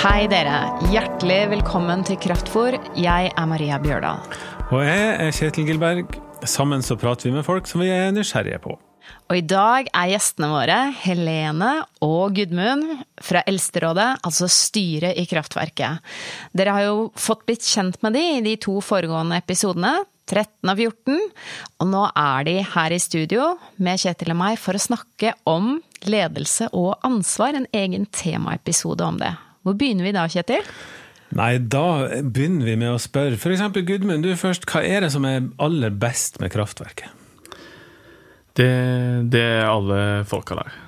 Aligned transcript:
Hei 0.00 0.24
dere. 0.32 0.62
Hjertelig 0.88 1.50
velkommen 1.50 2.00
til 2.08 2.16
Kraftfor. 2.16 2.72
Jeg 2.96 3.26
er 3.36 3.48
Maria 3.50 3.76
Bjørdal. 3.82 4.22
Og 4.72 4.80
jeg 4.80 5.08
er 5.26 5.34
Kjetil 5.36 5.66
Gilberg. 5.68 6.14
Sammen 6.48 6.80
så 6.80 6.96
prater 6.96 7.28
vi 7.28 7.34
med 7.34 7.44
folk 7.44 7.68
som 7.68 7.82
vi 7.84 7.90
er 7.92 8.08
nysgjerrige 8.16 8.62
på. 8.64 8.78
Og 9.28 9.34
i 9.36 9.42
dag 9.44 9.90
er 9.92 10.12
gjestene 10.14 10.48
våre 10.48 10.78
Helene 11.02 11.72
og 12.06 12.32
Gudmund 12.38 13.02
fra 13.20 13.42
Eldsterådet, 13.44 14.06
altså 14.24 14.48
styret 14.48 15.20
i 15.20 15.26
kraftverket. 15.28 16.00
Dere 16.56 16.78
har 16.78 16.86
jo 16.86 17.04
fått 17.20 17.44
blitt 17.44 17.68
kjent 17.68 18.00
med 18.00 18.16
de 18.16 18.24
i 18.38 18.40
de 18.48 18.56
to 18.64 18.78
foregående 18.80 19.42
episodene, 19.42 19.98
13 20.30 20.64
og 20.64 20.80
14, 20.80 21.28
og 21.76 21.92
nå 21.92 22.06
er 22.08 22.48
de 22.48 22.56
her 22.72 22.96
i 22.96 23.02
studio 23.04 23.52
med 23.76 24.00
Kjetil 24.00 24.32
og 24.32 24.40
meg 24.46 24.56
for 24.64 24.80
å 24.80 24.84
snakke 24.88 25.36
om 25.44 25.74
ledelse 26.08 26.72
og 26.72 26.94
ansvar, 27.04 27.52
en 27.52 27.68
egen 27.76 28.08
temaepisode 28.08 29.04
om 29.04 29.20
det. 29.20 29.36
Hvor 29.66 29.76
begynner 29.76 30.06
vi 30.08 30.12
da, 30.16 30.24
Kjetil? 30.30 30.66
Nei, 31.36 31.52
da 31.62 31.84
begynner 32.26 32.66
vi 32.66 32.76
med 32.80 32.94
å 32.94 33.00
spørre. 33.00 33.36
F.eks. 33.38 33.62
Gudmund, 33.86 34.24
du 34.26 34.34
først. 34.38 34.66
Hva 34.70 34.82
er 34.82 35.04
det 35.04 35.12
som 35.14 35.26
er 35.28 35.44
aller 35.62 35.92
best 35.94 36.40
med 36.42 36.50
kraftverket? 36.54 37.12
Det, 38.58 38.70
det 39.30 39.42
er 39.60 39.68
alle 39.70 40.00
folka 40.28 40.58
der. 40.58 40.78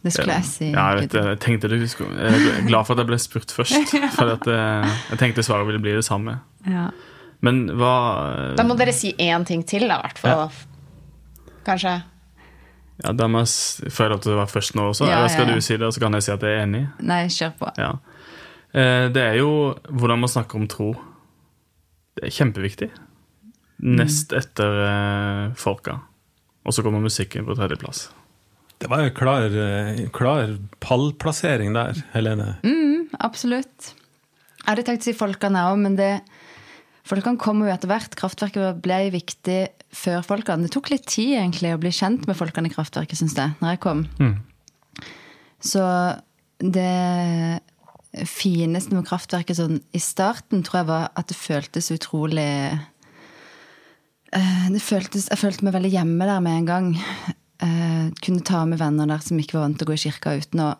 Det 0.00 0.12
skulle 0.14 0.36
jeg 0.38 0.46
si. 0.48 0.68
Ja, 0.70 0.84
jeg, 0.94 1.08
vet, 1.10 1.16
jeg 1.18 1.38
tenkte 1.42 1.68
du 1.68 1.76
skulle 1.90 2.14
Jeg 2.16 2.52
er 2.54 2.68
glad 2.68 2.86
for 2.88 2.94
at 2.94 3.02
jeg 3.02 3.10
ble 3.10 3.18
spurt 3.20 3.52
først. 3.52 3.96
For 4.16 4.32
at 4.32 4.46
jeg, 4.48 4.92
jeg 5.10 5.20
tenkte 5.20 5.44
svaret 5.44 5.68
ville 5.68 5.82
bli 5.82 5.96
det 5.98 6.06
samme. 6.06 6.38
Ja. 6.64 6.86
Men 7.44 7.66
hva 7.76 7.94
Da 8.56 8.64
må 8.68 8.76
dere 8.80 8.94
si 8.96 9.12
én 9.20 9.44
ting 9.48 9.64
til, 9.68 9.88
da, 9.88 9.98
i 9.98 10.06
hvert 10.06 10.22
fall. 10.22 10.46
Kanskje? 11.66 11.98
Ja, 13.04 13.12
Da 13.16 13.26
må 13.28 13.42
jeg 13.44 13.90
jeg 13.90 14.10
lov 14.12 14.20
til 14.24 14.34
å 14.34 14.40
være 14.42 14.52
først 14.52 14.74
nå 14.76 14.88
også. 14.90 15.06
Ja, 15.08 15.18
Eller 15.18 15.32
skal 15.32 15.46
ja, 15.48 15.54
ja. 15.54 15.56
du 15.60 15.60
si 15.66 15.76
det, 15.76 15.86
og 15.86 15.94
så 15.96 16.00
kan 16.04 16.12
jeg 16.18 16.26
si 16.26 16.32
at 16.34 16.42
jeg 16.46 16.56
er 16.58 16.64
enig? 16.66 16.82
Nei, 17.00 17.22
kjør 17.32 17.54
på. 17.58 17.70
Ja. 17.80 17.92
Eh, 18.72 19.08
Det 19.14 19.22
er 19.24 19.38
jo 19.40 19.50
hvordan 19.88 20.20
man 20.20 20.28
snakker 20.32 20.60
om 20.60 20.68
tro. 20.68 20.90
Det 22.18 22.26
er 22.28 22.34
kjempeviktig. 22.36 22.90
Nest 23.80 24.32
etter 24.36 24.80
eh, 24.84 25.44
folka. 25.56 26.00
Og 26.66 26.74
så 26.76 26.82
kommer 26.84 27.00
musikken 27.00 27.46
på 27.48 27.56
tredjeplass. 27.56 28.10
Det 28.80 28.88
var 28.88 29.02
jo 29.06 29.12
klar, 29.16 29.48
eh, 29.48 30.04
klar 30.12 30.58
pallplassering 30.84 31.72
der, 31.76 32.02
Helene. 32.12 32.54
Absolutt. 33.20 33.94
Jeg 34.60 34.68
hadde 34.68 34.84
tenkt 34.86 35.02
å 35.04 35.08
si 35.08 35.16
folkene 35.16 35.64
òg, 35.70 35.78
men 35.80 35.96
det 35.96 36.12
Folkene 37.06 37.40
kom 37.40 37.62
jo 37.64 37.70
etter 37.72 37.90
hvert. 37.90 38.14
Kraftverket 38.18 38.82
ble 38.84 38.98
viktig 39.14 39.60
før 39.96 40.22
folkene. 40.26 40.66
Det 40.66 40.74
tok 40.74 40.92
litt 40.92 41.06
tid 41.10 41.38
egentlig 41.38 41.72
å 41.74 41.80
bli 41.80 41.92
kjent 41.94 42.26
med 42.28 42.38
folkene 42.38 42.70
i 42.70 42.74
kraftverket, 42.74 43.18
syns 43.18 43.36
jeg, 43.38 43.56
når 43.62 43.74
jeg 43.74 43.82
kom. 43.82 44.04
Så 45.60 45.82
det 46.60 47.60
fineste 48.26 48.94
med 48.94 49.06
kraftverket 49.08 49.56
sånn 49.58 49.80
i 49.94 50.00
starten, 50.02 50.64
tror 50.66 50.80
jeg 50.80 50.88
var 50.90 51.10
at 51.18 51.28
det 51.30 51.38
føltes 51.38 51.92
utrolig 51.94 52.48
eh, 54.34 54.66
det 54.70 54.82
føltes, 54.82 55.28
Jeg 55.30 55.38
følte 55.38 55.64
meg 55.66 55.76
veldig 55.78 55.92
hjemme 55.94 56.26
der 56.26 56.40
med 56.42 56.58
en 56.58 56.66
gang. 56.66 56.88
Jeg 57.60 58.14
kunne 58.24 58.46
ta 58.46 58.64
med 58.66 58.80
venner 58.80 59.06
der 59.06 59.22
som 59.24 59.38
ikke 59.38 59.58
var 59.58 59.66
vant 59.66 59.78
til 59.78 59.86
å 59.86 59.90
gå 59.90 59.96
i 59.98 60.04
kirka 60.08 60.36
uten 60.40 60.62
å 60.64 60.70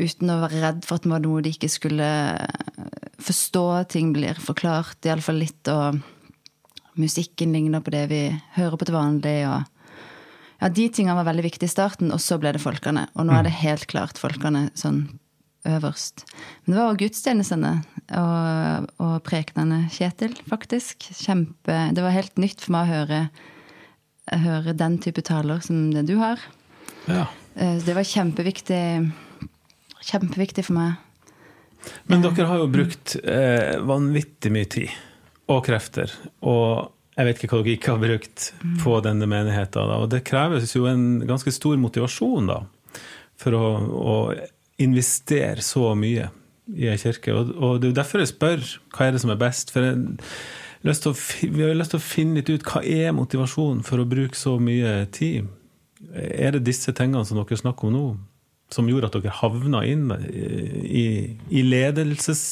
uten 0.00 0.30
å 0.32 0.40
være 0.42 0.60
redd 0.62 0.80
for 0.86 0.98
at 0.98 1.04
det 1.06 1.12
var 1.12 1.22
noe 1.22 1.42
de 1.44 1.52
ikke 1.54 1.70
skulle 1.70 2.08
forstå. 3.22 3.64
Ting 3.92 4.12
blir 4.14 4.38
forklart, 4.42 4.98
iallfall 5.06 5.38
litt, 5.42 5.70
og 5.70 6.00
musikken 6.98 7.54
ligner 7.54 7.82
på 7.84 7.94
det 7.94 8.04
vi 8.10 8.22
hører 8.56 8.78
på 8.78 8.88
til 8.88 8.96
vanlig. 8.96 9.36
og 9.48 9.62
ja, 10.60 10.70
De 10.70 10.88
tingene 10.88 11.16
var 11.18 11.28
veldig 11.30 11.46
viktige 11.46 11.70
i 11.70 11.74
starten, 11.74 12.12
og 12.14 12.22
så 12.22 12.38
ble 12.42 12.54
det 12.56 12.62
folkene. 12.62 13.08
Og 13.14 13.26
nå 13.28 13.36
er 13.38 13.46
det 13.46 13.56
helt 13.62 13.86
klart 13.90 14.20
folkene 14.20 14.68
sånn 14.78 15.04
øverst. 15.64 16.26
Men 16.64 16.74
det 16.74 16.78
var 16.78 16.90
også 16.90 17.00
gudstjenestene 17.00 17.72
og, 18.20 18.88
og 19.00 19.14
prekenene, 19.24 19.86
Kjetil, 19.94 20.34
faktisk. 20.50 21.06
Kjempe, 21.22 21.78
det 21.96 22.04
var 22.04 22.12
helt 22.12 22.36
nytt 22.36 22.60
for 22.60 22.74
meg 22.76 22.84
å 22.84 22.92
høre, 22.98 23.20
høre 24.44 24.74
den 24.76 24.98
type 25.00 25.24
taler 25.24 25.62
som 25.64 25.86
det 25.94 26.04
du 26.10 26.18
har. 26.20 26.42
Ja. 27.08 27.24
Eh, 27.56 27.78
Det 27.84 27.94
var 27.96 28.04
kjempeviktig, 28.04 28.82
kjempeviktig 30.04 30.66
for 30.68 30.78
meg. 30.78 31.00
Men 32.08 32.24
dere 32.24 32.48
har 32.48 32.62
jo 32.62 32.70
brukt 32.72 33.16
eh, 33.20 33.76
vanvittig 33.84 34.52
mye 34.54 34.68
tid 34.72 34.94
og 35.52 35.64
krefter. 35.66 36.12
Og 36.48 36.90
jeg 37.14 37.28
vet 37.28 37.42
ikke 37.42 37.52
hva 37.52 37.62
dere 37.62 37.76
ikke 37.78 37.92
har 37.92 38.02
brukt 38.02 38.46
på 38.82 38.96
denne 39.04 39.28
menigheten. 39.30 39.90
Da. 39.90 40.00
Og 40.00 40.10
det 40.12 40.24
kreves 40.26 40.74
jo 40.74 40.88
en 40.90 41.22
ganske 41.28 41.52
stor 41.54 41.76
motivasjon 41.80 42.50
da, 42.50 42.62
for 43.40 43.58
å, 43.58 43.68
å 43.84 44.16
investere 44.82 45.62
så 45.64 45.92
mye 45.98 46.30
i 46.74 46.88
ei 46.90 46.98
kirke. 47.00 47.34
Og, 47.36 47.54
og 47.54 47.80
det 47.80 47.90
er 47.90 47.92
jo 47.92 48.00
derfor 48.00 48.22
jeg 48.22 48.32
spør 48.32 48.68
hva 48.94 49.06
er 49.06 49.14
det 49.14 49.22
som 49.22 49.32
er 49.34 49.40
best. 49.40 49.72
For 49.74 49.86
jeg, 49.86 50.22
lyst 50.88 51.08
å, 51.08 51.14
vi 51.14 51.62
har 51.62 51.76
lyst 51.76 51.94
til 51.94 52.00
å 52.00 52.06
finne 52.06 52.40
litt 52.40 52.52
ut 52.52 52.66
hva 52.68 52.82
er 52.82 53.14
motivasjonen 53.16 53.84
for 53.86 54.00
å 54.00 54.08
bruke 54.08 54.38
så 54.38 54.56
mye 54.62 55.02
tid. 55.14 55.50
Er 56.14 56.56
det 56.56 56.66
disse 56.66 56.92
tingene 56.96 57.24
som 57.28 57.38
dere 57.40 57.60
snakker 57.60 57.88
om 57.88 57.94
nå, 57.94 58.06
som 58.74 58.88
gjorde 58.90 59.10
at 59.10 59.16
dere 59.18 59.38
havna 59.38 59.84
inn 59.86 60.08
i, 60.10 61.06
i 61.54 61.64
ledelses... 61.66 62.44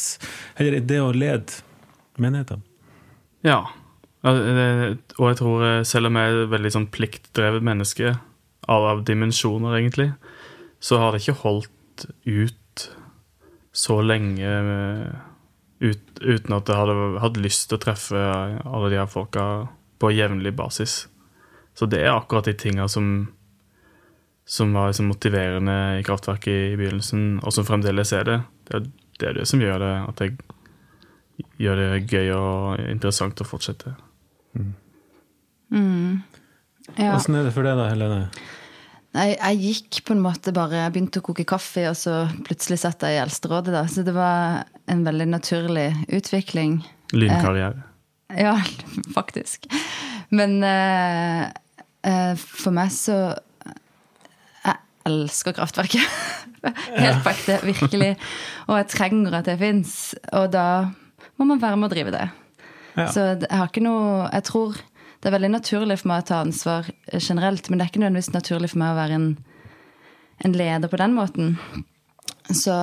Eller 0.56 0.78
det 0.86 1.00
å 1.02 1.12
lede 1.14 1.62
menigheter? 2.22 2.60
Ja. 3.42 3.64
Og 4.22 5.24
jeg 5.26 5.38
tror, 5.40 5.64
eh, 5.66 5.80
selv 5.88 6.10
om 6.10 6.18
jeg 6.20 6.30
er 6.30 6.44
et 6.44 6.52
veldig 6.52 6.72
sånn 6.76 6.90
pliktdrevet 6.94 7.64
menneske, 7.66 8.14
av, 8.70 8.86
av 8.86 9.02
dimensjoner 9.06 9.80
egentlig, 9.80 10.12
så 10.82 11.00
har 11.02 11.12
det 11.12 11.22
ikke 11.22 11.40
holdt 11.42 12.06
ut 12.22 12.86
så 13.72 13.98
lenge 14.04 14.46
eh, 14.46 15.12
ut, 15.82 16.02
uten 16.20 16.56
at 16.56 16.70
jeg 16.70 16.78
hadde 16.78 17.22
hatt 17.22 17.40
lyst 17.42 17.68
til 17.70 17.78
å 17.78 17.82
treffe 17.82 18.20
alle 18.62 18.90
de 18.92 19.00
her 19.00 19.10
folka 19.10 19.46
på 20.02 20.12
jevnlig 20.14 20.54
basis. 20.58 21.06
Så 21.74 21.88
det 21.90 22.02
er 22.04 22.14
akkurat 22.14 22.46
de 22.46 22.54
tinga 22.58 22.88
som, 22.90 23.32
som 24.48 24.72
var 24.74 24.90
liksom 24.90 25.10
motiverende 25.12 25.76
i 26.00 26.02
kraftverket 26.06 26.72
i 26.72 26.76
begynnelsen, 26.78 27.40
og 27.42 27.54
som 27.54 27.66
fremdeles 27.68 28.12
er 28.16 28.26
det. 28.28 28.38
Det 28.68 28.76
er 28.76 28.86
det, 28.86 29.28
er 29.28 29.38
det 29.38 29.46
som 29.48 29.62
gjør 29.62 29.78
det 29.82 29.92
at 30.08 30.24
jeg 30.24 30.36
gjør 31.62 31.78
det 31.78 31.90
gøy 32.10 32.32
og 32.34 32.82
interessant 32.90 33.40
å 33.42 33.46
fortsette. 33.46 33.94
Ja. 35.72 37.12
Åssen 37.14 37.38
er 37.38 37.46
det 37.46 37.54
for 37.54 37.64
deg 37.66 37.78
da, 37.78 37.86
Helene? 37.92 38.26
Jeg, 39.12 39.36
jeg 39.36 39.60
gikk 39.60 39.98
på 40.08 40.14
en 40.14 40.22
måte 40.24 40.54
bare 40.56 40.86
Jeg 40.86 40.92
begynte 40.94 41.20
å 41.20 41.24
koke 41.26 41.44
kaffe, 41.48 41.84
og 41.90 41.96
så 42.00 42.22
plutselig 42.46 42.78
satt 42.80 43.04
jeg 43.04 43.18
i 43.18 43.22
Eldsterådet, 43.22 43.74
da. 43.74 43.84
Så 43.88 44.04
det 44.06 44.14
var 44.16 44.64
en 44.90 45.04
veldig 45.04 45.28
naturlig 45.34 45.88
utvikling. 46.08 46.80
Lynkarriere. 47.12 47.84
Ja, 48.32 48.56
faktisk. 49.18 49.68
Men 50.32 50.62
eh, 50.64 51.44
eh, 52.08 52.32
for 52.40 52.72
meg 52.74 52.92
så 52.94 53.18
elsker 55.08 55.56
kraftverket. 55.56 56.04
Helt 57.02 57.22
på 57.24 57.32
ekte. 57.32 57.58
Virkelig. 57.66 58.12
Og 58.68 58.78
jeg 58.78 58.88
trenger 58.92 59.38
at 59.40 59.50
det 59.50 59.58
fins. 59.60 60.14
Og 60.32 60.50
da 60.54 60.66
må 61.40 61.48
man 61.48 61.62
være 61.62 61.78
med 61.80 61.90
å 61.90 61.92
drive 61.92 62.14
det. 62.14 62.26
Ja. 62.96 63.06
Så 63.08 63.22
jeg 63.32 63.48
har 63.48 63.70
ikke 63.70 63.80
noe 63.80 64.26
Jeg 64.28 64.44
tror 64.50 64.76
det 65.22 65.30
er 65.30 65.36
veldig 65.36 65.52
naturlig 65.54 65.96
for 66.00 66.10
meg 66.10 66.24
å 66.24 66.26
ta 66.28 66.40
ansvar 66.42 66.88
generelt, 67.14 67.68
men 67.70 67.78
det 67.78 67.84
er 67.84 67.90
ikke 67.92 68.00
nødvendigvis 68.02 68.34
naturlig 68.34 68.72
for 68.72 68.82
meg 68.82 68.90
å 68.90 68.98
være 68.98 69.18
en, 69.20 69.26
en 70.42 70.56
leder 70.58 70.90
på 70.90 70.98
den 70.98 71.14
måten. 71.14 71.52
Så 72.50 72.74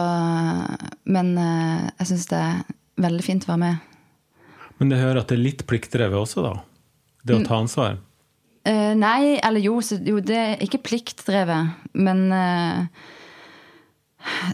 Men 1.03 1.33
eh, 1.35 1.89
jeg 1.99 2.11
syns 2.13 2.29
det 2.31 2.39
er 2.39 2.61
veldig 3.03 3.25
fint 3.25 3.47
å 3.47 3.51
være 3.51 3.63
med. 3.65 3.89
Men 4.79 4.95
jeg 4.95 5.03
hører 5.03 5.19
at 5.19 5.31
det 5.31 5.35
er 5.35 5.43
litt 5.49 5.65
pliktdrevet 5.67 6.15
også, 6.15 6.45
da? 6.45 6.53
Det 7.27 7.35
å 7.35 7.43
ta 7.43 7.59
ansvar? 7.59 7.99
Eh, 8.67 8.93
nei, 8.97 9.37
eller 9.39 9.63
jo, 9.63 9.79
så, 9.85 9.97
jo, 10.03 10.19
det 10.23 10.35
er 10.35 10.63
ikke 10.63 10.81
pliktdrevet, 10.83 11.71
men 11.95 12.25
uh, 12.33 12.83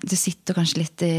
det 0.05 0.19
sitter 0.19 0.57
kanskje 0.57 0.81
litt 0.83 1.05
i 1.05 1.15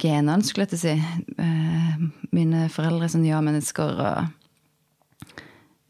genene, 0.00 0.42
skulle 0.46 0.66
jeg 0.66 0.72
til 0.74 0.80
å 0.80 0.82
si. 0.82 0.96
Uh, 1.38 2.26
mine 2.34 2.66
foreldre 2.72 3.10
som 3.12 3.22
gjør 3.24 3.38
ja-mennesker, 3.38 4.02
og 4.02 5.36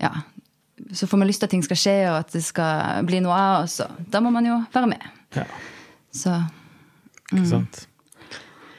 ja. 0.01 0.13
Så 0.97 1.07
får 1.07 1.21
man 1.21 1.29
lyst 1.29 1.43
til 1.43 1.49
at 1.49 1.55
ting 1.55 1.65
skal 1.65 1.79
skje, 1.79 1.99
og 2.11 2.21
at 2.23 2.33
det 2.37 2.45
skal 2.45 3.05
bli 3.09 3.21
noe 3.25 3.37
av, 3.37 3.65
oss. 3.65 3.81
da 4.11 4.23
må 4.25 4.33
man 4.35 4.49
jo 4.49 4.61
være 4.73 4.93
med. 4.93 5.07
Ja, 5.37 5.47
Så, 6.13 6.37
ikke 7.31 7.47
sant? 7.49 7.85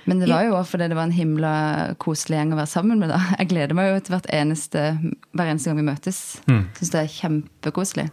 Men 0.05 0.19
det 0.19 0.29
var 0.29 0.43
jo 0.47 0.55
også 0.57 0.71
fordi 0.75 0.87
det 0.89 0.95
var 0.97 1.03
en 1.09 1.15
himla 1.15 1.53
koselig 2.01 2.37
gjeng 2.39 2.53
å 2.53 2.57
være 2.61 2.67
sammen 2.71 2.99
med. 2.99 3.09
da. 3.13 3.19
Jeg 3.39 3.47
gleder 3.51 3.73
meg 3.77 3.85
jo 3.93 3.99
til 3.99 4.13
hvert 4.15 4.29
eneste, 4.33 4.79
hver 5.35 5.47
eneste 5.51 5.67
gang 5.69 5.77
vi 5.81 5.85
møtes. 5.91 6.17
Mm. 6.47 6.63
Syns 6.79 6.91
det 6.95 6.99
er 7.03 7.07
kjempekoselig. 7.19 8.07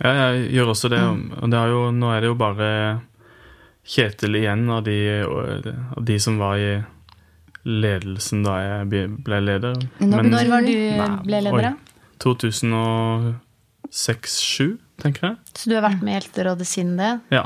Ja, 0.00 0.10
jeg 0.32 0.50
gjør 0.56 0.68
også 0.74 0.88
det. 0.92 1.00
Og 1.42 1.46
det 1.52 1.58
er 1.60 1.68
jo, 1.72 1.80
nå 1.92 2.06
er 2.14 2.20
det 2.20 2.28
jo 2.32 2.38
bare 2.40 2.70
Kjetil 3.86 4.34
igjen 4.40 4.64
av 4.74 4.80
de, 4.82 4.96
av 5.22 6.02
de 6.04 6.16
som 6.18 6.38
var 6.42 6.56
i 6.58 6.72
ledelsen 7.66 8.42
da 8.42 8.56
jeg 8.64 8.88
ble 9.22 9.38
leder. 9.44 9.74
Når 10.00 10.16
Men- 10.22 10.30
Når 10.32 10.48
var 10.50 10.60
du 10.66 10.72
Nei, 10.74 11.08
ble 11.22 11.40
leder, 11.46 11.62
da? 11.62 11.72
2006-2007, 12.18 14.78
tenker 15.02 15.22
jeg. 15.28 15.36
Så 15.54 15.70
du 15.70 15.74
har 15.76 15.84
vært 15.86 16.02
med 16.02 16.12
i 16.14 16.18
Helterådet 16.18 16.66
siden 16.68 16.96
det? 16.98 17.12
Ja. 17.34 17.44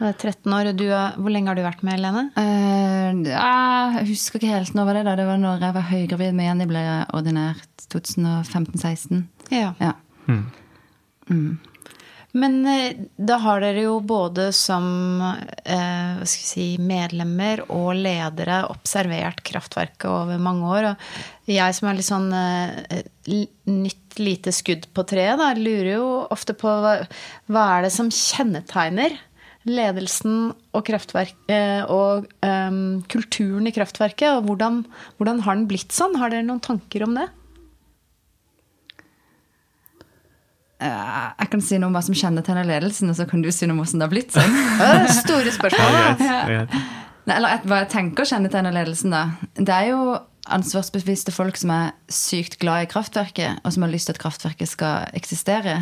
Det 0.00 0.08
er 0.08 0.32
13 0.32 0.54
år. 0.56 0.70
Du, 0.72 0.86
hvor 1.20 1.32
lenge 1.32 1.52
har 1.52 1.58
du 1.58 1.64
vært 1.64 1.82
med, 1.84 1.98
Helene? 1.98 2.22
Uh, 2.32 3.20
jeg 3.28 4.06
husker 4.08 4.40
ikke 4.40 4.54
helt 4.54 4.76
når 4.76 4.88
var 4.88 4.96
det 4.96 5.06
da. 5.10 5.16
Det 5.20 5.26
var 5.28 5.42
når 5.42 5.66
jeg 5.66 5.76
var 5.76 5.90
høygravid 5.90 6.38
med 6.38 6.48
Jenny, 6.48 6.68
ble 6.70 6.84
jeg 6.86 7.08
ordinert 7.18 7.84
2015-16. 7.92 9.26
Ja. 9.52 9.74
Ja. 9.82 9.92
Men 12.32 12.66
eh, 12.66 12.96
da 13.18 13.40
har 13.42 13.62
dere 13.62 13.84
jo 13.88 13.96
både 14.06 14.50
som 14.54 14.84
eh, 15.20 16.10
hva 16.20 16.28
skal 16.28 16.46
si, 16.46 16.66
medlemmer 16.78 17.64
og 17.74 17.90
ledere 17.98 18.62
observert 18.70 19.42
kraftverket 19.46 20.06
over 20.10 20.38
mange 20.42 20.68
år. 20.70 20.92
Og 20.92 21.50
jeg 21.50 21.76
som 21.76 21.90
er 21.90 21.98
litt 21.98 22.08
sånn 22.08 22.30
eh, 22.36 23.02
nytt 23.70 24.20
lite 24.20 24.54
skudd 24.54 24.86
på 24.94 25.04
treet, 25.10 25.38
da, 25.40 25.50
lurer 25.58 25.92
jo 25.96 26.06
ofte 26.30 26.54
på 26.58 26.70
hva, 26.82 27.00
hva 27.50 27.66
er 27.76 27.86
det 27.86 27.92
som 27.94 28.10
kjennetegner 28.14 29.18
ledelsen 29.76 30.52
og 30.76 30.84
kraftverk 30.86 31.36
eh, 31.52 31.82
og 31.90 32.28
um, 32.44 33.00
kulturen 33.10 33.68
i 33.70 33.74
kraftverket? 33.74 34.38
Og 34.38 34.48
hvordan, 34.48 34.82
hvordan 35.18 35.44
har 35.46 35.58
den 35.58 35.68
blitt 35.70 35.94
sånn? 35.94 36.18
Har 36.20 36.32
dere 36.32 36.46
noen 36.46 36.62
tanker 36.64 37.06
om 37.06 37.16
det? 37.18 37.28
Eh, 40.80 41.26
jeg 41.42 41.52
kan 41.52 41.62
si 41.64 41.76
noe 41.76 41.90
om 41.90 41.96
hva 41.98 42.02
som 42.04 42.16
kjennetegner 42.16 42.68
ledelsen, 42.68 43.12
og 43.12 43.18
så 43.18 43.26
kan 43.28 43.44
du 43.44 43.50
si 43.52 43.68
noe 43.68 43.76
om 43.76 43.82
hvordan 43.82 44.00
det 44.00 44.08
har 44.08 44.14
blitt 44.14 44.34
sånn. 44.36 44.58
Store 45.22 45.52
spørsmål. 45.52 46.00
Ja, 46.24 46.40
ja. 46.54 46.64
Nei, 47.28 47.36
eller 47.36 47.68
hva 47.68 47.82
jeg 47.82 47.92
tenker 47.92 48.28
kjennetegner 48.28 48.74
ledelsen, 48.74 49.12
da. 49.12 49.26
Det 49.60 49.76
er 49.76 49.90
jo 49.92 50.00
ansvarsbevisste 50.50 51.34
folk 51.34 51.58
som 51.60 51.72
er 51.74 51.92
sykt 52.10 52.56
glad 52.62 52.86
i 52.86 52.90
kraftverket, 52.90 53.60
og 53.60 53.74
som 53.74 53.84
har 53.84 53.92
lyst 53.92 54.08
til 54.08 54.16
at 54.16 54.22
kraftverket 54.22 54.72
skal 54.72 55.12
eksistere. 55.16 55.76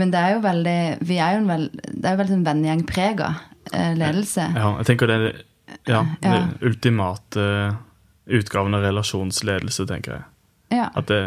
Men 0.00 0.10
det 0.12 0.20
er 0.24 0.34
jo 0.36 0.40
veldig 0.44 0.76
Vi 1.08 1.16
er 1.20 1.34
jo 1.36 1.40
en 1.42 1.48
veld, 1.50 1.72
det 1.92 2.04
er 2.08 2.14
jo 2.14 2.20
veldig 2.22 2.32
sånn 2.36 2.44
vennegjengprega 2.46 3.30
eh, 3.72 3.92
ledelse. 3.98 4.46
Ja, 4.56 4.70
jeg 4.80 4.86
tenker 4.90 5.10
det 5.10 5.16
er 5.18 5.26
ja, 5.88 6.02
Ja. 6.22 6.32
den 6.32 6.52
ultimate 6.68 7.46
utgaven 8.32 8.74
av 8.76 8.82
relasjonsledelse, 8.86 9.86
tenker 9.90 10.12
jeg. 10.18 10.24
Ja. 10.78 10.90
At 10.96 11.08
det, 11.10 11.20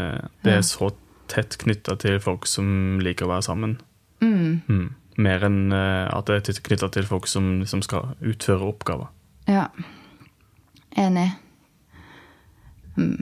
det 0.45 0.53
er 0.59 0.61
så 0.65 0.91
tett 1.29 1.57
knytta 1.61 1.95
til 2.01 2.19
folk 2.23 2.45
som 2.49 2.99
liker 3.03 3.25
å 3.27 3.33
være 3.35 3.45
sammen. 3.45 3.77
Mm. 4.23 4.61
Mm. 4.69 4.85
Mer 5.17 5.43
enn 5.47 5.59
eh, 5.75 6.07
at 6.13 6.25
det 6.29 6.39
er 6.49 6.61
knytta 6.65 6.89
til 6.93 7.05
folk 7.09 7.27
som, 7.27 7.65
som 7.69 7.81
skal 7.85 8.15
utføre 8.21 8.65
oppgaver. 8.73 9.11
ja. 9.51 9.67
Enig. 10.95 11.27
Mm. 12.95 13.17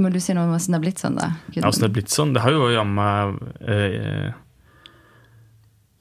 Må 0.00 0.08
du 0.14 0.20
si 0.22 0.32
noe 0.32 0.46
om 0.46 0.52
hvordan 0.54 0.70
det 0.70 0.78
har 0.78 0.82
blitt 0.84 1.00
sånn, 1.02 1.16
da? 1.18 1.26
Ja, 1.52 1.64
altså 1.66 1.82
det 1.82 1.88
har 1.88 1.94
blitt 1.96 2.12
sånn. 2.14 2.30
Det 2.36 2.42
har 2.44 2.54
jo 2.54 2.68
jammen 2.72 3.34
eh, 3.66 4.28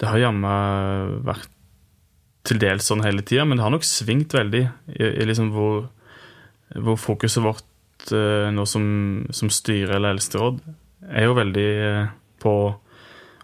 Det 0.03 0.09
har 0.11 0.19
jammen 0.19 1.19
vært 1.23 1.47
til 2.43 2.59
dels 2.59 2.89
sånn 2.89 3.05
hele 3.05 3.23
tida, 3.23 3.45
men 3.47 3.55
det 3.55 3.63
har 3.63 3.71
nok 3.71 3.85
svingt 3.87 4.35
veldig 4.35 4.63
i, 4.91 5.05
i 5.07 5.27
liksom 5.29 5.53
hvor, 5.55 5.85
hvor 6.75 6.99
fokuset 6.99 7.43
vårt 7.45 8.11
eh, 8.11 8.49
nå 8.51 8.65
som, 8.67 8.85
som 9.31 9.51
styre 9.53 9.95
eller 9.95 10.17
eldsteråd 10.17 10.59
er 11.07 11.27
jo 11.29 11.37
veldig 11.39 11.69
eh, 11.87 12.11
på 12.43 12.55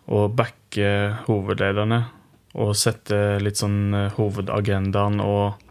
å 0.09 0.21
backe 0.33 0.91
hovedlederne 1.29 2.01
og 2.59 2.75
sette 2.77 3.39
litt 3.44 3.59
sånn 3.61 3.95
eh, 3.95 4.13
hovedagendaen 4.17 5.23
og 5.23 5.65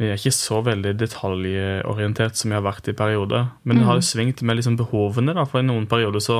vi 0.00 0.08
er 0.10 0.18
ikke 0.18 0.34
så 0.34 0.60
veldig 0.66 0.96
detaljorientert 0.98 2.38
som 2.38 2.50
vi 2.50 2.56
har 2.56 2.64
vært 2.64 2.88
i 2.90 2.94
perioder. 2.96 3.52
Men 3.62 3.78
det 3.78 3.86
har 3.86 4.00
jo 4.00 4.06
svingt 4.06 4.40
med 4.42 4.58
liksom 4.58 4.74
behovene, 4.80 5.34
da. 5.36 5.44
For 5.46 5.60
i 5.60 5.66
noen 5.68 5.84
perioder 5.86 6.24
så, 6.24 6.38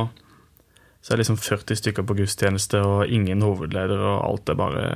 så 1.02 1.10
er 1.10 1.18
det 1.18 1.24
liksom 1.24 1.40
40 1.42 1.80
stykker 1.80 2.06
på 2.06 2.14
gudstjeneste 2.20 2.78
og 2.86 3.10
ingen 3.10 3.42
hovedleder, 3.42 3.98
og 3.98 4.24
alt 4.28 4.52
er 4.52 4.58
bare 4.60 4.86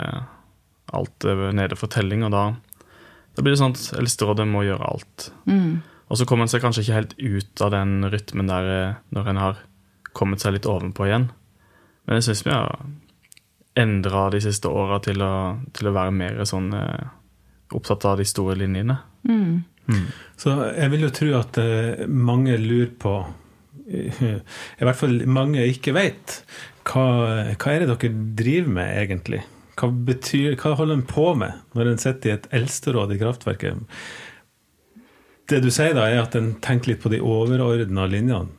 Alt 0.95 1.25
er 1.27 1.51
nede 1.51 1.75
for 1.75 1.91
telling. 1.91 2.21
Og 2.23 2.31
da, 2.31 2.45
da 3.35 3.43
blir 3.43 3.57
det 3.57 3.59
sånn 3.59 3.73
at 3.75 3.89
Eldsterådet 3.99 4.45
må 4.47 4.61
gjøre 4.63 4.87
alt. 4.87 5.25
Mm. 5.51 5.81
Og 6.07 6.21
så 6.21 6.27
kommer 6.31 6.47
en 6.47 6.53
seg 6.53 6.63
kanskje 6.63 6.85
ikke 6.85 6.95
helt 7.01 7.17
ut 7.19 7.63
av 7.67 7.73
den 7.75 8.07
rytmen 8.13 8.47
der 8.47 8.69
eh, 8.71 9.01
når 9.11 9.31
en 9.33 9.41
har 9.43 9.59
kommet 10.15 10.45
seg 10.45 10.55
litt 10.55 10.69
ovenpå 10.71 11.09
igjen. 11.09 11.27
Men 12.07 12.21
jeg 12.21 12.29
syns 12.29 12.45
vi 12.47 12.55
har 12.55 12.87
endra 13.77 14.29
de 14.31 14.41
siste 14.47 14.71
åra 14.71 15.01
til, 15.03 15.27
til 15.75 15.91
å 15.91 15.95
være 15.97 16.15
mer 16.15 16.39
sånn 16.47 16.71
eh, 16.79 17.09
opptatt 17.75 18.07
av 18.07 18.23
de 18.23 18.29
store 18.31 18.55
linjene. 18.63 19.01
Mm. 19.27 20.07
Så 20.39 20.55
jeg 20.71 20.93
vil 20.95 21.05
jo 21.07 21.13
tro 21.15 21.33
at 21.41 21.59
eh, 21.63 22.07
mange 22.07 22.57
lurer 22.63 22.95
på 22.95 23.17
I 23.87 24.85
hvert 24.87 24.99
fall 24.99 25.21
mange 25.31 25.63
ikke 25.71 25.93
vet. 25.95 26.41
Hva, 26.87 27.05
hva 27.55 27.73
er 27.75 27.85
det 27.85 27.91
dere 27.93 28.13
driver 28.39 28.73
med, 28.79 28.93
egentlig? 29.05 29.43
Hva, 29.77 29.91
betyr, 30.09 30.55
hva 30.59 30.73
holder 30.79 30.99
en 31.01 31.05
på 31.07 31.27
med 31.39 31.59
når 31.77 31.91
en 31.93 32.01
sitter 32.03 32.31
i 32.31 32.35
et 32.39 32.49
eldsteråd 32.57 33.13
i 33.15 33.19
kraftverket? 33.21 33.83
Det 35.47 35.61
du 35.63 35.69
sier 35.71 35.95
da, 35.95 36.09
er 36.11 36.25
at 36.25 36.35
en 36.39 36.55
tenker 36.65 36.95
litt 36.95 37.03
på 37.05 37.13
de 37.13 37.23
overordna 37.23 38.09
linjene, 38.11 38.51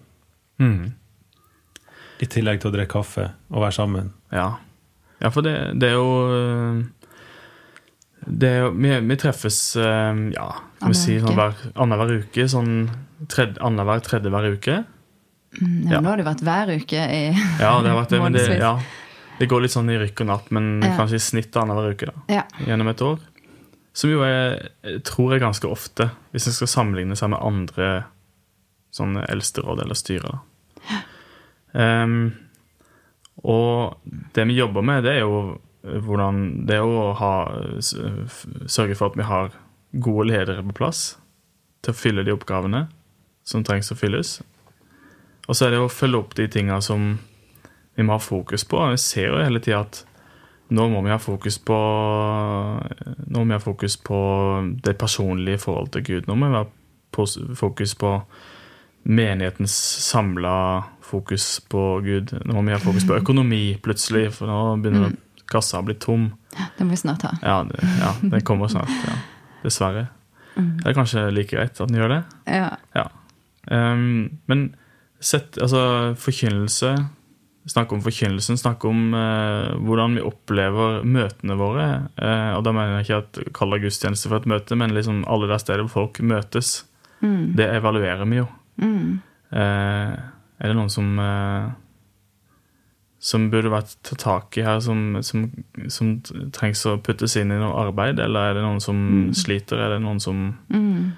Mm. 0.58 0.94
i 2.18 2.26
tillegg 2.26 2.58
til 2.64 2.72
å 2.72 2.74
drikke 2.74 2.90
kaffe 2.96 3.28
og 3.54 3.60
være 3.62 3.76
sammen. 3.76 4.08
Ja. 4.34 4.48
ja, 5.22 5.30
for 5.30 5.46
det, 5.46 5.52
det 5.78 5.92
er 5.92 6.00
jo 6.00 6.86
det 8.26 8.50
er 8.50 8.64
jo, 8.64 8.72
vi, 8.74 8.90
vi 9.06 9.18
treffes 9.22 9.60
øh, 9.78 10.24
ja, 10.34 10.48
kan 10.82 10.92
vi 10.96 10.98
si 10.98 11.20
sånn 11.22 11.38
hver, 11.38 11.54
annenhver 11.78 12.16
uke. 12.24 12.48
Sånn 12.50 12.72
tredje, 13.30 13.62
annenhver 13.64 14.02
tredje 14.08 14.32
hver 14.34 14.50
uke. 14.56 14.80
Mm, 15.62 15.88
ja, 15.88 15.92
Ja. 15.96 16.00
Nå 16.02 16.10
har 16.10 16.18
det 16.18 16.26
vært 16.28 16.42
hver 16.44 16.72
uke 16.76 17.04
i 17.08 17.22
Ja, 17.64 17.72
det 17.82 17.90
har 17.92 17.96
vært 18.04 18.10
det, 18.14 18.20
men 18.22 18.34
det, 18.36 18.46
ja, 18.60 18.74
det 19.40 19.48
går 19.50 19.62
litt 19.64 19.72
sånn 19.74 19.90
i 19.94 19.98
rykk 20.02 20.22
og 20.26 20.28
napp, 20.28 20.52
men 20.52 20.82
Ja. 20.84 20.96
kanskje 20.98 21.16
i 21.22 21.24
snitt 21.24 21.56
annenhver 21.56 21.94
uke 21.96 22.06
da, 22.12 22.14
Ja. 22.30 22.44
gjennom 22.66 22.90
et 22.92 23.02
år. 23.02 23.20
Som 23.98 24.12
jo 24.12 24.22
er, 24.22 24.70
tror 25.08 25.32
jeg 25.34 25.42
ganske 25.42 25.66
ofte, 25.72 26.12
hvis 26.34 26.46
en 26.48 26.54
skal 26.54 26.68
sammenligne 26.70 27.16
seg 27.18 27.32
med 27.34 27.40
andre 27.42 28.06
sånne 28.94 29.24
eldsteråd 29.30 29.82
eller 29.82 29.96
styrer. 29.98 30.38
da. 30.38 31.02
Um, 31.74 32.34
og 33.44 33.98
det 34.34 34.46
vi 34.48 34.56
jobber 34.58 34.82
med, 34.86 35.04
det 35.04 35.16
er 35.18 35.20
jo 35.26 35.60
hvordan 35.88 36.66
Det 36.68 36.76
er 36.76 36.82
jo 36.84 36.96
å 37.00 37.16
ha, 37.16 37.34
sørge 38.68 38.96
for 38.98 39.08
at 39.12 39.16
vi 39.20 39.24
har 39.24 39.52
gode 40.04 40.26
ledere 40.28 40.64
på 40.66 40.74
plass 40.76 41.18
til 41.86 41.94
å 41.94 41.98
fylle 41.98 42.26
de 42.28 42.34
oppgavene 42.34 42.88
som 43.48 43.64
trengs 43.64 43.92
å 43.94 43.96
fylles. 43.96 44.42
Og 45.48 45.56
så 45.56 45.68
er 45.68 45.76
det 45.76 45.82
å 45.82 45.92
følge 45.92 46.20
opp 46.20 46.36
de 46.38 46.48
tinga 46.52 46.82
som 46.84 47.14
vi 47.96 48.06
må 48.06 48.18
ha 48.18 48.22
fokus 48.22 48.68
på. 48.68 48.82
Vi 48.92 49.00
ser 49.02 49.32
jo 49.32 49.42
hele 49.42 49.62
tida 49.64 49.82
at 49.86 50.04
nå 50.68 50.90
må 50.92 51.00
vi 51.06 51.14
ha 51.14 51.20
fokus 51.24 51.56
på 51.64 51.76
Nå 51.78 53.40
må 53.40 53.46
vi 53.46 53.56
ha 53.56 53.64
fokus 53.64 53.96
på 54.04 54.20
det 54.84 54.98
personlige 55.00 55.62
forholdet 55.64 55.96
til 55.96 56.08
Gud. 56.10 56.28
Nå 56.28 56.36
må 56.36 56.52
vi 56.52 56.60
ha 56.60 56.66
fokus 57.56 57.96
på 57.98 58.12
menighetens 59.08 59.76
samla 60.04 60.58
fokus 61.02 61.62
på 61.72 61.84
Gud. 62.04 62.34
Nå 62.44 62.58
må 62.58 62.66
vi 62.68 62.76
ha 62.76 62.82
fokus 62.84 63.08
på 63.08 63.16
økonomi 63.16 63.78
plutselig, 63.84 64.28
for 64.36 64.52
nå 64.52 64.60
begynner 64.84 65.16
kassa 65.48 65.80
å 65.80 65.88
bli 65.88 65.96
tom. 65.96 66.28
Det 66.52 66.84
må 66.84 66.92
vi 66.92 67.00
snart 67.00 67.24
ha. 67.24 67.32
Ja, 67.42 67.62
det, 67.70 67.80
ja, 68.02 68.12
det 68.34 68.44
kommer 68.48 68.68
snart. 68.72 68.92
Ja. 69.08 69.16
Dessverre. 69.64 70.10
Det 70.58 70.90
er 70.90 70.98
kanskje 70.98 71.30
like 71.32 71.56
greit 71.56 71.80
at 71.80 71.88
den 71.88 72.00
gjør 72.02 72.12
det. 72.18 72.20
Ja. 72.50 72.74
Ja. 72.98 73.08
Um, 73.72 74.42
men 74.50 74.68
sett, 75.20 75.58
altså, 75.62 76.14
forkynnelse 76.22 76.96
Snakke 77.68 77.98
om 77.98 78.00
forkynnelsen, 78.00 78.56
snakke 78.56 78.88
om 78.88 79.10
eh, 79.18 79.74
hvordan 79.84 80.14
vi 80.16 80.22
opplever 80.24 81.02
møtene 81.04 81.58
våre. 81.60 81.88
Eh, 82.16 82.54
og 82.56 82.62
da 82.64 82.72
mener 82.72 82.94
jeg 83.02 83.04
ikke 83.04 83.18
at 83.20 83.40
kalle 83.58 83.80
gudstjeneste 83.84 84.30
for 84.32 84.40
et 84.40 84.48
møte, 84.48 84.78
men 84.80 84.94
liksom 84.96 85.26
alle 85.28 85.50
de 85.52 85.58
steder 85.60 85.84
hvor 85.84 86.06
folk 86.06 86.22
møtes. 86.24 86.86
Det 87.60 87.68
evaluerer 87.76 88.24
vi 88.30 88.40
jo. 88.40 88.46
Mm. 88.80 89.20
Eh, 89.52 90.16
er 90.64 90.72
det 90.72 90.78
noen 90.80 90.94
som 90.94 91.12
eh, 91.20 91.68
som 93.28 93.50
burde 93.52 93.74
vært 93.74 93.98
tatt 94.06 94.22
tak 94.24 94.58
i 94.62 94.64
her, 94.64 94.80
som, 94.84 95.18
som, 95.26 95.48
som 95.92 96.16
trengs 96.56 96.86
å 96.88 97.00
puttes 97.04 97.36
inn 97.36 97.52
i 97.52 97.60
noe 97.60 97.76
arbeid? 97.88 98.22
Eller 98.24 98.52
er 98.52 98.60
det 98.60 98.64
noen 98.64 98.80
som 98.84 99.00
sliter? 99.36 99.82
Er 99.82 99.98
det 99.98 100.04
noen 100.06 100.24
som 100.24 100.54
Mm. 100.72 101.18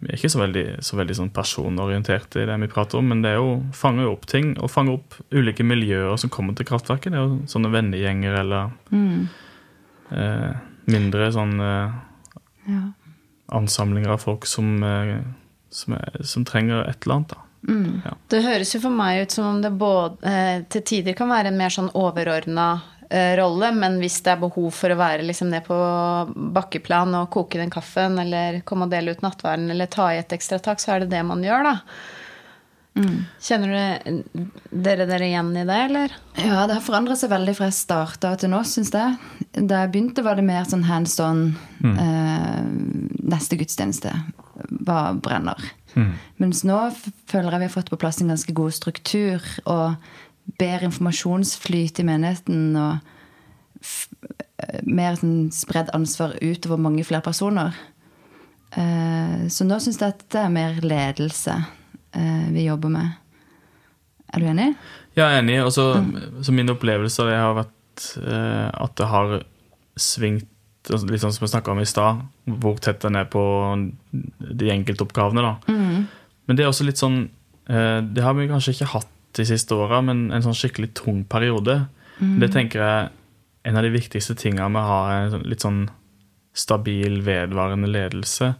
Vi 0.00 0.08
er 0.10 0.16
ikke 0.18 0.30
så 0.30 0.40
veldig, 0.42 0.64
så 0.84 0.96
veldig 0.98 1.14
sånn 1.16 1.30
personorienterte 1.32 2.42
i 2.42 2.46
det 2.46 2.56
vi 2.60 2.68
prater 2.68 2.98
om, 2.98 3.08
men 3.08 3.22
det 3.24 3.30
er 3.32 3.38
jo 3.40 3.62
fange 3.72 4.04
opp 4.10 4.26
ting, 4.26 4.54
og 4.60 4.70
fange 4.70 4.92
opp 4.98 5.14
ulike 5.32 5.64
miljøer 5.64 6.16
som 6.20 6.30
kommer 6.30 6.54
til 6.58 6.66
kraftverket. 6.68 7.12
Det 7.12 7.18
er 7.18 7.24
jo 7.24 7.38
sånne 7.48 7.72
vennegjenger 7.72 8.38
eller 8.42 8.70
Mm. 8.92 9.28
eh, 10.12 10.52
mindre 10.86 11.30
sånn 11.32 11.60
eh, 11.60 11.92
Ja. 12.68 12.82
ansamlinger 13.52 14.10
av 14.10 14.18
folk 14.20 14.46
som, 14.46 14.82
eh, 14.82 15.20
som, 15.70 15.94
er, 15.94 16.22
som 16.24 16.44
trenger 16.44 16.86
et 16.88 17.04
eller 17.06 17.14
annet. 17.16 17.28
da. 17.28 17.36
Mm. 17.68 18.02
Det 18.28 18.42
høres 18.44 18.74
jo 18.74 18.80
for 18.80 18.90
meg 18.90 19.22
ut 19.22 19.30
som 19.30 19.44
om 19.56 19.62
det 19.62 19.72
både, 19.78 20.16
eh, 20.22 20.62
til 20.70 20.82
tider 20.82 21.14
kan 21.14 21.28
være 21.28 21.46
en 21.46 21.56
mer 21.58 21.68
sånn 21.70 21.90
overordna 21.94 22.82
rolle, 23.38 23.70
men 23.76 24.00
hvis 24.02 24.18
det 24.26 24.32
er 24.32 24.42
behov 24.42 24.70
for 24.74 24.90
å 24.90 24.98
være 24.98 25.26
liksom 25.28 25.52
ned 25.52 25.62
på 25.66 25.76
bakkeplan 26.56 27.14
og 27.20 27.30
koke 27.34 27.60
den 27.60 27.70
kaffen, 27.70 28.18
eller 28.18 28.60
komme 28.66 28.88
og 28.88 28.94
dele 28.94 29.14
ut 29.14 29.22
nattverden, 29.22 29.70
eller 29.70 29.90
ta 29.90 30.08
i 30.10 30.20
et 30.20 30.34
ekstra 30.34 30.58
tak, 30.62 30.82
så 30.82 30.96
er 30.96 31.04
det 31.04 31.12
det 31.14 31.22
man 31.28 31.44
gjør, 31.44 31.68
da. 31.70 31.76
Kjenner 33.44 33.72
du 34.08 34.44
dere 34.72 35.04
dere 35.04 35.26
igjen 35.28 35.50
i 35.52 35.64
det, 35.68 35.78
eller? 35.90 36.14
Ja, 36.40 36.62
det 36.64 36.78
har 36.78 36.84
forandra 36.84 37.16
seg 37.18 37.28
veldig 37.32 37.54
fra 37.58 37.68
jeg 37.68 37.76
starta 37.76 38.32
til 38.40 38.54
nå, 38.54 38.62
syns 38.64 38.92
jeg. 38.94 39.18
Da 39.58 39.82
jeg 39.82 39.92
begynte, 39.92 40.24
var 40.24 40.38
det 40.38 40.46
mer 40.48 40.64
sånn 40.68 40.86
hands 40.88 41.18
on. 41.20 41.50
Eh, 41.84 42.62
neste 43.26 43.58
gudstjeneste 43.60 44.14
var 44.88 45.20
brenner. 45.20 45.60
Mens 46.40 46.60
nå 46.68 46.76
føler 47.28 47.54
jeg 47.54 47.60
vi 47.60 47.68
har 47.68 47.72
fått 47.72 47.92
på 47.92 47.98
plass 48.00 48.20
en 48.20 48.32
ganske 48.32 48.52
god 48.56 48.74
struktur 48.76 49.44
og 49.64 49.96
bedre 50.58 50.90
informasjonsflyt 50.90 52.00
i 52.00 52.06
menigheten. 52.06 52.76
og 52.76 52.98
eh, 54.58 54.80
mer 54.84 55.18
sånn 55.20 55.50
spredd 55.52 55.92
ansvar 55.96 56.36
utover 56.40 56.80
mange 56.80 57.04
flere 57.04 57.24
personer. 57.24 57.76
Uh, 58.76 59.46
så 59.48 59.64
nå 59.64 59.78
syns 59.80 60.00
jeg 60.02 60.12
at 60.12 60.24
det 60.34 60.40
er 60.42 60.52
mer 60.52 60.74
ledelse 60.84 61.54
uh, 61.54 62.46
vi 62.52 62.66
jobber 62.66 62.92
med. 62.92 63.14
Er 64.34 64.42
du 64.42 64.48
enig? 64.50 64.66
Jeg 65.16 65.24
er 65.24 65.38
enig. 65.40 65.60
Og 65.64 65.72
så 65.72 65.86
så 66.44 66.52
min 66.52 66.72
opplevelse 66.72 67.22
av 67.22 67.30
det 67.30 67.38
har 67.40 67.56
vært 67.62 68.08
uh, 68.20 68.68
at 68.84 68.98
det 68.98 69.08
har 69.12 69.38
svingt 69.96 70.52
altså 70.86 71.08
Litt 71.10 71.18
sånn 71.18 71.32
som 71.34 71.42
vi 71.42 71.48
snakka 71.50 71.72
om 71.72 71.80
i 71.82 71.88
stad, 71.88 72.20
hvor 72.62 72.76
tett 72.78 73.00
den 73.02 73.16
er 73.18 73.24
på 73.26 73.40
de 74.12 74.68
enkeltoppgavene. 74.70 75.42
da. 75.42 75.72
Men 76.46 76.54
det 76.54 76.62
er 76.62 76.70
også 76.70 76.86
litt 76.86 77.00
sånn 77.00 77.24
Det 77.66 78.22
har 78.22 78.36
vi 78.38 78.46
kanskje 78.46 78.76
ikke 78.76 78.92
hatt 78.92 79.15
de 79.36 79.44
siste 79.48 79.74
åra, 79.76 80.00
men 80.04 80.30
en 80.32 80.42
sånn 80.44 80.56
skikkelig 80.56 80.92
tung 80.98 81.24
periode. 81.28 81.86
Det 82.40 82.48
tenker 82.54 82.80
jeg 82.80 83.10
en 83.68 83.76
av 83.76 83.82
de 83.84 83.90
viktigste 83.92 84.34
tinga 84.38 84.68
med 84.72 84.80
å 84.82 84.86
ha 84.88 85.00
en 85.12 85.30
sånn- 85.34 85.46
litt 85.50 85.60
sånn 85.64 85.82
stabil, 86.56 87.18
vedvarende 87.26 87.88
ledelse. 87.90 88.54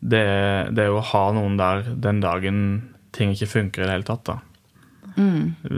Det 0.00 0.22
det 0.74 0.84
er 0.84 0.88
jo 0.92 1.00
å 1.00 1.08
ha 1.12 1.24
noen 1.32 1.56
der 1.58 1.82
den 1.96 2.20
dagen 2.22 2.60
ting 3.12 3.32
ikke 3.34 3.48
funker 3.50 3.82
i 3.82 3.86
det 3.86 3.92
hele 3.96 4.06
tatt. 4.08 4.24
da. 4.24 4.38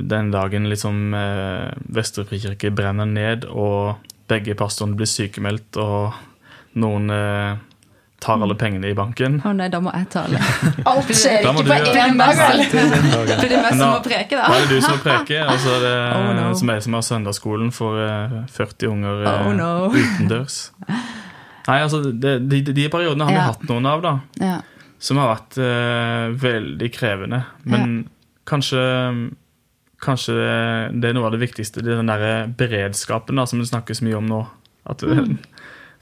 Den 0.09 0.31
dagen 0.31 0.69
liksom 0.69 1.15
eh, 1.17 1.73
Vestre 1.89 2.25
frikirke 2.29 2.71
brenner 2.75 3.07
ned, 3.09 3.45
og 3.49 3.97
begge 4.29 4.55
pastorene 4.55 4.97
blir 4.97 5.09
sykemeldt, 5.09 5.77
og 5.81 6.13
noen 6.77 7.09
eh, 7.11 7.57
tar 8.23 8.43
alle 8.47 8.55
pengene 8.59 8.91
i 8.93 8.95
banken. 8.97 9.41
Å 9.43 9.53
nei, 9.59 9.67
da 9.73 9.81
må 9.83 9.91
jeg 9.97 10.07
tale. 10.15 10.39
Alt 10.91 11.11
skjer 11.11 11.43
ikke 11.43 11.65
på 11.67 11.77
én 11.99 12.19
dag, 12.21 12.39
vel? 12.39 12.63
For 12.71 13.49
det 13.49 13.57
er 13.59 13.65
meg 13.65 13.75
som 13.75 13.89
må 13.91 14.01
preke, 14.05 14.39
Da 14.39 14.47
da. 14.47 14.57
er 14.57 14.67
det 14.67 14.77
du 14.79 14.85
som 14.87 14.95
må 14.95 15.03
preke, 15.03 15.41
og 15.43 15.59
så 15.65 15.75
er 15.77 15.85
det 15.87 15.95
Oh, 16.23 16.29
no. 16.39 16.45
som 16.61 16.71
jeg 16.75 16.85
som 16.87 16.97
har 16.99 17.05
søndagsskolen 17.09 17.73
for 17.75 17.99
eh, 17.99 18.37
40 18.55 18.93
unger 18.93 19.25
eh, 19.27 19.47
Oh, 19.49 19.53
no. 19.59 19.71
utendørs. 19.99 20.61
Nei, 21.67 21.79
altså, 21.83 22.01
det, 22.11 22.37
de, 22.51 22.63
de 22.71 22.89
periodene 22.91 23.27
har 23.29 23.35
vi 23.37 23.45
hatt 23.51 23.67
noen 23.71 23.91
av, 23.91 24.03
da. 24.07 24.15
Ja. 24.43 24.57
Som 25.03 25.19
har 25.19 25.33
vært 25.35 25.57
uh, 25.59 26.31
veldig 26.39 26.89
krevende. 26.95 27.43
Men 27.67 28.05
kanskje 28.47 28.83
Kanskje 30.03 30.33
det, 30.35 30.55
det 30.99 31.11
er 31.13 31.15
noe 31.15 31.29
av 31.29 31.35
det 31.37 31.39
viktigste. 31.45 31.79
Det 31.87 31.93
er 31.95 32.01
den 32.01 32.09
der 32.11 32.49
beredskapen 32.59 33.39
da, 33.39 33.45
som 33.47 33.61
det 33.63 33.69
snakkes 33.71 34.01
mye 34.03 34.17
om 34.19 34.27
nå. 34.27 34.41
At 34.91 35.03
Mm. 35.07 35.37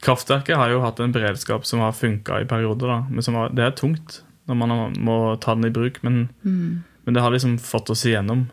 Kraftverket 0.00 0.56
har 0.56 0.70
jo 0.72 0.80
hatt 0.80 1.00
en 1.00 1.12
beredskap 1.12 1.66
som 1.68 1.80
har 1.84 1.92
funka 1.92 2.40
i 2.40 2.46
perioder. 2.48 2.86
da, 2.88 3.00
men 3.10 3.22
som 3.22 3.34
har, 3.34 3.48
Det 3.50 3.64
er 3.64 3.70
tungt 3.76 4.22
når 4.48 4.56
man 4.56 4.94
må 4.98 5.16
ta 5.40 5.54
den 5.54 5.64
i 5.68 5.70
bruk, 5.70 6.02
men, 6.02 6.28
Mm. 6.44 6.82
men 7.04 7.14
det 7.14 7.20
har 7.22 7.30
liksom 7.30 7.58
fått 7.58 7.90
oss 7.90 8.04
igjennom. 8.06 8.50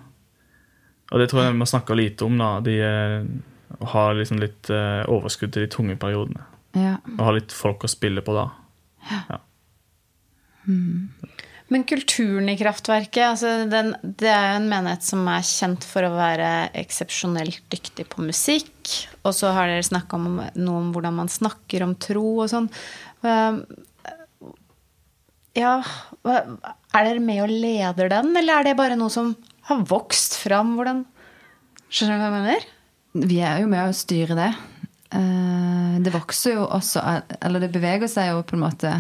Og 1.12 1.20
det 1.20 1.30
tror 1.30 1.44
jeg 1.44 1.54
vi 1.54 1.66
snakker 1.66 1.96
lite 1.96 2.26
om. 2.26 2.38
da, 2.38 2.60
de, 2.60 2.80
har 2.82 3.26
Å 3.82 3.86
ha 3.86 4.14
liksom 4.14 4.40
litt 4.40 4.70
eh, 4.70 5.04
overskudd 5.08 5.52
til 5.52 5.66
de 5.66 5.68
tunge 5.68 5.98
periodene. 6.00 6.42
ja. 6.74 6.98
Og 7.18 7.20
ha 7.26 7.32
litt 7.32 7.52
folk 7.52 7.84
å 7.84 7.88
spille 7.90 8.22
på 8.22 8.34
da. 8.34 8.50
Men 11.74 11.84
kulturen 11.84 12.48
i 12.48 12.56
Kraftverket, 12.56 13.24
altså 13.34 13.50
den, 13.68 13.90
det 14.04 14.30
er 14.32 14.54
jo 14.54 14.60
en 14.62 14.70
menighet 14.72 15.04
som 15.04 15.26
er 15.28 15.44
kjent 15.44 15.84
for 15.84 16.08
å 16.08 16.14
være 16.16 16.52
eksepsjonelt 16.80 17.60
dyktig 17.74 18.06
på 18.14 18.24
musikk. 18.24 18.94
Og 19.28 19.36
så 19.36 19.52
har 19.52 19.68
dere 19.68 19.84
snakka 19.84 20.16
om 20.16 20.38
noe 20.40 20.78
om 20.80 20.94
hvordan 20.96 21.18
man 21.20 21.28
snakker 21.32 21.84
om 21.84 21.98
tro 22.00 22.24
og 22.46 22.48
sånn. 22.54 22.70
Ja, 25.58 25.74
er 26.30 27.04
dere 27.08 27.20
med 27.24 27.42
og 27.44 27.52
leder 27.52 28.12
den, 28.14 28.32
eller 28.38 28.60
er 28.62 28.68
det 28.70 28.78
bare 28.80 28.98
noe 29.00 29.12
som 29.12 29.34
har 29.68 29.84
vokst 29.90 30.38
fram? 30.40 30.76
Hvordan 30.80 31.04
Skjønner 31.88 32.18
du 32.18 32.22
hva 32.22 32.28
jeg 32.28 32.36
mener? 32.36 32.66
Vi 33.28 33.38
er 33.48 33.62
jo 33.64 33.70
med 33.72 33.90
å 33.90 33.96
styre 33.96 34.36
det. 34.38 34.50
Eh, 35.16 35.94
Det 36.04 36.12
vokser 36.14 36.58
jo 36.58 36.66
også 36.68 37.00
Eller 37.42 37.64
det 37.64 37.70
beveger 37.72 38.10
seg 38.12 38.28
jo 38.34 38.42
på 38.46 38.58
en 38.58 38.64
måte 38.66 38.92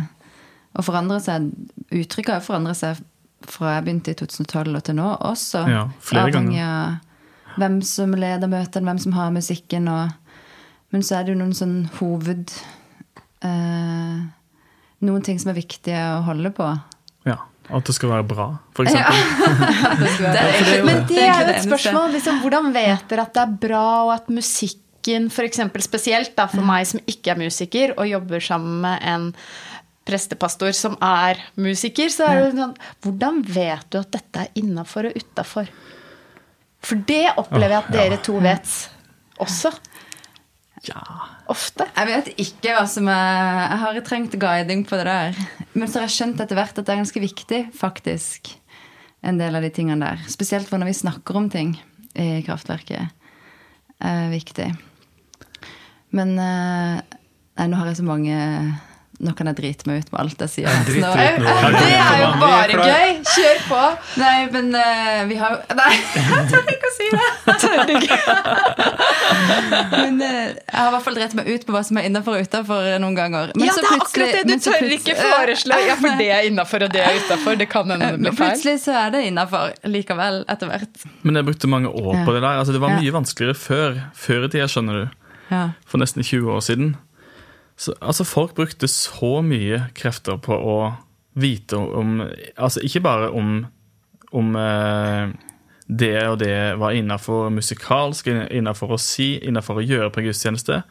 og 0.77 0.85
forandrer 0.85 1.21
seg. 1.23 1.49
Uttrykket 1.89 2.37
har 2.37 2.45
forandret 2.45 2.77
seg 2.79 3.03
fra 3.47 3.75
jeg 3.75 3.85
begynte 3.85 4.13
i 4.13 4.17
2012 4.17 4.75
og 4.79 4.83
til 4.87 4.97
nå 4.97 5.09
også. 5.29 5.61
Ja, 5.69 5.83
flere 6.03 6.31
Avhengig 6.31 6.61
av 6.63 7.57
hvem 7.57 7.79
som 7.85 8.13
leder 8.17 8.49
møtene, 8.49 8.85
hvem 8.89 8.99
som 9.01 9.15
har 9.17 9.33
musikken. 9.33 9.87
Og, 9.89 10.09
men 10.93 11.05
så 11.05 11.19
er 11.19 11.25
det 11.25 11.33
jo 11.33 11.39
noen 11.41 11.55
sånn 11.57 11.77
hoved 11.99 12.53
eh, 13.45 14.25
Noen 15.05 15.21
ting 15.21 15.37
som 15.37 15.51
er 15.51 15.59
viktige 15.59 15.97
å 16.15 16.23
holde 16.25 16.49
på. 16.57 16.65
Ja, 17.29 17.35
At 17.69 17.85
det 17.85 17.93
skal 17.93 18.09
være 18.15 18.25
bra, 18.25 18.47
for 18.73 18.89
eksempel. 18.89 19.13
Det 20.01 20.41
er 20.41 20.81
Men 20.87 21.03
det 21.03 21.11
det 21.11 21.21
er 21.21 21.35
er 21.35 21.43
jo 21.43 21.53
et 21.53 21.67
spørsmål. 21.67 22.15
Liksom, 22.15 22.39
hvordan 22.41 22.71
vet 22.73 23.05
dere 23.11 23.27
at 23.27 23.35
det 23.35 23.43
er 23.43 23.53
bra, 23.67 23.83
og 24.07 24.13
at 24.15 24.31
musikken, 24.33 25.29
f.eks. 25.29 25.61
spesielt 25.85 26.33
da, 26.37 26.47
for 26.49 26.65
meg 26.65 26.89
som 26.89 27.03
ikke 27.05 27.35
er 27.35 27.41
musiker, 27.43 27.93
og 27.93 28.09
jobber 28.09 28.41
sammen 28.41 28.81
med 28.87 29.05
en 29.05 29.29
prestepastor 30.07 30.73
som 30.75 30.95
er 31.03 31.41
musiker, 31.59 32.09
så 32.13 32.29
er 32.29 32.41
det 32.41 32.55
sånn 32.57 32.75
Hvordan 33.03 33.41
vet 33.45 33.87
du 33.93 33.99
at 34.01 34.13
dette 34.15 34.45
er 34.45 34.59
innafor 34.61 35.09
og 35.09 35.19
utafor? 35.19 35.69
For 36.87 37.07
det 37.09 37.25
opplever 37.35 37.75
jeg 37.75 37.83
at 37.83 37.93
dere 37.95 38.19
to 38.23 38.37
vet 38.43 38.75
også. 39.43 39.73
Ja. 40.87 41.01
Ofte. 41.51 41.87
Jeg 41.95 42.07
vet 42.09 42.29
ikke 42.43 42.73
hva 42.75 42.83
som 42.89 43.07
er 43.11 43.37
Jeg 43.71 43.79
har 43.83 43.99
trengt 44.05 44.37
guiding 44.39 44.85
på 44.87 44.99
det 44.99 45.07
der. 45.07 45.37
Men 45.73 45.87
så 45.87 45.99
har 45.99 46.07
jeg 46.07 46.15
skjønt 46.17 46.41
etter 46.43 46.59
hvert 46.59 46.77
at 46.77 46.85
det 46.85 46.93
er 46.93 47.01
ganske 47.01 47.23
viktig, 47.23 47.61
faktisk. 47.75 48.51
En 49.25 49.39
del 49.41 49.57
av 49.57 49.65
de 49.65 49.71
tingene 49.73 50.03
der. 50.03 50.25
Spesielt 50.31 50.69
for 50.69 50.79
når 50.79 50.91
vi 50.91 50.99
snakker 51.01 51.39
om 51.39 51.47
ting 51.51 51.75
i 52.17 52.41
kraftverket. 52.45 53.13
Er 53.97 54.27
viktig. 54.31 54.69
Men 56.15 56.35
eh, 56.39 57.15
Nei, 57.57 57.65
nå 57.71 57.79
har 57.79 57.87
jeg 57.89 57.97
så 57.97 58.05
mange 58.05 58.35
Nå 59.17 59.31
kan 59.33 59.47
jeg 59.49 59.57
drite 59.57 59.87
meg 59.89 60.03
ut 60.03 60.11
med 60.13 60.19
alt 60.21 60.41
jeg 60.45 60.51
sier. 60.53 60.75
Drit 60.87 61.01
nå- 61.01 61.13
jeg. 61.17 61.39
Det 61.41 61.93
er 61.97 62.19
jo 62.21 62.27
bare 62.37 62.75
gøy! 62.85 63.13
Kjør 63.31 63.61
på! 63.65 63.79
Nei, 64.21 64.35
men 64.53 64.67
uh, 64.77 65.21
vi 65.31 65.39
har 65.39 65.55
jo 65.55 65.57
Nei, 65.79 65.95
jeg 66.13 66.43
tør 66.51 66.69
ikke 66.75 66.91
å 66.91 66.93
si 66.97 67.07
det! 67.15 67.29
Jeg 67.47 67.57
tør 67.63 67.91
ikke. 67.95 68.17
men 69.97 70.21
uh, 70.21 70.27
jeg 70.27 70.77
har 70.77 70.87
i 70.89 70.93
hvert 70.93 71.05
fall 71.07 71.17
dritt 71.17 71.33
meg 71.39 71.49
ut 71.49 71.65
på 71.67 71.73
hva 71.75 71.81
som 71.87 71.97
er 71.99 72.07
innafor 72.09 72.37
og 72.37 72.45
utafor 72.47 72.87
noen 73.01 73.17
ganger. 73.17 73.51
Men 73.57 73.69
ja, 73.69 73.73
så 73.75 73.83
det 73.83 73.89
er 73.89 74.03
akkurat 74.05 74.35
det! 74.35 74.43
Du 74.47 74.65
tør 74.67 74.87
ikke 74.97 75.15
foreslå 75.19 75.79
Ja, 75.87 75.97
for 75.99 76.21
det 76.21 76.29
er 76.37 76.47
innafor, 76.51 76.85
og 76.87 76.93
det 76.93 77.03
er 77.07 77.17
utafor. 77.23 77.57
Det 77.59 77.69
kan 77.71 77.89
hende 77.93 78.11
det 78.13 78.21
blir 78.21 78.35
feil. 78.37 78.53
plutselig 78.53 78.75
så 78.85 78.95
er 79.01 79.15
det 79.15 79.23
innafor 79.31 79.73
likevel, 79.89 80.43
etter 80.51 80.69
hvert. 80.71 81.05
Men 81.25 81.39
jeg 81.41 81.49
brukte 81.49 81.71
mange 81.71 81.89
år 81.91 82.21
på 82.27 82.35
det 82.37 82.41
der. 82.43 82.53
Altså, 82.61 82.75
det 82.77 82.83
var 82.83 82.93
mye 82.99 83.15
vanskeligere 83.17 83.57
før. 83.57 83.99
Før 84.27 84.45
i 84.47 84.51
tida, 84.53 84.69
skjønner 84.71 85.01
du. 85.01 85.17
For 85.87 86.01
nesten 86.01 86.25
20 86.27 86.53
år 86.57 86.63
siden. 86.65 86.95
Så, 87.77 87.93
altså, 88.01 88.25
folk 88.25 88.55
brukte 88.57 88.89
så 88.89 89.41
mye 89.45 89.83
krefter 89.97 90.39
på 90.41 90.55
å 90.57 90.77
vite 91.37 91.77
om 91.77 92.23
Altså 92.57 92.81
ikke 92.81 93.03
bare 93.05 93.29
om, 93.37 93.59
om 94.33 94.55
eh, 94.57 95.35
det 95.87 96.15
og 96.27 96.39
det 96.41 96.79
var 96.81 96.95
innafor 96.97 97.51
musikalsk, 97.53 98.27
innafor 98.27 98.95
å 98.95 98.99
si, 98.99 99.37
innafor 99.39 99.79
å 99.79 99.85
gjøre 99.85 100.09
på 100.11 100.19
en 100.19 100.27
gudstjeneste, 100.27 100.81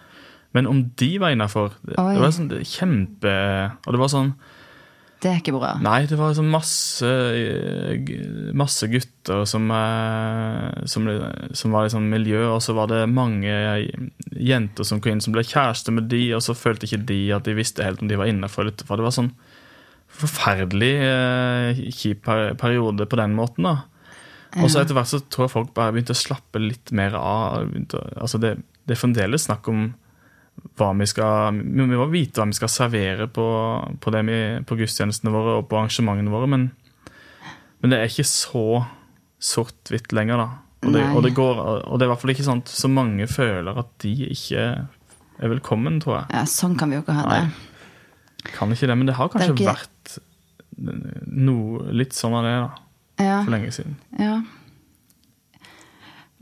men 0.57 0.69
om 0.71 0.85
de 0.97 1.11
var 1.21 1.35
innafor. 1.35 1.75
Det, 1.83 1.99
det 1.99 2.23
var 2.23 2.33
sånn 2.33 2.49
det, 2.49 2.63
kjempe 2.71 3.33
Og 3.85 3.93
det 3.93 4.01
var 4.01 4.13
sånn 4.13 4.31
Det 5.23 5.31
er 5.31 5.39
ikke 5.41 5.55
bra. 5.57 5.71
Nei, 5.81 6.03
det 6.07 6.19
var 6.21 6.35
sånn 6.37 6.51
masse, 6.53 7.09
eh, 7.09 8.53
masse 8.55 8.85
gutter 8.93 9.47
som, 9.49 9.65
eh, 9.73 10.85
som, 10.93 11.07
som 11.57 11.73
var 11.73 11.87
i 11.89 11.93
sånn 11.95 12.11
miljø, 12.13 12.43
og 12.53 12.61
så 12.63 12.75
var 12.77 12.91
det 12.93 13.01
mange 13.09 13.49
jenter 14.37 14.85
som 14.85 15.01
kom 15.01 15.15
inn 15.17 15.25
som 15.25 15.33
ble 15.35 15.43
kjæreste 15.47 15.95
med 15.97 16.11
de, 16.13 16.21
og 16.37 16.45
så 16.45 16.55
følte 16.55 16.85
ikke 16.87 17.01
de 17.09 17.21
at 17.33 17.49
de 17.49 17.57
visste 17.57 17.83
helt 17.87 18.05
om 18.05 18.11
de 18.13 18.19
var 18.21 18.29
innafor 18.29 18.67
eller 18.67 18.77
utenfor. 18.77 19.01
Det 19.01 19.09
var 19.09 19.17
sånn 19.17 19.33
forferdelig 20.17 20.93
eh, 21.03 21.81
kjip 21.97 22.29
periode 22.61 23.07
på 23.11 23.19
den 23.21 23.35
måten, 23.37 23.67
da. 23.69 23.77
Og 24.63 24.71
så 24.73 24.81
etter 24.81 24.97
hvert 24.97 25.11
så 25.11 25.19
tror 25.29 25.45
jeg 25.49 25.53
folk 25.53 25.73
bare 25.77 25.93
begynte 25.93 26.15
å 26.15 26.17
slappe 26.17 26.61
litt 26.63 26.93
mer 26.97 27.17
av. 27.19 27.67
Å- 27.67 28.05
altså 28.23 28.39
det, 28.41 28.55
det 28.89 28.95
er 28.95 29.01
fremdeles 29.03 29.45
snakk 29.49 29.67
om 29.69 29.91
hva 30.77 30.91
vi 30.99 31.07
skal 31.09 31.57
Vi 31.63 31.87
må 31.89 32.07
vite 32.13 32.41
hva 32.41 32.47
vi 32.51 32.57
skal 32.59 32.69
servere 32.73 33.27
på, 33.33 33.47
på, 34.01 34.13
det 34.13 34.23
vi, 34.29 34.39
på 34.69 34.77
gudstjenestene 34.79 35.33
våre 35.33 35.59
og 35.61 35.69
på 35.71 35.79
arrangementene 35.79 36.33
våre, 36.33 36.49
men, 36.53 36.67
men 37.81 37.93
det 37.93 37.99
er 38.01 38.11
ikke 38.13 38.27
så 38.29 38.65
sort-hvitt 39.43 40.13
lenger, 40.17 40.41
da. 40.41 40.49
Og 40.87 40.93
det, 40.95 41.03
og, 41.17 41.23
det 41.25 41.33
går, 41.35 41.61
og 41.89 41.99
det 41.99 42.05
er 42.05 42.09
i 42.09 42.13
hvert 42.13 42.23
fall 42.23 42.33
ikke 42.35 42.47
sånn 42.47 42.61
at 42.63 42.71
så 42.73 42.89
mange 42.93 43.27
føler 43.31 43.81
at 43.81 43.89
de 44.05 44.13
ikke 44.31 44.65
er 45.37 45.51
velkommen, 45.53 45.99
tror 46.03 46.21
jeg. 46.21 46.29
Ja, 46.37 46.45
Sånn 46.49 46.77
kan 46.79 46.93
vi 46.93 46.99
jo 46.99 47.03
ikke 47.05 47.17
ha 47.17 47.25
det. 47.29 47.41
Nei. 47.49 48.53
Kan 48.55 48.73
ikke 48.73 48.89
det, 48.89 48.97
men 49.01 49.09
det 49.11 49.17
har 49.19 49.29
kanskje 49.33 49.55
det 49.57 49.65
ikke- 49.67 49.75
vært 49.75 50.19
noe 51.27 51.91
litt 51.97 52.15
sånn 52.17 52.37
av 52.37 52.45
det, 52.47 52.55
da. 52.63 52.83
Ja. 53.25 53.37
for 53.45 53.51
lenge 53.55 53.73
siden. 53.73 53.97
ja. 54.21 54.43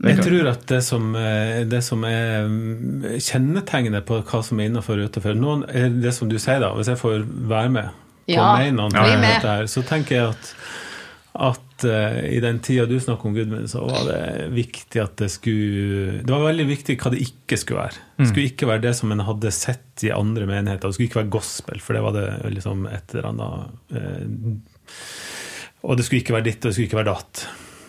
Jeg 0.03 0.23
tror 0.25 0.49
at 0.51 0.65
det 0.67 0.81
som, 0.83 1.13
eh, 1.15 1.61
det 1.71 1.79
som 1.85 2.01
er 2.07 2.49
mm, 2.49 3.05
kjennetegnet 3.23 4.05
på 4.07 4.19
hva 4.27 4.41
som 4.43 4.59
er 4.59 4.67
innafor 4.69 4.99
og 4.99 5.11
utenfor 5.11 5.37
noen, 5.39 5.63
er 5.71 5.93
Det 6.03 6.11
som 6.13 6.27
du 6.31 6.35
sier, 6.35 6.59
da, 6.63 6.73
hvis 6.75 6.91
jeg 6.91 6.99
får 6.99 7.23
være 7.23 7.71
med 7.77 8.01
på 8.25 8.33
Ja, 8.35 8.49
å 8.57 8.89
ja. 8.91 9.55
så 9.71 9.85
tenker 9.87 10.15
jeg 10.17 10.33
at, 10.33 10.51
at 11.47 11.85
uh, 11.87 12.19
i 12.27 12.41
den 12.43 12.59
tida 12.65 12.87
du 12.89 12.97
snakker 12.99 13.29
om 13.29 13.35
Gudmund, 13.37 13.69
så 13.71 13.85
var 13.85 14.07
det 14.09 14.49
viktig 14.55 15.01
at 15.03 15.15
det 15.21 15.29
skulle 15.31 16.23
Det 16.25 16.33
var 16.33 16.43
veldig 16.47 16.67
viktig 16.67 16.97
hva 16.99 17.13
det 17.13 17.21
ikke 17.23 17.59
skulle 17.61 17.85
være. 17.85 18.05
Det 18.19 18.31
skulle 18.31 18.51
ikke 18.51 18.69
være 18.71 18.85
det 18.87 18.95
som 18.99 19.13
en 19.15 19.23
hadde 19.27 19.53
sett 19.55 20.03
i 20.03 20.11
andre 20.15 20.47
menigheter. 20.49 20.89
Det 20.89 20.97
skulle 20.97 21.11
ikke 21.11 21.21
være 21.23 21.35
gospel, 21.37 21.83
for 21.83 21.95
det 21.95 22.03
var 22.03 22.17
det 22.17 22.27
liksom 22.57 22.87
et 22.91 23.15
eller 23.15 23.29
annet 23.31 23.95
uh, 23.95 24.65
Og 25.85 25.95
det 25.95 26.07
skulle 26.07 26.25
ikke 26.25 26.35
være 26.35 26.49
ditt, 26.49 26.59
og 26.63 26.67
det 26.67 26.75
skulle 26.75 26.89
ikke 26.91 27.03
være 27.03 27.13
datt. 27.13 27.47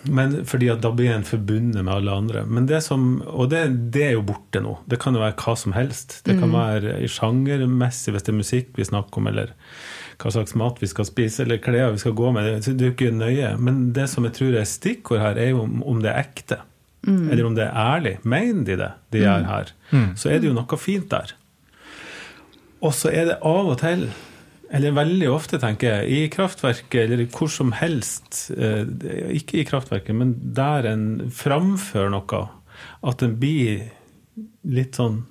Men 0.08 0.38
fordi 0.48 0.68
at 0.72 0.82
da 0.84 0.92
blir 0.94 1.12
en 1.14 1.26
forbundet 1.26 1.84
med 1.84 1.92
alle 1.92 2.14
andre. 2.22 2.44
Men 2.46 2.68
det 2.70 2.82
som, 2.86 3.22
og 3.26 3.50
det, 3.52 3.64
det 3.94 4.04
er 4.08 4.14
jo 4.16 4.24
borte 4.28 4.62
nå. 4.62 4.76
Det 4.86 5.00
kan 5.02 5.16
jo 5.16 5.22
være 5.22 5.36
hva 5.40 5.54
som 5.58 5.74
helst. 5.76 6.20
Det 6.26 6.36
kan 6.40 6.52
være 6.54 6.98
i 7.02 7.10
sjangermessig, 7.10 8.14
hvis 8.14 8.26
det 8.26 8.32
er 8.34 8.40
musikk 8.40 8.72
vi 8.78 8.86
snakker 8.88 9.22
om, 9.22 9.30
eller 9.32 9.52
hva 10.22 10.32
slags 10.32 10.56
mat 10.58 10.78
vi 10.80 10.88
skal 10.90 11.08
spise, 11.08 11.42
eller 11.44 11.60
klær 11.62 11.92
vi 11.94 12.02
skal 12.04 12.16
gå 12.16 12.30
med. 12.36 12.52
Det 12.64 12.76
er 12.76 12.90
jo 12.90 12.94
ikke 12.94 13.12
nøye. 13.14 13.54
Men 13.58 13.90
det 13.96 14.08
som 14.12 14.28
jeg 14.28 14.36
tror 14.38 14.56
er 14.56 14.68
stikkord 14.68 15.22
her, 15.22 15.40
er 15.40 15.52
jo 15.52 15.64
om, 15.64 15.82
om 15.86 16.04
det 16.04 16.12
er 16.12 16.22
ekte. 16.22 16.60
Eller 17.06 17.46
om 17.46 17.54
det 17.54 17.66
er 17.66 17.76
ærlig. 17.78 18.16
Mener 18.26 18.64
de 18.66 18.78
det, 18.80 18.92
de 19.14 19.20
gjør 19.22 19.44
her? 19.46 19.74
Så 20.18 20.30
er 20.32 20.40
det 20.42 20.48
jo 20.48 20.56
noe 20.56 20.78
fint 20.80 21.10
der. 21.12 21.36
Og 22.82 22.94
så 22.94 23.12
er 23.14 23.30
det 23.30 23.36
av 23.46 23.68
og 23.72 23.78
til 23.80 24.08
eller 24.76 24.96
veldig 24.96 25.28
ofte, 25.32 25.60
tenker 25.62 26.00
jeg, 26.00 26.08
i 26.12 26.30
kraftverket 26.32 27.06
eller 27.06 27.24
hvor 27.32 27.50
som 27.52 27.72
helst, 27.76 28.50
eh, 28.56 28.84
ikke 29.38 29.62
i 29.62 29.66
kraftverket, 29.68 30.14
men 30.16 30.34
der 30.56 30.88
en 30.92 31.06
framfører 31.32 32.12
noe, 32.12 32.42
at 33.08 33.24
en 33.24 33.36
blir 33.40 33.86
litt 34.68 34.98
sånn 34.98 35.22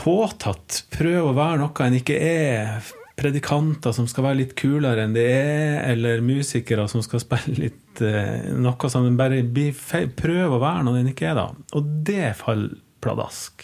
påtatt, 0.00 0.84
prøver 0.92 1.30
å 1.30 1.36
være 1.36 1.60
noe 1.62 1.86
en 1.86 1.98
ikke 2.00 2.16
er, 2.18 2.94
predikanter 3.16 3.94
som 3.96 4.08
skal 4.10 4.26
være 4.26 4.40
litt 4.42 4.56
kulere 4.58 5.06
enn 5.06 5.14
det 5.16 5.24
er, 5.32 5.76
eller 5.92 6.24
musikere 6.24 6.84
som 6.92 7.00
skal 7.04 7.22
spille 7.22 7.54
litt 7.62 8.02
eh, 8.04 8.50
noe 8.52 8.90
som 8.92 9.06
en 9.08 9.16
bare 9.16 9.40
prøver 9.46 10.52
å 10.52 10.60
være 10.60 10.84
noe 10.84 11.00
en 11.00 11.12
ikke 11.14 11.30
er, 11.30 11.38
da. 11.38 11.46
Og 11.78 11.94
det 12.06 12.34
faller 12.42 12.76
pladask 13.04 13.62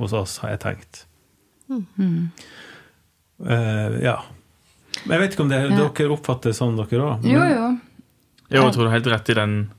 hos 0.00 0.12
oss, 0.16 0.38
har 0.42 0.56
jeg 0.56 0.62
tenkt. 0.66 1.04
Eh, 3.46 4.00
ja. 4.04 4.16
Men 5.06 5.14
Jeg 5.16 5.20
vet 5.20 5.32
ikke 5.36 5.44
om 5.46 5.48
det, 5.48 5.60
Ja. 5.70 5.88
dere 5.88 6.12
oppfatter 6.16 6.50
det 6.50 6.56
sånn, 6.58 6.76
dere 6.76 7.00
òg. 7.06 7.24
Jo, 7.24 7.40
jo. 7.46 7.78
Jo, 8.50 8.62
jeg 8.66 8.72
tror 8.74 8.82
du 8.84 8.88
har 8.90 8.98
helt 8.98 9.06
rett 9.06 9.30
i 9.30 9.34
den 9.34 9.70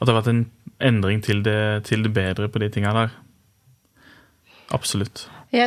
at 0.00 0.06
det 0.06 0.14
har 0.14 0.22
vært 0.22 0.28
en 0.32 0.46
endring 0.80 1.22
til 1.22 1.42
det, 1.42 1.84
til 1.84 2.02
det 2.02 2.12
bedre 2.14 2.48
på 2.48 2.58
de 2.60 2.68
tinga 2.68 2.92
der. 2.92 3.10
Absolutt. 4.72 5.26
Ja, 5.52 5.66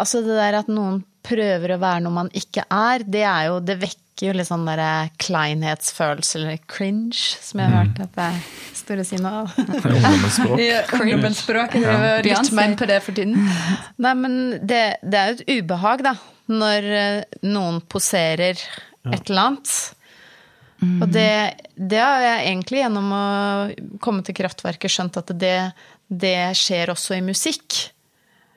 altså 0.00 0.20
det 0.26 0.34
der 0.36 0.58
at 0.58 0.68
noen 0.72 1.04
prøver 1.22 1.74
å 1.76 1.78
være 1.80 2.02
noe 2.02 2.12
man 2.16 2.30
ikke 2.36 2.64
er, 2.72 3.04
det 3.06 3.22
er 3.22 3.46
jo 3.50 3.60
Det 3.60 3.76
vekker 3.78 4.26
jo 4.26 4.32
litt 4.34 4.48
sånn 4.48 4.64
derre 4.66 5.10
kleinhetsfølelse, 5.22 6.40
eller 6.40 6.58
cringe, 6.66 7.14
som 7.14 7.60
jeg 7.60 7.70
har 7.70 7.84
hørt 7.84 8.00
at 8.02 8.16
det 8.16 8.24
er 8.24 8.40
store 8.88 9.04
si 9.04 9.18
av. 9.20 9.52
Ungdommens 9.58 10.38
språk. 10.38 10.64
Ja, 10.64 11.02
Ungdomsspråk. 11.02 11.76
Jeg 11.76 11.84
driver 11.84 12.08
og 12.16 12.26
lytter 12.30 12.56
meg 12.56 12.74
på 12.80 12.88
det 12.88 12.98
for 13.04 13.18
tiden. 13.18 13.36
Nei, 14.00 14.14
men 14.16 14.40
det, 14.62 14.82
det 15.04 15.20
er 15.20 15.30
jo 15.32 15.38
et 15.38 15.62
ubehag, 15.62 16.04
da. 16.08 16.16
Når 16.48 16.88
eh, 16.96 17.38
noen 17.44 17.82
poserer 17.92 18.56
et 18.56 19.28
eller 19.28 19.42
annet. 19.44 19.76
Og 20.78 21.06
det, 21.10 21.28
det 21.74 22.00
har 22.00 22.22
jeg 22.22 22.42
egentlig 22.52 22.82
gjennom 22.84 23.12
å 23.12 23.22
komme 24.04 24.22
til 24.24 24.36
Kraftverket 24.38 24.92
skjønt 24.94 25.18
at 25.18 25.32
det, 25.34 25.56
det 26.06 26.36
skjer 26.56 26.92
også 26.94 27.16
i 27.18 27.22
musikk. 27.26 27.80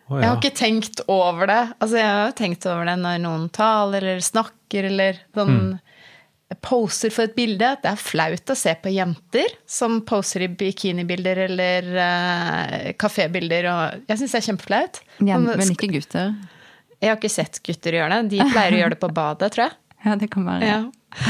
Å, 0.05 0.19
Jeg 0.19 0.27
har 0.27 0.37
ikke 0.37 0.59
tenkt 0.59 1.01
over 1.09 1.49
det. 1.49 1.61
Altså, 1.79 1.97
jeg 1.97 2.11
har 2.11 2.27
jo 2.29 2.35
tenkt 2.37 2.67
over 2.69 2.87
det 2.91 2.97
når 3.01 3.23
noen 3.25 3.47
taler 3.55 4.05
eller 4.05 4.25
snakker 4.25 4.89
eller 4.91 5.23
sånn 5.35 5.79
Poser 6.61 7.09
for 7.13 7.25
et 7.25 7.35
bilde. 7.35 7.73
Det 7.81 7.89
er 7.89 7.99
flaut 7.99 8.53
å 8.53 8.57
se 8.57 8.73
på 8.77 8.93
jenter 8.93 9.49
som 9.65 9.99
poser 10.05 10.45
i 10.45 10.49
bikinibilder 10.53 11.45
eller 11.47 11.87
uh, 11.97 12.89
kafébilder. 13.01 13.69
Jeg 14.05 14.21
syns 14.21 14.35
det 14.35 14.41
er 14.41 14.47
kjempeflaut. 14.51 15.01
Sånn, 15.17 15.47
Men 15.49 15.73
ikke 15.73 15.89
gutter. 15.95 16.35
Jeg 17.01 17.09
har 17.09 17.17
ikke 17.17 17.33
sett 17.33 17.61
gutter 17.65 17.97
gjøre 17.97 18.19
det. 18.21 18.35
De 18.35 18.49
pleier 18.53 18.77
å 18.77 18.81
gjøre 18.83 18.93
det 18.93 19.01
på 19.01 19.13
badet, 19.13 19.53
tror 19.55 19.67
jeg. 19.69 19.77
Ja, 20.01 20.15
det 20.17 20.31
kan 20.33 20.47
være. 20.47 20.65
Ja, 20.65 20.79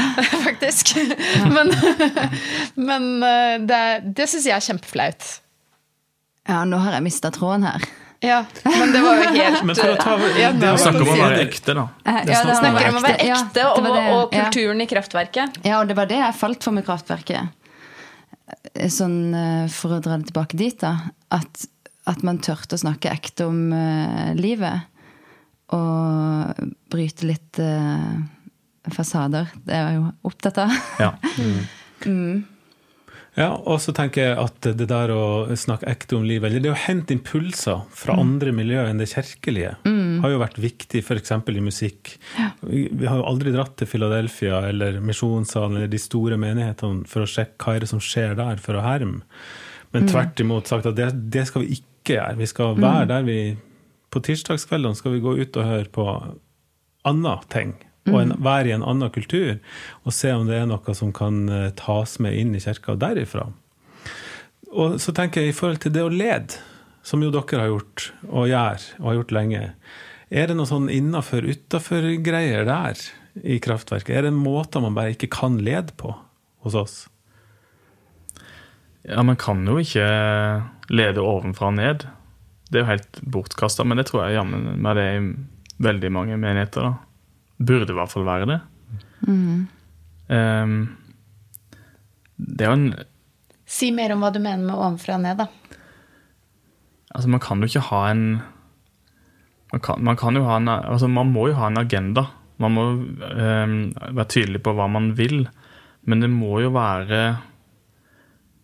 faktisk. 0.46 0.94
Men, 1.52 1.68
men 2.88 3.08
eh, 3.28 3.56
det, 3.68 3.80
det 4.16 4.28
syns 4.32 4.46
jeg 4.48 4.54
er 4.56 4.64
kjempeflaut. 4.64 5.26
Ja, 6.48 6.62
nå 6.64 6.78
har 6.80 6.96
jeg 6.96 7.04
mista 7.04 7.28
tråden 7.34 7.66
her. 7.68 7.84
Ja, 8.22 8.44
men 8.64 8.92
det 8.94 9.00
var 9.02 9.18
jo 9.18 9.30
helt 9.34 9.64
Men 9.66 9.74
for 9.78 9.90
å 9.90 9.96
ta 9.98 10.12
Ja, 10.38 10.52
det 10.54 10.68
å 10.70 10.76
Snakker 10.78 11.02
om 11.02 11.08
å 11.10 11.16
være 11.18 11.40
ekte, 11.42 11.74
da. 11.74 11.86
Eh, 12.06 12.20
Det 12.26 12.36
ja, 12.36 12.42
det 12.46 12.54
Snakker 12.60 12.88
om 12.92 12.98
å 13.00 13.02
være 13.02 13.26
Ja, 13.26 13.38
ekte, 13.40 13.54
det 13.56 13.64
og, 13.66 13.88
det. 13.88 14.04
og 14.14 14.36
Ja. 14.36 14.44
kulturen 14.46 14.84
i 14.84 14.86
kraftverket. 14.90 15.58
Ja, 15.66 15.80
og 15.80 15.90
det 15.90 15.96
var 15.98 16.06
det 16.10 16.20
jeg 16.20 16.36
falt 16.38 16.62
for 16.62 16.76
med 16.76 16.86
Kraftverket. 16.86 17.50
Sånn 18.94 19.16
eh, 19.34 19.66
for 19.74 19.96
å 19.96 20.00
dra 20.04 20.20
det 20.20 20.30
tilbake 20.30 20.58
dit, 20.60 20.78
da. 20.80 20.94
At, 21.34 21.66
at 22.06 22.22
man 22.26 22.38
turte 22.44 22.78
å 22.78 22.82
snakke 22.82 23.10
ekte 23.10 23.46
om 23.50 23.58
uh, 23.74 24.30
livet. 24.38 24.86
Og 25.72 26.70
bryte 26.92 27.26
litt 27.26 27.58
uh, 27.62 28.22
fasader. 28.92 29.50
Det 29.64 29.74
er 29.76 29.86
jeg 29.88 30.00
jo 30.00 30.08
opptatt 30.30 30.62
av. 30.66 30.74
Ja. 31.00 31.12
Ja, 33.34 33.54
og 33.56 33.78
så 33.80 33.94
tenker 33.96 34.26
jeg 34.26 34.36
at 34.36 34.66
det 34.76 34.86
der 34.90 35.08
å 35.14 35.46
snakke 35.56 35.88
ekte 35.88 36.18
om 36.18 36.24
livet, 36.28 36.50
eller 36.50 36.60
det 36.60 36.72
å 36.74 36.76
hente 36.76 37.14
impulser 37.16 37.78
Mm. 37.80 37.92
fra 37.96 38.16
andre 38.20 38.52
miljøer 38.52 38.90
enn 38.90 38.98
det 39.00 39.08
kirkelige, 39.08 39.76
har 40.20 40.30
jo 40.30 40.38
vært 40.42 40.58
viktig 40.60 41.00
f.eks. 41.02 41.30
i 41.48 41.60
musikk. 41.64 42.18
Vi 42.60 42.88
vi 42.92 43.06
har 43.06 43.16
jo 43.16 43.24
aldri 43.24 43.52
dratt 43.54 43.76
til 43.76 43.86
Philadelphia 43.88 44.68
eller 44.68 45.00
Misjonssalen 45.00 45.76
eller 45.76 45.88
de 45.88 45.98
store 45.98 46.36
menighetene 46.36 47.06
for 47.08 47.22
å 47.22 47.26
sjekke 47.26 47.56
hva 47.64 47.76
er 47.76 47.80
det 47.80 47.88
som 47.88 48.00
skjer 48.00 48.36
der, 48.36 48.56
for 48.60 48.74
å 48.74 48.82
herme. 48.84 49.22
Men 49.94 50.06
tvert 50.08 50.36
imot 50.40 50.66
sagt 50.68 50.86
at 50.86 50.94
det, 50.96 51.30
det 51.30 51.46
skal 51.46 51.62
vi 51.62 51.78
ikke 51.80 52.16
gjøre. 52.18 52.36
Vi 52.36 52.46
skal 52.46 52.74
være 52.76 53.08
der 53.08 53.22
vi 53.22 53.56
På 54.12 54.20
tirsdagskveldene 54.20 54.94
skal 54.94 55.12
vi 55.12 55.20
gå 55.20 55.38
ut 55.40 55.56
og 55.56 55.64
høre 55.64 55.88
på 55.88 56.04
andre 57.04 57.38
ting. 57.48 57.72
Og 58.10 58.18
en, 58.18 58.32
være 58.42 58.72
i 58.72 58.74
en 58.74 58.82
annen 58.82 59.12
kultur, 59.14 59.60
og 60.02 60.14
se 60.14 60.32
om 60.34 60.48
det 60.48 60.56
er 60.58 60.66
noe 60.66 60.94
som 60.98 61.12
kan 61.14 61.44
eh, 61.46 61.68
tas 61.78 62.16
med 62.22 62.34
inn 62.34 62.56
i 62.58 62.62
kirka 62.62 62.96
derifra. 62.98 63.46
Og 64.72 64.96
så 65.02 65.14
tenker 65.14 65.44
jeg 65.44 65.52
i 65.52 65.56
forhold 65.56 65.82
til 65.84 65.94
det 65.94 66.02
å 66.02 66.10
lede, 66.10 66.58
som 67.06 67.22
jo 67.22 67.30
dere 67.34 67.60
har 67.60 67.70
gjort, 67.70 68.08
og 68.30 68.48
gjør, 68.50 68.88
og 68.98 69.06
har 69.06 69.18
gjort 69.20 69.34
lenge. 69.36 69.62
Er 70.32 70.48
det 70.48 70.56
noe 70.56 70.70
sånn 70.70 70.88
innafor, 70.90 71.44
utafor-greier 71.44 72.66
der 72.66 73.02
i 73.44 73.58
kraftverket? 73.62 74.14
Er 74.16 74.26
det 74.26 74.32
en 74.32 74.42
måte 74.42 74.80
man 74.82 74.96
bare 74.96 75.14
ikke 75.14 75.30
kan 75.34 75.60
lede 75.62 75.94
på 75.98 76.14
hos 76.64 76.78
oss? 76.78 76.96
Ja, 79.02 79.22
Man 79.22 79.36
kan 79.36 79.66
jo 79.66 79.78
ikke 79.82 80.06
lede 80.90 81.22
ovenfra 81.22 81.70
og 81.70 81.78
ned. 81.78 82.06
Det 82.70 82.80
er 82.80 82.84
jo 82.84 82.92
helt 82.92 83.22
bortkasta, 83.22 83.84
men 83.84 84.00
det 84.00 84.06
tror 84.08 84.24
jeg 84.24 84.38
jammen 84.38 84.70
med 84.80 84.96
det 84.96 85.08
i 85.12 85.22
veldig 85.82 86.12
mange 86.14 86.38
menigheter. 86.40 86.86
da. 86.86 87.11
Burde 87.62 87.92
i 87.92 87.96
hvert 87.96 88.12
fall 88.12 88.26
være 88.26 88.48
det. 88.50 88.60
Ehm, 90.32 90.76
det 92.36 92.66
er 92.66 92.70
jo 92.70 92.78
en 92.78 92.92
Si 93.72 93.88
mer 93.94 94.12
om 94.12 94.20
hva 94.20 94.28
du 94.34 94.40
mener 94.42 94.66
med 94.66 94.76
ovenfra 94.76 95.16
og 95.16 95.22
ned, 95.24 95.38
da. 95.40 95.46
Altså, 97.12 97.28
man 97.32 97.40
kan 97.40 97.62
jo 97.62 97.70
ikke 97.70 97.86
ha 97.88 98.02
en 98.10 98.26
man 99.72 99.80
kan, 99.80 100.02
man 100.04 100.18
kan 100.20 100.36
jo 100.36 100.44
ha 100.44 100.58
en 100.60 100.68
Altså, 100.68 101.08
man 101.08 101.32
må 101.32 101.46
jo 101.48 101.56
ha 101.56 101.70
en 101.70 101.80
agenda. 101.80 102.26
Man 102.60 102.74
må 102.76 102.84
um, 102.92 103.78
være 103.96 104.28
tydelig 104.28 104.60
på 104.62 104.74
hva 104.76 104.86
man 104.92 105.14
vil, 105.16 105.46
men 106.04 106.20
det 106.20 106.28
må 106.30 106.60
jo 106.60 106.74
være 106.74 107.22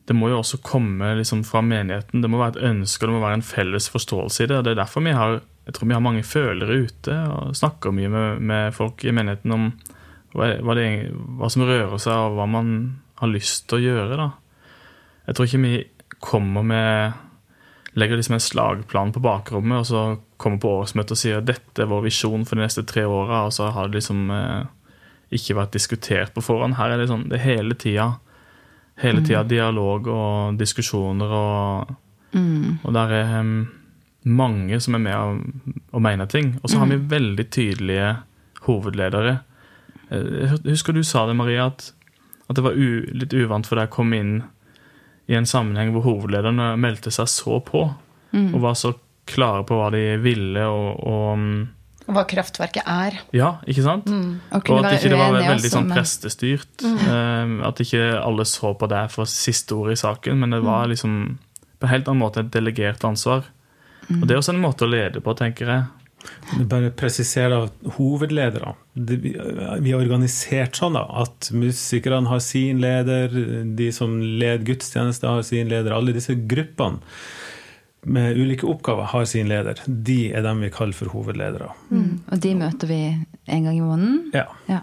Det 0.09 0.17
må 0.17 0.29
jo 0.29 0.39
også 0.43 0.61
komme 0.65 1.15
liksom 1.19 1.43
fra 1.45 1.61
menigheten. 1.65 2.23
Det 2.23 2.31
må 2.31 2.41
være 2.41 2.57
et 2.57 2.69
ønske, 2.71 3.05
og 3.05 3.09
det 3.09 3.17
må 3.17 3.25
være 3.25 3.41
en 3.41 3.49
felles 3.49 3.89
forståelse 3.93 4.45
i 4.45 4.47
det. 4.47 4.57
og 4.57 4.65
Det 4.65 4.73
er 4.73 4.83
derfor 4.83 5.05
vi 5.05 5.17
har 5.17 5.41
jeg 5.69 5.77
tror 5.77 5.91
vi 5.91 5.97
har 5.99 6.01
mange 6.01 6.25
følere 6.25 6.81
ute 6.89 7.15
og 7.29 7.57
snakker 7.57 7.93
mye 7.93 8.09
med, 8.09 8.41
med 8.41 8.73
folk 8.73 9.03
i 9.05 9.13
menigheten 9.13 9.53
om 9.53 9.67
hva, 10.33 10.55
hva, 10.65 10.77
det, 10.79 10.87
hva 11.37 11.51
som 11.53 11.67
rører 11.69 12.01
seg, 12.01 12.17
og 12.17 12.39
hva 12.39 12.47
man 12.49 12.71
har 13.21 13.29
lyst 13.29 13.67
til 13.69 13.77
å 13.77 13.85
gjøre. 13.85 14.17
da. 14.17 14.29
Jeg 15.29 15.37
tror 15.37 15.49
ikke 15.49 15.61
vi 15.67 15.75
kommer 16.25 16.65
med 16.65 17.19
legger 17.99 18.17
liksom 18.17 18.39
en 18.39 18.41
slagplan 18.41 19.13
på 19.13 19.21
bakrommet, 19.21 19.83
og 19.83 19.87
så 19.87 20.03
kommer 20.41 20.61
på 20.63 20.73
årsmøtet 20.81 21.13
og 21.13 21.21
sier 21.21 21.45
dette 21.45 21.85
er 21.85 21.91
vår 21.91 22.05
visjon 22.07 22.47
for 22.49 22.57
de 22.57 22.65
neste 22.65 22.85
tre 22.89 23.05
åra, 23.05 23.45
og 23.49 23.53
så 23.53 23.69
har 23.75 23.89
det 23.89 24.01
liksom 24.01 24.29
eh, 24.33 24.69
ikke 25.35 25.59
vært 25.59 25.77
diskutert 25.77 26.33
på 26.33 26.45
forhånd. 26.45 26.79
Her 26.79 26.95
er 26.95 27.03
det 27.03 27.11
sånn 27.11 27.27
det 27.29 27.41
er 27.41 27.45
hele 27.45 27.77
tida. 27.77 28.13
Hele 28.99 29.21
tida 29.23 29.45
dialog 29.47 30.09
og 30.11 30.57
diskusjoner, 30.59 31.31
og, 31.31 31.93
og 32.83 32.95
der 32.97 33.13
er 33.15 33.35
em, 33.39 33.53
mange 34.29 34.79
som 34.85 34.95
er 34.99 35.03
med 35.03 35.17
og, 35.17 35.75
og 35.97 36.03
mener 36.05 36.29
ting. 36.31 36.55
Og 36.63 36.71
så 36.71 36.79
har 36.83 36.91
vi 36.91 36.99
veldig 37.11 37.47
tydelige 37.55 38.11
hovedledere. 38.67 39.39
Jeg 40.11 40.59
Husker 40.67 40.97
du 40.97 41.03
sa 41.05 41.27
det, 41.29 41.37
Maria, 41.37 41.67
at, 41.73 41.91
At 42.49 42.57
det 42.57 42.65
var 42.65 42.73
u, 42.77 43.05
litt 43.13 43.35
uvant 43.37 43.67
for 43.69 43.77
deg 43.77 43.91
å 43.91 43.95
komme 43.99 44.17
inn 44.17 44.37
i 45.29 45.35
en 45.37 45.45
sammenheng 45.49 45.91
hvor 45.93 46.07
hovedlederne 46.07 46.71
meldte 46.81 47.11
seg 47.13 47.29
så 47.29 47.59
på, 47.65 47.89
Mm. 48.29 48.55
og 48.55 48.61
var 48.61 48.75
så 48.77 48.91
klare 49.25 49.63
på 49.65 49.73
hva 49.79 49.87
de 49.95 50.17
ville, 50.21 50.61
og, 50.69 50.99
og 51.01 51.39
og 52.09 52.15
Hva 52.17 52.23
kraftverket 52.29 52.85
er. 52.89 53.19
Ja, 53.37 53.55
ikke 53.69 53.83
sant? 53.85 54.07
Og 54.09 54.69
Og 54.73 54.85
at 54.85 54.95
ikke 54.99 55.11
det 55.13 55.19
var 55.21 55.33
veldig 55.37 55.71
sånn 55.73 55.89
prestestyrt. 55.93 56.85
Mm. 56.85 57.63
at 57.69 57.81
ikke 57.85 58.03
alle 58.21 58.45
så 58.49 58.73
på 58.77 58.89
det 58.89 59.11
for 59.13 59.25
siste 59.29 59.73
ordet 59.77 59.97
i 59.99 60.01
saken, 60.01 60.39
men 60.41 60.51
det 60.57 60.63
var 60.65 60.89
liksom 60.89 61.39
på 61.81 61.85
en 61.85 61.93
helt 61.93 62.09
annen 62.09 62.21
måte 62.25 62.41
et 62.41 62.51
delegert 62.53 63.05
ansvar. 63.05 63.45
Og 64.09 64.27
det 64.27 64.35
er 64.35 64.41
også 64.41 64.55
en 64.55 64.63
måte 64.63 64.87
å 64.87 64.91
lede 64.91 65.23
på, 65.25 65.35
tenker 65.37 65.73
jeg. 65.73 65.87
Bare 66.69 66.91
presisere 66.99 67.61
at 67.69 67.91
hovedledere 67.95 68.73
Vi 68.99 69.17
vi 69.23 69.93
er 69.93 70.01
organisert 70.01 70.75
sånn 70.77 70.97
da, 70.99 71.05
at 71.23 71.51
musikerne 71.55 72.29
har 72.29 72.41
sin 72.43 72.81
leder, 72.83 73.31
de 73.79 73.91
som 73.95 74.17
leder 74.19 74.65
gudstjenester 74.67 75.31
har 75.31 75.47
sin 75.47 75.71
leder. 75.71 75.95
Alle 75.95 76.17
disse 76.17 76.35
gruppene 76.35 76.99
med 78.09 78.39
ulike 78.39 78.67
oppgaver 78.67 79.09
har 79.13 79.25
sin 79.31 79.49
leder. 79.51 79.81
De 79.87 80.33
er 80.33 80.43
dem 80.47 80.61
vi 80.65 80.73
kaller 80.75 80.97
for 80.97 81.13
hovedledere. 81.13 81.71
Mm. 81.91 82.11
Og 82.33 82.43
de 82.45 82.55
møter 82.59 82.91
vi 82.91 83.01
en 83.07 83.65
gang 83.69 83.77
i 83.77 83.85
måneden. 83.85 84.19
Ja, 84.35 84.49
Ja. 84.71 84.83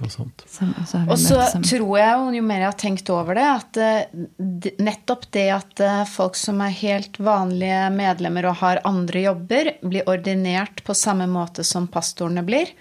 Noe 0.00 0.12
sånt. 0.12 0.44
Så, 0.46 0.66
så 0.86 0.98
har 0.98 1.06
vi 1.06 1.12
Og 1.14 1.18
så 1.22 1.40
tror 1.62 1.92
jeg, 1.98 2.12
jo, 2.18 2.28
jo 2.38 2.44
mer 2.46 2.64
jeg 2.64 2.70
har 2.70 2.78
tenkt 2.80 3.12
over 3.14 3.38
det, 3.38 3.46
at 3.48 3.80
eh, 3.80 4.70
nettopp 4.80 5.26
det 5.36 5.46
at 5.54 5.82
eh, 5.84 6.02
folk 6.10 6.38
som 6.38 6.60
er 6.64 6.76
helt 6.80 7.20
vanlige 7.20 7.82
medlemmer 7.94 8.50
og 8.50 8.60
har 8.62 8.82
andre 8.88 9.26
jobber, 9.28 9.74
blir 9.82 10.08
ordinert 10.10 10.84
på 10.86 10.96
samme 10.96 11.28
måte 11.30 11.64
som 11.66 11.88
pastorene 11.92 12.44
blir, 12.46 12.72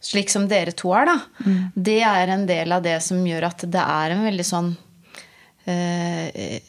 slik 0.00 0.30
som 0.30 0.46
dere 0.50 0.72
to 0.78 0.92
er, 0.94 1.10
da, 1.10 1.16
det 1.74 2.00
er 2.06 2.30
en 2.30 2.46
del 2.46 2.72
av 2.72 2.84
det 2.84 3.00
som 3.02 3.18
gjør 3.26 3.48
at 3.48 3.64
det 3.66 3.82
er 3.82 4.14
en 4.14 4.24
veldig 4.28 4.46
sånn 4.46 4.72
eh, 5.66 6.60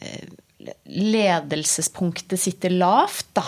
Ledelsespunktet 0.90 2.36
sitter 2.40 2.74
lavt, 2.74 3.30
da. 3.38 3.44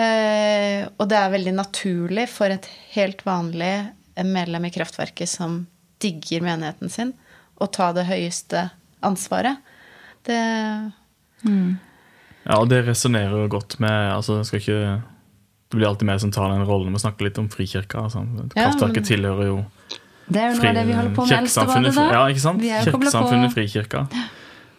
Eh, 0.00 0.86
og 0.96 1.08
det 1.10 1.18
er 1.18 1.34
veldig 1.34 1.52
naturlig 1.58 2.24
for 2.32 2.54
et 2.54 2.68
helt 2.94 3.20
vanlig 3.26 3.74
medlem 4.24 4.64
i 4.64 4.70
Kraftverket 4.70 5.28
som 5.28 5.66
digger 6.00 6.40
menigheten 6.44 6.88
sin, 6.92 7.12
og 7.60 7.72
ta 7.72 7.92
det 7.92 8.06
høyeste 8.06 8.70
ansvaret. 9.04 9.56
Det 10.26 10.40
Ja, 12.46 12.64
det 12.64 12.84
resonnerer 12.86 13.44
jo 13.44 13.48
godt 13.50 13.78
med 13.82 13.90
altså, 13.90 14.38
jeg 14.40 14.46
skal 14.46 14.60
ikke, 14.60 15.02
Det 15.70 15.78
blir 15.78 15.88
alltid 15.88 16.06
mer 16.06 16.18
som 16.18 16.30
tar 16.30 16.52
den 16.52 16.64
rollen 16.66 16.92
med 16.92 17.00
å 17.00 17.02
snakke 17.02 17.26
litt 17.26 17.38
om 17.38 17.48
frikirka. 17.50 18.04
Altså. 18.06 18.22
Ja, 18.54 18.68
Kraftverket 18.68 19.02
men- 19.02 19.08
tilhører 19.10 19.46
jo 19.46 19.56
Det 20.30 20.40
er 20.42 20.52
jo 20.52 20.60
noe 20.62 20.72
det 20.74 20.86
vi 20.86 20.92
holder 20.92 21.14
på 21.14 21.26
med 21.26 21.32
Kirkesamfunnet. 21.32 21.96
Ja, 21.96 22.26
ikke 22.26 22.40
sant? 22.40 22.62
Er 22.62 22.84
Kirkesamfunnet 22.86 23.52
Frikirka. 23.54 24.06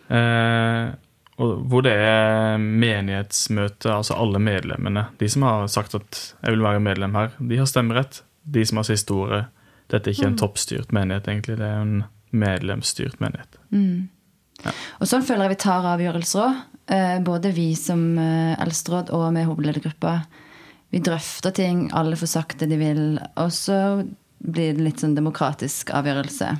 Eh, 0.09 0.93
og 1.39 1.67
hvor 1.69 1.83
det 1.83 1.93
er 1.93 2.57
menighetsmøte, 2.57 3.91
altså 3.91 4.15
alle 4.17 4.39
medlemmene. 4.39 5.07
De 5.19 5.27
som 5.29 5.43
har 5.43 5.67
sagt 5.67 5.95
at 5.95 6.33
'jeg 6.43 6.51
vil 6.51 6.63
være 6.63 6.79
medlem 6.79 7.13
her', 7.13 7.31
de 7.47 7.57
har 7.57 7.65
stemmerett. 7.65 8.21
De 8.49 8.65
som 8.65 8.77
har 8.77 8.87
siste 8.87 9.13
ordet. 9.13 9.45
Dette 9.89 10.09
er 10.09 10.13
ikke 10.13 10.25
en 10.27 10.33
Mm. 10.35 10.39
toppstyrt 10.39 10.91
menighet, 10.91 11.27
egentlig. 11.27 11.57
Det 11.57 11.65
er 11.65 11.81
en 11.81 12.03
medlemsstyrt 12.33 13.19
menighet. 13.19 13.57
Og 15.01 15.07
sånn 15.07 15.23
føler 15.23 15.47
jeg 15.47 15.49
vi 15.49 15.55
tar 15.63 15.83
avgjørelser 15.97 16.41
òg. 16.87 17.23
Både 17.23 17.51
vi 17.53 17.73
som 17.75 18.17
eh, 18.17 18.55
eldsteråd 18.63 19.09
og 19.11 19.33
med 19.33 19.45
hovedledergruppa. 19.45 20.25
Vi 20.91 20.99
drøfter 20.99 21.51
ting, 21.51 21.89
alle 21.93 22.15
får 22.15 22.27
sagt 22.27 22.59
det 22.59 22.69
de 22.69 22.77
vil, 22.77 23.19
og 23.35 23.51
så 23.51 24.07
blir 24.39 24.73
det 24.73 24.83
litt 24.83 24.99
sånn 25.03 25.15
demokratisk 25.15 25.91
avgjørelse. 25.91 26.57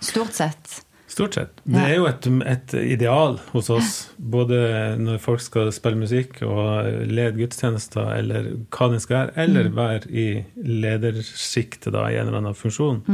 Stort 0.00 0.34
sett. 0.36 0.83
Stort 1.14 1.36
sett. 1.36 1.60
Det 1.62 1.78
er 1.78 1.92
jo 1.94 2.06
et, 2.08 2.26
et 2.50 2.72
ideal 2.80 3.36
hos 3.52 3.68
oss, 3.70 3.90
både 4.18 4.56
når 4.98 5.20
folk 5.22 5.42
skal 5.44 5.68
spille 5.74 6.00
musikk 6.00 6.40
og 6.42 6.88
lede 7.06 7.36
gudstjenester, 7.36 8.08
eller 8.16 8.48
hva 8.74 8.88
det 8.90 8.98
skal 9.04 9.20
være, 9.20 9.34
eller 9.44 9.70
være 9.76 10.10
i 10.10 10.26
ledersjiktet 10.58 11.94
da, 11.94 12.08
i 12.10 12.18
en 12.18 12.26
eller 12.32 12.40
annen 12.40 12.58
funksjon, 12.58 13.04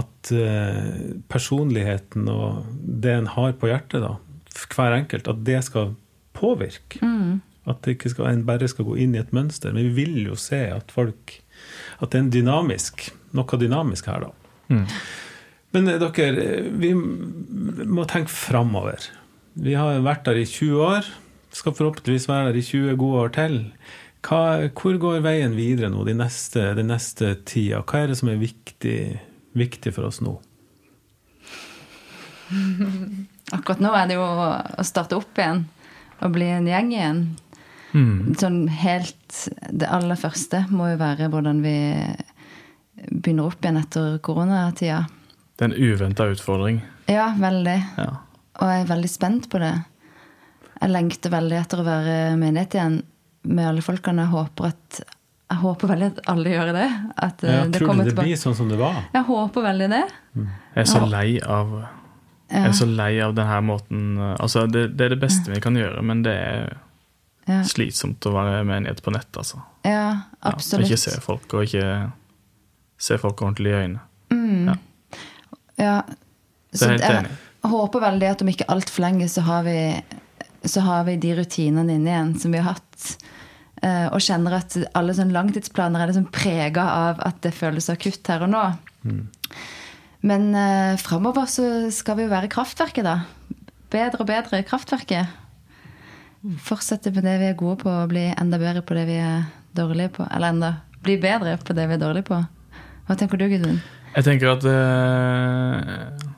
at 0.00 0.32
uh, 0.34 0.90
personligheten 1.30 2.26
og 2.34 2.66
det 2.74 3.14
en 3.20 3.30
har 3.36 3.54
på 3.62 3.70
hjertet, 3.70 4.02
da, 4.02 4.16
hver 4.74 4.98
enkelt, 4.98 5.30
at 5.30 5.46
det 5.46 5.62
skal 5.70 5.94
påvirke. 6.34 6.98
At 7.70 7.84
det 7.84 7.94
ikke 7.94 8.10
skal, 8.16 8.32
en 8.32 8.46
bare 8.48 8.66
skal 8.72 8.90
gå 8.90 8.98
inn 9.04 9.14
i 9.14 9.22
et 9.22 9.34
mønster. 9.36 9.70
Men 9.76 9.92
vi 9.92 10.02
vil 10.02 10.30
jo 10.32 10.34
se 10.40 10.64
at 10.72 10.90
folk 10.90 11.36
At 12.00 12.10
det 12.10 12.16
er 12.16 12.22
en 12.24 12.30
dynamisk, 12.32 13.10
noe 13.36 13.58
dynamisk 13.60 14.06
her, 14.08 14.24
da. 14.24 14.86
Men 15.74 15.88
eh, 15.88 16.00
dere, 16.02 16.44
eh, 16.44 16.68
vi 16.82 16.92
må 16.94 18.06
tenke 18.10 18.32
framover. 18.32 19.08
Vi 19.60 19.74
har 19.78 20.02
vært 20.04 20.26
der 20.28 20.40
i 20.40 20.46
20 20.46 20.84
år. 20.86 21.08
Skal 21.54 21.74
forhåpentligvis 21.74 22.28
være 22.30 22.50
der 22.50 22.60
i 22.60 22.66
20 22.66 22.96
gode 23.00 23.24
år 23.24 23.34
til. 23.34 23.58
Hva, 24.26 24.68
hvor 24.76 24.98
går 25.00 25.22
veien 25.24 25.56
videre 25.56 25.90
nå, 25.92 26.04
de 26.06 26.14
neste, 26.18 26.70
de 26.76 26.84
neste 26.86 27.34
tida? 27.48 27.80
Hva 27.82 28.02
er 28.02 28.10
det 28.10 28.18
som 28.20 28.30
er 28.30 28.40
viktig, 28.40 29.00
viktig 29.58 29.94
for 29.96 30.10
oss 30.10 30.20
nå? 30.24 30.36
Akkurat 33.56 33.82
nå 33.82 33.92
er 33.96 34.10
det 34.10 34.18
jo 34.18 34.24
å 34.26 34.84
starte 34.86 35.18
opp 35.18 35.38
igjen 35.38 35.64
og 36.20 36.34
bli 36.34 36.50
en 36.52 36.68
gjeng 36.68 36.90
igjen. 36.92 37.22
Mm. 37.90 38.36
Sånn 38.38 38.58
helt 38.70 39.48
Det 39.74 39.88
aller 39.90 40.18
første 40.18 40.60
må 40.70 40.92
jo 40.92 40.98
være 41.00 41.26
hvordan 41.32 41.58
vi 41.64 41.78
begynner 43.08 43.48
opp 43.48 43.64
igjen 43.64 43.80
etter 43.80 44.20
koronatida. 44.22 45.00
Det 45.60 45.66
er 45.66 45.74
en 45.74 45.76
uventa 45.76 46.24
utfordring. 46.32 46.80
Ja, 47.12 47.26
veldig. 47.36 47.76
Ja. 48.00 48.08
Og 48.60 48.70
jeg 48.72 48.82
er 48.86 48.88
veldig 48.88 49.10
spent 49.12 49.48
på 49.52 49.60
det. 49.60 49.74
Jeg 50.80 50.92
lengter 50.94 51.32
veldig 51.34 51.58
etter 51.60 51.82
å 51.82 51.84
være 51.84 52.14
menighet 52.40 52.76
igjen 52.78 52.94
med 53.44 53.66
alle 53.68 53.84
folkene. 53.84 54.24
Jeg 54.24 54.32
håper, 54.32 54.70
at, 54.72 55.00
jeg 55.52 55.60
håper 55.60 55.90
veldig 55.92 56.08
at 56.14 56.20
alle 56.32 56.54
gjør 56.54 56.72
det. 56.78 56.86
At 57.28 57.44
eh, 57.44 57.52
Ja, 57.58 57.62
det 57.68 57.76
tror 57.82 57.92
du 57.92 58.00
det 58.00 58.08
tilbake. 58.14 58.26
blir 58.30 58.40
sånn 58.40 58.56
som 58.56 58.72
det 58.72 58.78
var? 58.80 59.02
Jeg 59.12 59.26
håper 59.28 59.66
veldig 59.68 59.88
det. 59.92 60.02
Jeg 60.40 60.80
er 60.86 60.88
så 60.88 61.04
lei 61.12 61.26
av 61.44 61.74
Jeg 62.50 62.66
er 62.72 62.76
så 62.80 62.86
lei 62.88 63.12
av 63.22 63.34
denne 63.36 63.60
måten 63.62 64.06
Altså, 64.40 64.64
det, 64.66 64.86
det 64.98 65.04
er 65.06 65.12
det 65.14 65.20
beste 65.22 65.52
vi 65.52 65.60
kan 65.62 65.76
gjøre, 65.76 66.00
men 66.02 66.24
det 66.26 66.32
er 66.40 66.72
ja, 67.46 67.60
slitsomt 67.68 68.24
å 68.26 68.32
være 68.34 68.64
menighet 68.64 69.02
på 69.04 69.12
nett, 69.14 69.28
altså. 69.36 69.60
ja 69.84 69.92
Ja, 69.92 70.10
absolutt. 70.54 70.88
ikke 70.88 70.98
se 71.04 71.20
folk, 71.22 71.52
og 71.54 71.68
ikke 71.68 72.10
se 73.00 73.16
folk 73.20 73.40
ordentlig 73.44 73.70
i 73.74 73.78
øynene. 73.84 74.00
Ja, 74.70 74.74
Så 76.74 76.92
jeg 76.92 77.00
er 77.00 77.22
helt 77.22 77.46
jeg 77.60 77.74
håper 77.74 78.00
veldig 78.00 78.28
at 78.30 78.42
om 78.42 78.50
ikke 78.50 78.68
altfor 78.72 79.04
lenge 79.04 79.26
så 79.28 79.44
har 79.44 79.66
vi 79.66 79.80
så 80.68 80.82
har 80.84 81.04
vi 81.06 81.16
de 81.20 81.34
rutinene 81.38 81.96
inne 81.96 82.10
igjen 82.10 82.32
som 82.40 82.52
vi 82.52 82.60
har 82.60 82.74
hatt. 82.74 83.26
Eh, 83.80 84.06
og 84.12 84.20
kjenner 84.20 84.58
at 84.58 84.76
alle 84.96 85.14
sånne 85.16 85.32
langtidsplaner 85.32 86.02
er 86.02 86.10
liksom 86.10 86.26
prega 86.32 86.84
av 86.84 87.22
at 87.24 87.38
det 87.44 87.54
føles 87.56 87.88
akutt 87.92 88.28
her 88.28 88.44
og 88.44 88.52
nå. 88.52 88.64
Men 90.28 90.50
eh, 90.52 90.98
framover 91.00 91.48
så 91.48 91.66
skal 91.96 92.18
vi 92.18 92.26
jo 92.26 92.32
være 92.32 92.50
kraftverket, 92.52 93.08
da. 93.08 93.22
Bedre 93.92 94.20
og 94.20 94.28
bedre 94.28 94.60
kraftverket. 94.68 95.32
Fortsette 96.64 97.12
på 97.12 97.24
det 97.24 97.38
vi 97.40 97.48
er 97.48 97.56
gode 97.60 97.80
på, 97.80 97.88
og 97.88 98.12
bli 98.12 98.26
enda 98.34 98.60
bedre 98.60 98.84
på 98.84 98.96
det 98.96 99.06
vi 99.08 99.16
er 99.20 99.48
dårlige 99.76 100.12
på. 100.18 100.28
Eller 100.28 100.52
enda 100.52 100.74
bli 101.00 101.16
bedre 101.20 101.56
på 101.64 101.76
det 101.76 101.88
vi 101.88 101.96
er 101.96 102.04
dårlige 102.04 102.28
på. 102.28 102.42
Hva 103.08 103.16
tenker 103.16 103.40
du, 103.40 103.48
Gudrun? 103.48 103.80
Jeg 104.10 104.26
tenker 104.26 104.52
at 104.56 104.64
uh, 104.66 106.28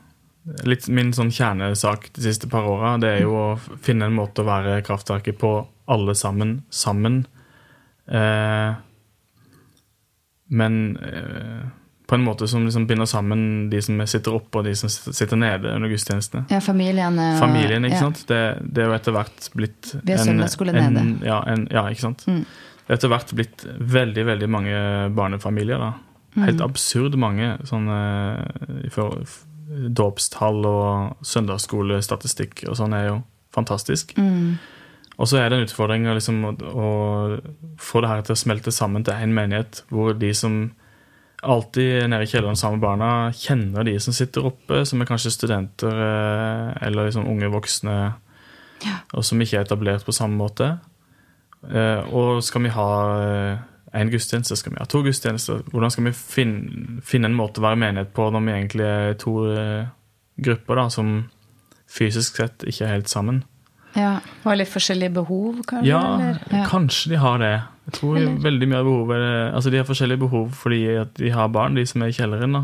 litt 0.67 0.87
Min 0.93 1.13
sånn 1.15 1.31
kjernesak 1.33 2.11
de 2.15 2.25
siste 2.25 2.49
par 2.51 2.67
åra, 2.69 2.95
det 3.01 3.15
er 3.15 3.21
jo 3.25 3.35
å 3.37 3.45
finne 3.83 4.09
en 4.09 4.17
måte 4.17 4.43
å 4.43 4.49
være 4.49 4.81
kraftverket 4.85 5.39
på 5.41 5.55
alle 5.91 6.15
sammen, 6.15 6.61
sammen. 6.71 7.23
Uh, 8.07 8.75
men 10.53 10.81
uh, 10.99 11.63
på 12.07 12.17
en 12.19 12.25
måte 12.25 12.47
som 12.47 12.65
liksom 12.67 12.85
binder 12.87 13.07
sammen 13.09 13.69
de 13.71 13.81
som 13.81 14.01
sitter 14.05 14.35
oppe, 14.35 14.59
og 14.59 14.67
de 14.67 14.75
som 14.77 14.91
sitter 14.91 15.39
nede 15.39 15.71
under 15.73 15.89
gudstjenestene. 15.89 16.45
Ja, 16.51 16.59
familiene 16.61 17.31
og 17.33 17.39
Familien, 17.41 17.87
ikke 17.87 17.97
ja. 17.97 18.03
sant? 18.03 18.25
Det, 18.29 18.41
det 18.61 18.83
er 18.83 18.91
jo 18.91 18.97
etter 18.99 19.15
hvert 19.15 19.47
blitt 19.55 19.93
Vi 20.03 20.13
har 20.13 20.21
søndagsskole 20.21 20.75
nede. 20.75 21.05
Ja, 21.25 21.39
en, 21.49 21.65
ja, 21.73 21.87
ikke 21.89 22.09
sant? 22.09 22.25
Mm. 22.27 22.43
Det 22.83 22.91
er 22.91 22.99
etter 22.99 23.13
hvert 23.13 23.31
blitt 23.39 23.65
veldig, 23.97 24.25
veldig 24.27 24.49
mange 24.51 24.81
barnefamilier. 25.15 25.79
da. 25.79 26.12
Helt 26.35 26.59
Mm. 26.59 26.65
absurd 26.69 27.15
mange 27.15 27.57
sånne 27.69 28.85
i 28.85 28.89
for- 28.89 29.21
Dåpstall 29.73 30.65
og 30.65 31.17
søndagsskolestatistikk 31.25 32.65
og 32.69 32.75
sånn 32.77 32.93
er 32.93 33.07
jo 33.07 33.23
fantastisk. 33.55 34.13
Mm. 34.17 34.57
Og 35.17 35.27
så 35.29 35.37
er 35.39 35.49
det 35.49 35.57
en 35.59 35.65
utfordring 35.67 36.05
liksom, 36.13 36.39
å, 36.45 36.53
å 36.73 37.41
få 37.81 38.01
det 38.01 38.09
her 38.09 38.21
til 38.25 38.33
å 38.35 38.41
smelte 38.41 38.71
sammen 38.73 39.03
til 39.05 39.13
én 39.13 39.33
menighet, 39.33 39.83
hvor 39.89 40.13
de 40.17 40.31
som 40.33 40.71
alltid 41.43 42.03
er 42.03 42.07
nede 42.07 42.23
i 42.23 42.29
kjelleren 42.31 42.55
sammen 42.57 42.79
med 42.79 42.85
barna, 42.87 43.09
kjenner 43.35 43.83
de 43.85 43.97
som 43.99 44.13
sitter 44.15 44.45
oppe, 44.47 44.85
som 44.87 45.01
er 45.01 45.05
kanskje 45.09 45.33
studenter 45.35 45.91
eh, 45.91 46.87
eller 46.87 47.09
liksom 47.09 47.27
unge 47.27 47.49
voksne, 47.51 47.97
og 49.13 49.23
som 49.25 49.39
ikke 49.43 49.59
er 49.59 49.65
etablert 49.65 50.05
på 50.05 50.13
samme 50.15 50.37
måte. 50.37 50.79
Eh, 51.69 52.03
Og 52.13 52.41
skal 52.43 52.61
vi 52.65 52.69
ha 52.69 52.89
eh, 53.23 53.57
én 53.93 54.09
gudstjeneste, 54.09 54.55
skal 54.57 54.73
vi 54.73 54.79
ha 54.81 54.85
to 54.89 55.03
gudstjenester? 55.05 55.63
Hvordan 55.71 55.91
skal 55.93 56.03
vi 56.07 56.11
finne, 56.17 57.01
finne 57.05 57.29
en 57.29 57.35
måte 57.37 57.61
å 57.61 57.65
være 57.67 57.77
menighet 57.77 58.13
på 58.13 58.29
når 58.33 58.45
vi 58.47 58.51
egentlig 58.55 58.87
er 58.89 59.13
to 59.21 59.33
eh, 59.53 59.85
grupper 60.43 60.75
da, 60.81 60.87
som 60.89 61.11
fysisk 61.93 62.39
sett 62.41 62.65
ikke 62.65 62.87
er 62.87 62.95
helt 62.97 63.11
sammen? 63.11 63.43
Ja. 63.93 64.15
Og 64.47 64.55
litt 64.57 64.71
forskjellige 64.73 65.13
behov, 65.19 65.59
kanskje? 65.69 65.91
Ja? 65.91 66.33
Ja. 66.49 66.63
kanskje 66.71 67.11
de 67.13 67.19
har 67.21 67.37
det. 67.43 67.51
Jeg 67.85 67.93
tror 67.99 68.17
Eller- 68.17 68.39
veldig 68.41 68.67
mye 68.71 68.79
av 68.79 68.85
behovet 68.85 69.17
er- 69.21 69.53
Altså 69.53 69.69
De 69.69 69.77
har 69.77 69.85
forskjellige 69.85 70.19
behov 70.19 70.51
fordi 70.55 70.87
at 71.01 71.13
de 71.13 71.29
har 71.29 71.47
barn, 71.49 71.75
de 71.75 71.85
som 71.85 72.01
er 72.01 72.07
i 72.07 72.11
kjelleren. 72.17 72.53
da 72.53 72.59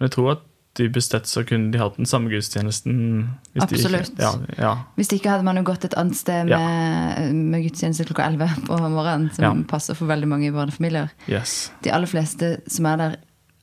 Men 0.00 0.08
jeg 0.08 0.10
tror 0.12 0.30
at 0.32 0.38
dypest 0.74 1.10
sett 1.14 1.26
så 1.30 1.44
kunne 1.46 1.70
de 1.70 1.78
hatt 1.78 1.96
den 1.96 2.06
samme 2.06 2.30
gudstjenesten. 2.30 3.28
hvis 3.54 3.68
de 3.68 3.76
ikke- 3.76 3.84
Absolutt. 4.00 4.18
ja, 4.18 4.32
ja, 4.58 4.76
Hvis 4.96 5.12
ikke 5.12 5.30
hadde 5.30 5.44
man 5.44 5.56
jo 5.56 5.62
gått 5.62 5.84
et 5.84 5.94
annet 5.96 6.16
sted 6.16 6.46
med, 6.46 7.34
med 7.34 7.62
gudstjeneste 7.64 8.04
klokka 8.06 8.26
11 8.26 8.48
på 8.66 8.78
morgenen, 8.90 9.30
som 9.34 9.44
Ja. 9.44 9.52
passer 9.68 9.94
for 9.94 10.06
veldig 10.06 10.28
mange 10.28 10.52
barnefamilier. 10.52 11.10
yes. 11.28 11.70
De 11.82 11.90
aller 11.90 12.06
fleste 12.06 12.60
som 12.68 12.86
er 12.86 12.96
der, 12.96 13.16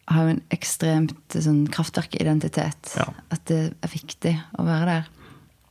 har 0.07 0.23
jo 0.23 0.29
en 0.29 0.41
ekstremt 0.51 1.13
sånn, 1.29 1.67
kraftverkidentitet. 1.69 2.95
Ja. 2.97 3.05
At 3.31 3.45
det 3.45 3.73
er 3.83 3.87
viktig 3.87 4.33
å 4.59 4.65
være 4.65 4.85
der. 4.85 5.05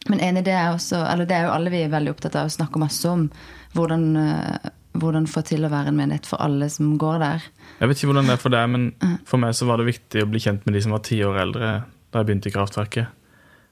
Men 0.09 0.20
enig, 0.20 0.44
det 0.44 0.55
er 0.55 0.72
også, 0.72 0.96
eller 1.12 1.26
det 1.26 1.37
er 1.37 1.44
jo 1.44 1.50
alle 1.53 1.70
vi 1.70 1.83
er 1.85 1.90
veldig 1.92 2.14
opptatt 2.14 2.37
av 2.37 2.46
å 2.48 2.55
snakke 2.57 2.79
masse 2.81 3.05
om. 3.11 3.31
Hvordan, 3.74 4.16
eh, 4.16 4.70
hvordan 4.98 5.29
få 5.31 5.42
til 5.46 5.64
å 5.64 5.70
være 5.70 5.92
en 5.92 5.98
menighet 6.00 6.26
for 6.26 6.42
alle 6.42 6.66
som 6.72 6.96
går 6.98 7.20
der. 7.22 7.46
Jeg 7.79 7.90
vet 7.90 8.00
ikke 8.00 8.11
hvordan 8.11 8.31
det 8.31 8.35
er 8.35 8.42
for 8.42 8.55
deg, 8.55 8.70
men 8.72 8.88
for 9.29 9.42
meg 9.42 9.55
så 9.57 9.68
var 9.68 9.81
det 9.81 9.90
viktig 9.90 10.24
å 10.24 10.31
bli 10.31 10.42
kjent 10.42 10.66
med 10.66 10.74
de 10.76 10.83
som 10.85 10.94
var 10.96 11.05
ti 11.07 11.20
år 11.26 11.38
eldre 11.44 11.70
da 12.11 12.22
jeg 12.22 12.26
begynte 12.26 12.50
i 12.50 12.55
Kraftverket. 12.55 13.16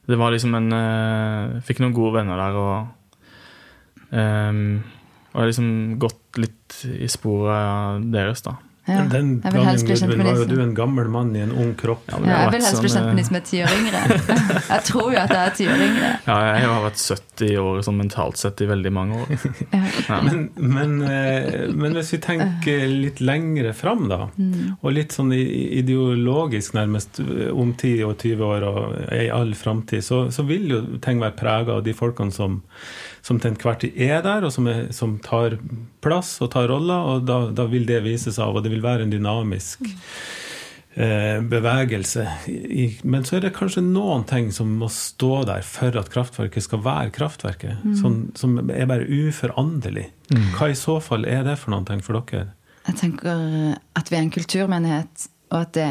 Det 0.09 0.17
var 0.17 0.33
liksom 0.33 0.55
en 0.57 0.71
Jeg 0.73 1.65
Fikk 1.69 1.83
noen 1.83 1.97
gode 1.97 2.15
venner 2.21 2.39
der, 2.41 2.55
og 2.57 4.15
um, 4.15 4.79
Og 4.79 5.35
jeg 5.35 5.43
har 5.43 5.51
liksom 5.51 5.99
gått 6.01 6.41
litt 6.41 6.79
i 6.89 7.09
sporet 7.13 7.59
av 7.59 8.07
deres, 8.15 8.41
da. 8.47 8.55
Ja. 8.89 9.03
Den 9.05 9.41
gangen, 9.45 10.09
med 10.09 10.25
var 10.25 10.39
jo 10.41 10.45
du 10.49 10.63
en 10.63 10.75
gammel 10.75 11.09
mann 11.13 11.35
i 11.37 11.43
en 11.45 11.51
ung 11.53 11.75
kropp. 11.77 12.07
Ja, 12.09 12.19
men 12.19 12.31
Ja, 12.31 12.39
jeg 12.47 12.53
vil 12.55 12.65
helst 12.65 12.81
bli 12.81 12.91
sånn, 12.93 13.05
kjent 13.05 13.13
med 13.13 13.21
de 13.21 13.27
som 13.27 13.37
er 13.37 13.45
ti 13.45 13.61
år 13.61 13.75
yngre. 13.77 14.01
Jeg 14.69 14.85
tror 14.89 15.09
jo 15.13 15.19
at 15.21 15.33
jeg 15.35 15.41
er 15.43 15.55
ti 15.57 15.67
år 15.69 15.83
yngre. 15.85 16.09
Ja, 16.29 16.37
jeg 16.45 16.69
har 16.69 16.83
vært 16.85 17.01
70 17.03 17.59
år 17.63 17.83
sånn 17.85 17.99
mentalt 17.99 18.41
sett 18.41 18.61
i 18.65 18.69
veldig 18.69 18.93
mange 18.95 19.21
år. 19.23 19.47
Ja. 20.09 20.19
Men, 20.25 20.43
men, 20.57 20.95
eh, 21.05 21.69
men 21.73 21.97
hvis 21.97 22.13
vi 22.15 22.21
tenker 22.25 22.85
litt 22.89 23.21
lengre 23.25 23.75
fram, 23.77 24.07
da, 24.11 24.29
og 24.81 24.89
litt 24.95 25.17
sånn 25.17 25.33
ideologisk 25.37 26.77
nærmest 26.79 27.21
eh, 27.25 27.51
om 27.53 27.75
10 27.75 28.07
og 28.09 28.17
20 28.23 28.45
år 28.49 28.67
og 28.69 28.97
i 29.15 29.29
all 29.35 29.53
framtid, 29.59 30.05
så, 30.05 30.25
så 30.35 30.45
vil 30.49 30.69
jo 30.73 30.81
ting 31.05 31.21
være 31.23 31.37
prega 31.39 31.79
av 31.79 31.85
de 31.87 31.97
folkene 31.97 32.35
som, 32.35 32.61
som 33.29 33.39
til 33.41 33.53
enhver 33.53 33.79
tid 33.85 33.97
er 34.09 34.23
der, 34.25 34.47
og 34.49 34.53
som, 34.55 34.67
er, 34.73 34.87
som 34.97 35.19
tar 35.25 35.59
plass 36.05 36.35
og 36.45 36.51
tar 36.57 36.69
roller, 36.73 37.13
og 37.15 37.27
da, 37.29 37.43
da 37.53 37.69
vil 37.69 37.85
det 37.89 38.01
vise 38.07 38.33
seg 38.33 38.47
av, 38.49 38.57
og 38.57 38.65
det 38.65 38.73
vil 38.73 38.85
være 38.85 39.05
en 39.05 39.13
dynamisk 39.13 39.85
eh, 40.97 41.39
bevegelse. 41.45 42.25
I, 42.49 42.87
men 43.05 43.25
så 43.29 43.37
er 43.39 43.45
det 43.47 43.53
kanskje 43.57 43.83
noen 43.85 44.25
ting 44.29 44.51
som 44.55 44.71
må 44.81 44.89
stå 44.93 45.43
der 45.49 45.65
for 45.67 45.99
at 46.01 46.11
kraftverket 46.15 46.65
skal 46.67 46.83
være 46.87 47.13
kraftverket, 47.15 47.85
Mm. 47.85 47.97
som 48.37 48.59
er 48.71 48.87
bare 48.91 49.07
uforanderlig. 49.09 50.09
Hva 50.57 50.71
i 50.73 50.79
så 50.79 50.99
fall 51.05 51.25
er 51.29 51.45
det 51.47 51.59
for 51.61 51.75
noen 51.75 51.87
ting 51.89 52.01
for 52.05 52.19
dere? 52.21 52.49
Jeg 52.89 52.97
tenker 53.03 53.77
at 53.99 54.09
vi 54.11 54.17
er 54.17 54.23
en 54.25 54.33
kulturmenighet, 54.33 55.29
og 55.53 55.61
at 55.67 55.73
det, 55.77 55.89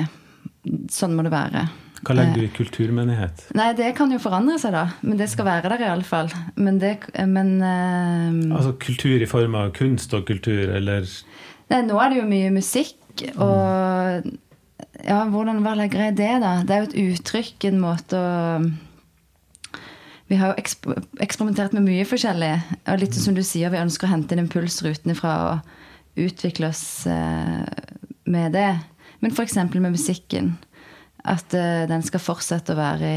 sånn 0.94 1.14
må 1.18 1.24
det 1.28 1.32
være. 1.36 1.68
Hva 2.06 2.14
legger 2.14 2.38
du 2.38 2.46
i 2.46 2.54
kulturmenighet? 2.54 3.48
Nei, 3.58 3.72
det 3.78 3.90
kan 3.98 4.12
jo 4.14 4.20
forandre 4.22 4.58
seg, 4.62 4.76
da. 4.76 4.84
Men 5.02 5.20
det 5.20 5.30
skal 5.32 5.48
være 5.48 5.72
der 5.74 5.86
iallfall. 5.88 6.30
Men 6.56 6.80
det 6.82 6.98
Men 7.26 7.56
uh, 7.62 8.58
Altså 8.58 8.76
kultur 8.82 9.22
i 9.22 9.30
form 9.30 9.58
av 9.58 9.72
kunst 9.78 10.14
og 10.14 10.28
kultur, 10.30 10.68
eller 10.78 11.08
Nei, 11.72 11.82
nå 11.84 11.98
er 12.00 12.12
det 12.12 12.20
jo 12.22 12.28
mye 12.30 12.52
musikk, 12.56 13.24
og 13.36 14.28
Ja, 15.08 15.24
hvordan 15.30 15.64
hva 15.66 15.74
legger 15.78 16.06
jeg 16.06 16.14
i 16.14 16.20
det, 16.20 16.34
da? 16.44 16.54
Det 16.66 16.76
er 16.76 16.84
jo 16.84 16.90
et 16.90 17.00
uttrykk, 17.08 17.66
en 17.70 17.82
måte 17.82 18.20
å 18.20 18.62
Vi 20.28 20.38
har 20.38 20.52
jo 20.52 20.62
eksp 20.62 20.90
eksperimentert 21.24 21.74
med 21.74 21.88
mye 21.88 22.06
forskjellig. 22.06 22.54
Og 22.92 23.02
litt 23.02 23.16
som 23.16 23.36
du 23.36 23.42
sier, 23.48 23.72
vi 23.72 23.80
ønsker 23.80 24.10
å 24.10 24.12
hente 24.12 24.36
inn 24.36 24.44
impulsrutene 24.44 25.16
fra 25.16 25.36
å 25.48 25.52
utvikle 26.20 26.70
oss 26.70 27.08
uh, 27.08 27.64
med 28.28 28.58
det. 28.58 28.70
Men 29.24 29.34
f.eks. 29.34 29.56
med 29.74 29.94
musikken. 29.96 30.58
At 31.28 31.54
eh, 31.58 31.84
den 31.90 32.04
skal 32.08 32.22
fortsette 32.24 32.74
å 32.76 32.80
være 32.80 33.12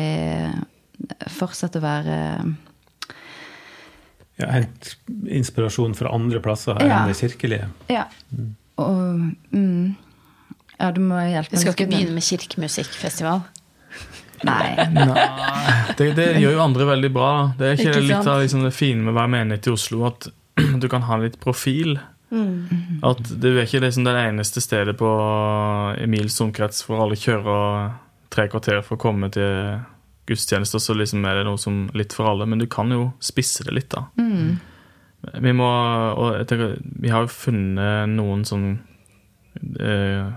Fortsette 1.33 1.79
å 1.81 1.85
være 1.85 2.17
ja, 4.41 4.47
hente 4.55 4.95
inspirasjon 5.29 5.93
fra 5.97 6.13
andre 6.17 6.41
plasser 6.45 6.79
Ja. 6.81 7.03
enn 7.03 7.11
det 7.11 7.19
kirkelige? 7.21 7.69
Ja. 7.93 8.07
Og 8.81 9.33
mm, 9.53 9.97
Ja, 10.81 10.91
du 10.97 11.01
må 11.05 11.19
hjelpe 11.29 11.53
Vi 11.53 11.61
skal 11.61 11.75
litt 11.75 11.81
ikke 11.83 11.91
begynne 11.93 12.15
med 12.17 12.25
kirkemusikkfestival. 12.25 13.43
Nei. 14.49 14.71
Det, 15.99 16.07
det 16.17 16.29
gjør 16.41 16.55
jo 16.57 16.63
andre 16.65 16.87
veldig 16.89 17.11
bra. 17.13 17.33
Det 17.59 17.67
er 17.69 17.75
ikke, 17.77 17.91
Ikke 17.91 18.05
litt 18.07 18.17
sant? 18.17 18.31
av 18.33 18.41
liksom 18.47 18.65
det 18.65 18.73
fine 18.73 19.05
med 19.05 19.13
å 19.13 19.19
være 19.19 19.33
menighet 19.35 19.69
i 19.69 19.75
Oslo, 19.75 20.07
at 20.09 20.31
du 20.81 20.89
kan 20.89 21.05
ha 21.11 21.19
litt 21.21 21.37
profil. 21.43 21.99
At 22.31 23.23
det 23.43 23.51
er 23.51 23.65
ikke 23.65 23.83
det 23.83 23.95
det 23.99 24.17
eneste 24.23 24.63
stedet 24.63 24.97
på 24.99 25.09
Emils 25.99 26.39
omkrets 26.41 26.85
hvor 26.87 27.03
alle 27.05 27.19
kjører 27.19 27.97
tre 28.31 28.47
kvarter 28.51 28.83
for 28.87 28.97
å 28.97 29.03
komme 29.03 29.31
til 29.35 29.81
gudstjenester, 30.31 30.79
så 30.79 30.95
liksom 30.95 31.25
er 31.27 31.41
det 31.41 31.47
noe 31.49 31.59
som 31.59 31.89
litt 31.97 32.15
for 32.15 32.31
alle. 32.31 32.47
Men 32.47 32.63
du 32.63 32.69
kan 32.71 32.91
jo 32.95 33.11
spisse 33.23 33.67
det 33.67 33.75
litt, 33.75 33.91
da. 33.91 34.07
Vi 35.43 35.53
må 35.53 35.67
Og 35.69 36.39
jeg 36.39 36.47
tenker, 36.49 36.79
vi 36.81 37.11
har 37.13 37.27
jo 37.27 37.35
funnet 37.35 38.09
noen 38.09 38.47
sånn 38.49 38.69
eh, 39.81 40.31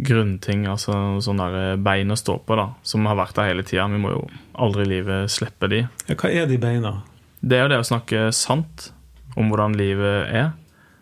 grunnting, 0.00 0.64
altså 0.70 0.94
sånne 1.20 1.50
der 1.52 1.82
bein 1.82 2.14
å 2.14 2.16
stå 2.16 2.38
på, 2.46 2.56
da, 2.56 2.70
som 2.86 3.04
har 3.10 3.18
vært 3.18 3.36
der 3.36 3.50
hele 3.50 3.66
tida. 3.66 3.88
Vi 3.90 4.00
må 4.00 4.14
jo 4.14 4.22
aldri 4.54 4.86
i 4.86 4.92
livet 4.94 5.34
slippe 5.34 5.68
de. 5.68 5.82
Ja, 6.06 6.16
hva 6.16 6.30
er 6.30 6.48
de 6.48 6.60
beina? 6.62 6.94
Det 7.40 7.58
er 7.58 7.66
jo 7.66 7.72
det 7.74 7.82
å 7.82 7.88
snakke 7.90 8.28
sant 8.36 8.92
om 9.36 9.50
hvordan 9.50 9.76
livet 9.78 10.30
er, 10.34 10.50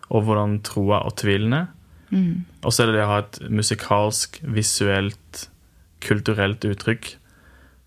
og 0.08 0.24
hvordan 0.26 0.58
troa 0.64 1.02
og 1.06 1.16
tvilen 1.20 1.56
er. 1.56 1.70
Og 2.64 2.72
så 2.72 2.82
er 2.82 2.90
det 2.90 2.98
det 2.98 3.04
å 3.04 3.12
ha 3.12 3.22
et 3.22 3.38
musikalsk, 3.52 4.40
visuelt, 4.56 5.48
kulturelt 6.04 6.64
uttrykk 6.64 7.10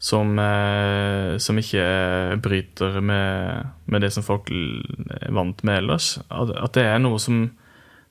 som, 0.02 0.34
eh, 0.40 1.38
som 1.38 1.58
ikke 1.62 2.38
bryter 2.42 3.00
med, 3.06 3.68
med 3.86 4.02
det 4.02 4.12
som 4.14 4.26
folk 4.26 4.50
er 4.52 5.32
vant 5.34 5.62
med 5.64 5.84
ellers. 5.84 6.16
At, 6.30 6.54
at 6.58 6.74
det 6.78 6.88
er 6.90 7.02
noe 7.02 7.22
som 7.22 7.44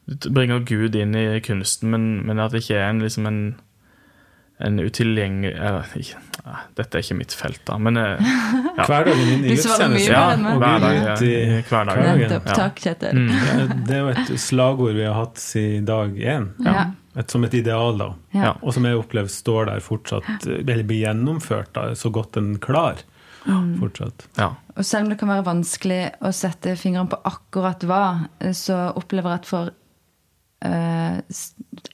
bringer 0.06 0.62
Gud 0.66 0.94
inn 0.98 1.14
i 1.18 1.40
kunsten, 1.44 1.90
men, 1.90 2.06
men 2.26 2.42
at 2.42 2.54
det 2.54 2.64
ikke 2.64 2.78
er 2.78 2.88
en, 2.92 3.02
liksom 3.02 3.26
en, 3.26 3.42
en 4.60 4.80
utilgjengelig 4.80 5.52
eller, 5.56 5.92
ikke, 5.96 6.20
ah, 6.44 6.62
Dette 6.78 6.98
er 6.98 7.04
ikke 7.04 7.16
mitt 7.18 7.34
felt, 7.36 7.60
da, 7.68 7.78
men 7.80 7.96
ja. 8.00 8.14
Hverdagen 8.86 9.20
din 9.24 9.44
i 9.44 9.54
Du 9.54 9.60
gudstjenesten. 9.60 10.06
Ja, 10.12 10.22
mer 10.26 10.34
enn 10.36 10.44
meg. 10.44 10.54
og 10.54 10.64
hver 10.64 10.82
dag. 10.84 10.96
Ja, 11.00 11.14
i 11.16 11.34
hverdagen. 11.68 12.08
hverdagen. 12.08 12.34
Ja. 12.36 12.56
Takk, 12.62 12.82
Kjetil. 12.84 13.20
Mm. 13.20 13.84
Det 13.88 13.96
er 13.96 14.02
jo 14.02 14.14
et 14.14 14.32
slagord 14.44 14.98
vi 14.98 15.06
har 15.08 15.16
hatt 15.18 15.40
siden 15.42 15.86
dag 15.88 16.18
én. 16.18 16.50
Ja. 16.66 16.88
Et, 17.18 17.30
som 17.32 17.44
et 17.44 17.56
ideal, 17.58 17.96
da. 17.98 18.12
Og 18.60 18.74
som 18.76 18.86
jeg 18.86 18.98
opplever 19.00 19.32
står 19.32 19.70
der 19.72 19.82
fortsatt, 19.84 20.46
eller 20.46 20.84
blir 20.86 21.06
gjennomført 21.06 21.72
da, 21.76 21.88
så 21.98 22.12
godt 22.14 22.36
den 22.38 22.54
klar. 22.62 23.02
Fortsatt. 23.80 24.28
Ja. 24.36 24.52
Og 24.76 24.86
selv 24.86 25.06
om 25.06 25.12
det 25.12 25.18
kan 25.20 25.30
være 25.32 25.46
vanskelig 25.48 26.02
å 26.24 26.32
sette 26.36 26.76
fingeren 26.78 27.08
på 27.10 27.18
akkurat 27.28 27.82
hva, 27.88 28.04
så 28.56 28.90
opplever 28.98 29.34
jeg 29.34 29.42
at 29.42 29.48
for 29.48 29.72
uh, 30.64 31.18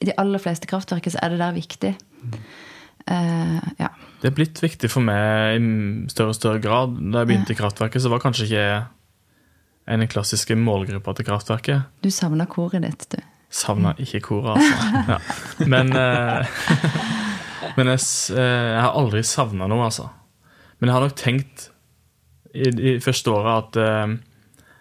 de 0.02 0.14
aller 0.18 0.42
fleste 0.42 0.68
kraftverket 0.70 1.14
så 1.14 1.22
er 1.22 1.35
det 1.35 1.40
der 1.42 1.57
viktig. 1.57 1.94
Eh, 3.07 3.71
ja. 3.79 3.93
Det 4.23 4.31
er 4.31 4.35
blitt 4.35 4.61
viktig 4.62 4.91
for 4.91 5.05
meg 5.05 5.61
i 5.61 6.11
større 6.11 6.35
og 6.35 6.39
større 6.39 6.62
grad. 6.62 6.97
Da 7.12 7.23
jeg 7.23 7.31
begynte 7.31 7.55
i 7.55 7.59
Kraftverket, 7.59 8.03
så 8.03 8.11
var 8.12 8.23
kanskje 8.25 8.49
ikke 8.49 8.62
jeg 8.62 8.85
en 9.87 10.03
den 10.03 10.11
klassiske 10.11 10.57
målgruppa 10.59 11.15
til 11.15 11.29
Kraftverket. 11.29 11.87
Du 12.03 12.11
savna 12.11 12.49
koret 12.51 12.83
ditt, 12.83 13.07
du. 13.15 13.21
Savna 13.55 13.95
ikke 14.03 14.21
koret, 14.25 14.59
altså. 14.59 15.03
Ja. 15.12 15.19
Men, 15.71 15.93
uh, 15.95 16.57
men 17.79 17.93
jeg, 17.93 18.03
eh, 18.35 18.71
jeg 18.73 18.83
har 18.83 18.99
aldri 18.99 19.23
savna 19.23 19.69
noe, 19.71 19.87
altså. 19.87 20.09
Men 20.81 20.91
jeg 20.91 20.97
har 20.97 21.07
nok 21.07 21.17
tenkt 21.21 21.69
i, 22.51 22.67
i 22.67 22.97
første 23.05 23.31
året 23.31 23.79
at, 23.79 23.79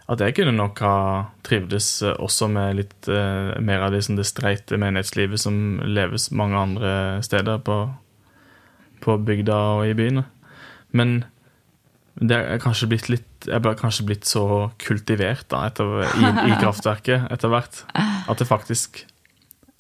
at 0.06 0.22
jeg 0.22 0.36
kunne 0.38 0.54
nok 0.54 0.82
ha 0.86 0.98
trivdes 1.46 1.88
eh, 2.06 2.18
også 2.22 2.50
med 2.54 2.78
litt 2.78 3.10
eh, 3.10 3.56
mer 3.58 3.88
av 3.88 3.96
det, 3.96 4.04
sånn 4.06 4.20
det 4.20 4.28
streite 4.30 4.78
menighetslivet 4.82 5.42
som 5.42 5.80
leves 5.82 6.30
mange 6.36 6.60
andre 6.60 6.92
steder 7.26 7.64
på, 7.66 7.80
på 9.02 9.18
bygda 9.26 9.58
og 9.80 9.88
i 9.90 9.96
byene. 9.98 10.28
Men 10.96 11.24
det 12.16 12.38
er 12.38 12.62
kanskje 12.64 12.88
blitt 12.88 13.10
litt 13.12 13.48
Jeg 13.50 13.60
ble 13.60 13.74
kanskje 13.76 14.06
blitt 14.08 14.24
så 14.30 14.72
kultivert 14.82 15.50
da, 15.52 15.66
etter, 15.68 16.06
i, 16.16 16.30
i 16.50 16.54
kraftverket 16.62 17.28
etter 17.34 17.52
hvert 17.52 17.82
at 17.94 18.40
jeg 18.42 18.50
faktisk 18.50 19.04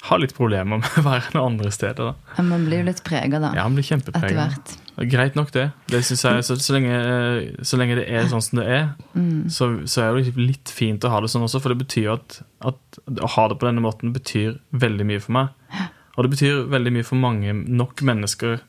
har 0.05 0.19
litt 0.21 0.35
problemer 0.37 0.81
med 0.81 0.97
å 0.99 1.05
være 1.05 1.31
noen 1.33 1.55
andre 1.55 1.71
steder. 1.73 2.11
da. 2.11 2.43
Man 2.45 2.67
blir 2.67 2.83
jo 2.83 2.89
litt 2.91 3.01
prega, 3.05 3.39
da. 3.41 3.53
Ja, 3.57 3.63
man 3.65 3.77
blir 3.77 3.87
etter 3.87 3.95
kjempepreget. 3.95 4.37
hvert. 4.37 4.75
Greit 4.95 5.35
nok, 5.35 5.49
det. 5.51 5.65
det 5.91 5.99
synes 6.07 6.23
jeg, 6.23 6.43
så, 6.47 6.55
så, 6.55 6.75
lenge, 6.75 6.99
så, 7.67 7.79
lenge, 7.79 7.97
det 7.99 8.05
er 8.07 8.29
sånn 8.31 8.43
som 8.45 8.61
det 8.61 8.67
er, 8.71 8.85
mm. 9.11 9.49
så, 9.51 9.67
så, 9.91 10.05
er 10.05 10.19
det 10.19 10.35
litt 10.39 10.71
fint 10.71 11.03
å 11.03 11.11
ha 11.11 11.19
det 11.23 11.31
sånn 11.33 11.43
også, 11.43 11.59
for 11.63 11.73
det 11.73 11.81
betyr 11.83 12.13
at, 12.13 12.37
at 12.63 13.01
å 13.19 13.31
ha 13.35 13.49
det 13.51 13.57
på 13.59 13.67
denne 13.67 13.83
måten 13.83 14.15
betyr 14.15 14.55
veldig 14.71 15.09
mye 15.09 15.23
for 15.23 15.35
meg. 15.35 15.83
Og 16.15 16.23
det 16.23 16.31
betyr 16.37 16.63
veldig 16.71 16.95
mye 16.95 17.07
for 17.07 17.19
mange 17.19 17.51
nok 17.51 18.05
mennesker 18.07 18.63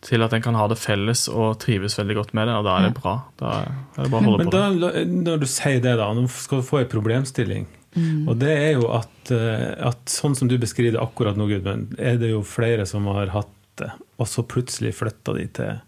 til 0.00 0.24
at 0.24 0.32
en 0.32 0.44
kan 0.44 0.56
ha 0.56 0.64
det 0.70 0.78
felles 0.80 1.26
og 1.28 1.58
trives 1.60 1.98
veldig 2.00 2.16
godt 2.16 2.32
med 2.36 2.48
det, 2.48 2.54
og 2.56 2.64
da 2.64 2.76
er 2.78 2.86
det 2.88 2.94
bra. 2.96 3.14
Da 3.40 3.50
er 3.60 3.98
det 3.98 4.08
bare 4.08 4.22
å 4.22 4.30
holde 4.30 4.46
Men, 4.46 4.48
på 4.48 4.56
da, 4.56 5.04
når 5.28 5.42
du 5.42 5.46
sier 5.50 5.82
det, 5.84 5.92
da, 6.00 6.08
nå 6.16 6.24
skal 6.32 6.62
du 6.62 6.68
få 6.70 6.80
en 6.80 6.88
problemstilling. 6.88 7.68
Mm. 7.98 8.28
Og 8.30 8.38
det 8.40 8.52
er 8.54 8.78
jo 8.78 8.88
at, 8.96 9.32
eh, 9.34 9.72
at, 9.90 10.04
sånn 10.08 10.36
som 10.38 10.48
du 10.48 10.56
beskriver 10.62 10.96
det 10.96 11.02
akkurat 11.02 11.36
nå, 11.36 11.48
Gudmund, 11.50 11.96
er 11.98 12.20
det 12.20 12.32
jo 12.32 12.40
flere 12.46 12.86
som 12.88 13.08
har 13.12 13.32
hatt 13.34 13.52
det, 13.80 13.90
og 14.20 14.28
så 14.28 14.44
plutselig 14.44 14.92
flytta 14.98 15.34
de 15.36 15.46
til 15.56 15.78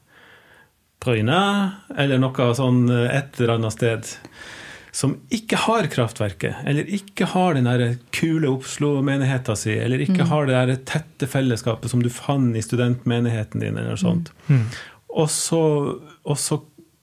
Brøyne, 1.03 1.39
eller 1.99 2.21
noe 2.23 2.51
sånn 2.57 2.87
eh, 2.93 3.09
et 3.19 3.41
eller 3.41 3.57
annet 3.57 3.75
sted 3.75 4.13
som 4.93 5.15
ikke 5.33 5.57
har 5.65 5.87
kraftverket, 5.89 6.67
eller 6.69 6.89
ikke 6.93 7.31
har 7.33 7.57
den 7.57 7.65
der 7.65 7.95
kule 8.13 8.51
Oslo-menigheta 8.53 9.57
si, 9.57 9.73
eller 9.81 10.03
ikke 10.05 10.21
mm. 10.21 10.29
har 10.29 10.49
det 10.49 10.59
der 10.59 10.83
tette 10.91 11.29
fellesskapet 11.33 11.91
som 11.91 12.03
du 12.05 12.11
fant 12.13 12.53
i 12.57 12.65
studentmenigheten 12.65 13.65
din, 13.65 13.79
eller 13.81 13.97
sånt. 13.97 14.35
Mm. 14.47 14.59
mm. 14.59 14.67
Og, 15.13 15.27
så, 15.29 15.63
og, 16.25 16.37
så, 16.41 16.63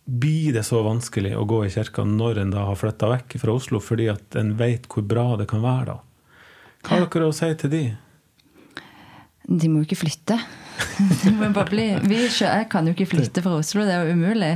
blir 0.09 0.55
det 0.55 0.63
så 0.65 0.79
vanskelig 0.81 1.35
å 1.37 1.43
gå 1.45 1.59
i 1.67 1.69
kirka 1.69 2.01
når 2.01 2.39
en 2.41 2.53
da 2.55 2.63
har 2.65 2.77
flytta 2.81 3.11
vekk 3.11 3.35
fra 3.43 3.53
Oslo, 3.53 3.77
fordi 3.77 4.07
at 4.09 4.37
en 4.41 4.55
vet 4.57 4.87
hvor 4.89 5.05
bra 5.05 5.25
det 5.37 5.45
kan 5.51 5.61
være 5.61 5.85
da. 5.91 5.97
Hva 6.81 6.95
har 6.95 7.05
dere 7.05 7.27
å 7.29 7.35
si 7.35 7.49
til 7.61 7.73
de? 7.73 7.83
De 9.45 9.69
må 9.69 9.83
jo 9.83 9.85
ikke 9.85 9.99
flytte. 10.01 10.39
Vi, 12.09 12.19
jeg 12.27 12.69
kan 12.71 12.87
jo 12.87 12.95
ikke 12.95 13.09
flytte 13.13 13.43
fra 13.45 13.59
Oslo, 13.59 13.85
det 13.87 13.95
er 13.95 14.07
jo 14.07 14.15
umulig. 14.17 14.53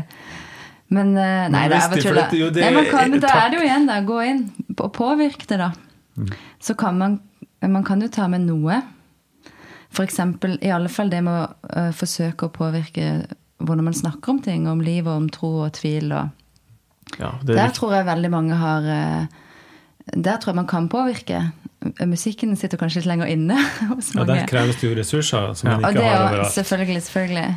Men 0.93 1.13
eh, 1.17 1.45
Nei, 1.51 1.67
det 1.71 1.79
er 1.79 1.91
bare 1.91 2.86
kan, 2.89 3.15
da 3.21 3.36
er 3.43 3.51
det 3.51 3.59
jo 3.59 3.65
igjen, 3.65 3.88
da. 3.89 3.99
Gå 4.05 4.19
inn 4.27 4.43
og 4.75 4.89
påvirke 4.95 5.47
det, 5.49 5.59
da. 5.62 5.71
Mm. 6.17 6.33
Så 6.62 6.75
kan 6.77 6.99
man 6.99 7.21
Man 7.63 7.86
kan 7.88 8.01
jo 8.03 8.09
ta 8.12 8.27
med 8.27 8.43
noe. 8.43 8.81
Eksempel, 10.03 10.57
i 10.62 10.71
alle 10.73 10.89
fall 10.91 11.07
det 11.07 11.21
med 11.23 11.31
å 11.31 11.45
uh, 11.69 11.91
forsøke 11.95 12.49
å 12.49 12.51
påvirke 12.51 13.23
hvordan 13.63 13.88
man 13.88 13.95
snakker 13.95 14.33
om 14.33 14.41
ting. 14.43 14.65
Om 14.67 14.81
liv 14.83 15.07
og 15.07 15.15
om 15.21 15.29
tro 15.31 15.51
og 15.63 15.71
tvil 15.77 16.12
og 16.12 17.19
ja, 17.19 17.31
Der 17.47 17.71
tror 17.75 17.93
jeg 17.95 18.07
veldig 18.07 18.31
mange 18.33 18.57
har 18.57 18.83
uh, 18.83 19.25
Der 20.12 20.41
tror 20.41 20.51
jeg 20.51 20.59
man 20.59 20.67
kan 20.67 20.89
påvirke. 20.91 21.39
Musikken 22.08 22.56
sitter 22.60 22.80
kanskje 22.80 23.02
litt 23.02 23.10
lenger 23.12 23.32
inne 23.34 23.58
hos 23.91 24.13
mange. 24.17 24.36
Ja, 24.36 24.43
der 24.43 24.52
kreves 24.52 24.80
det 24.82 24.89
jo 24.89 24.98
ressurser 25.00 25.56
som 25.60 25.72
ja. 25.72 25.80
man 25.80 25.89
ikke 25.89 26.06
har 26.06 26.28
overalt. 26.28 26.54
Selvfølgelig, 26.56 27.02
selvfølgelig. 27.08 27.50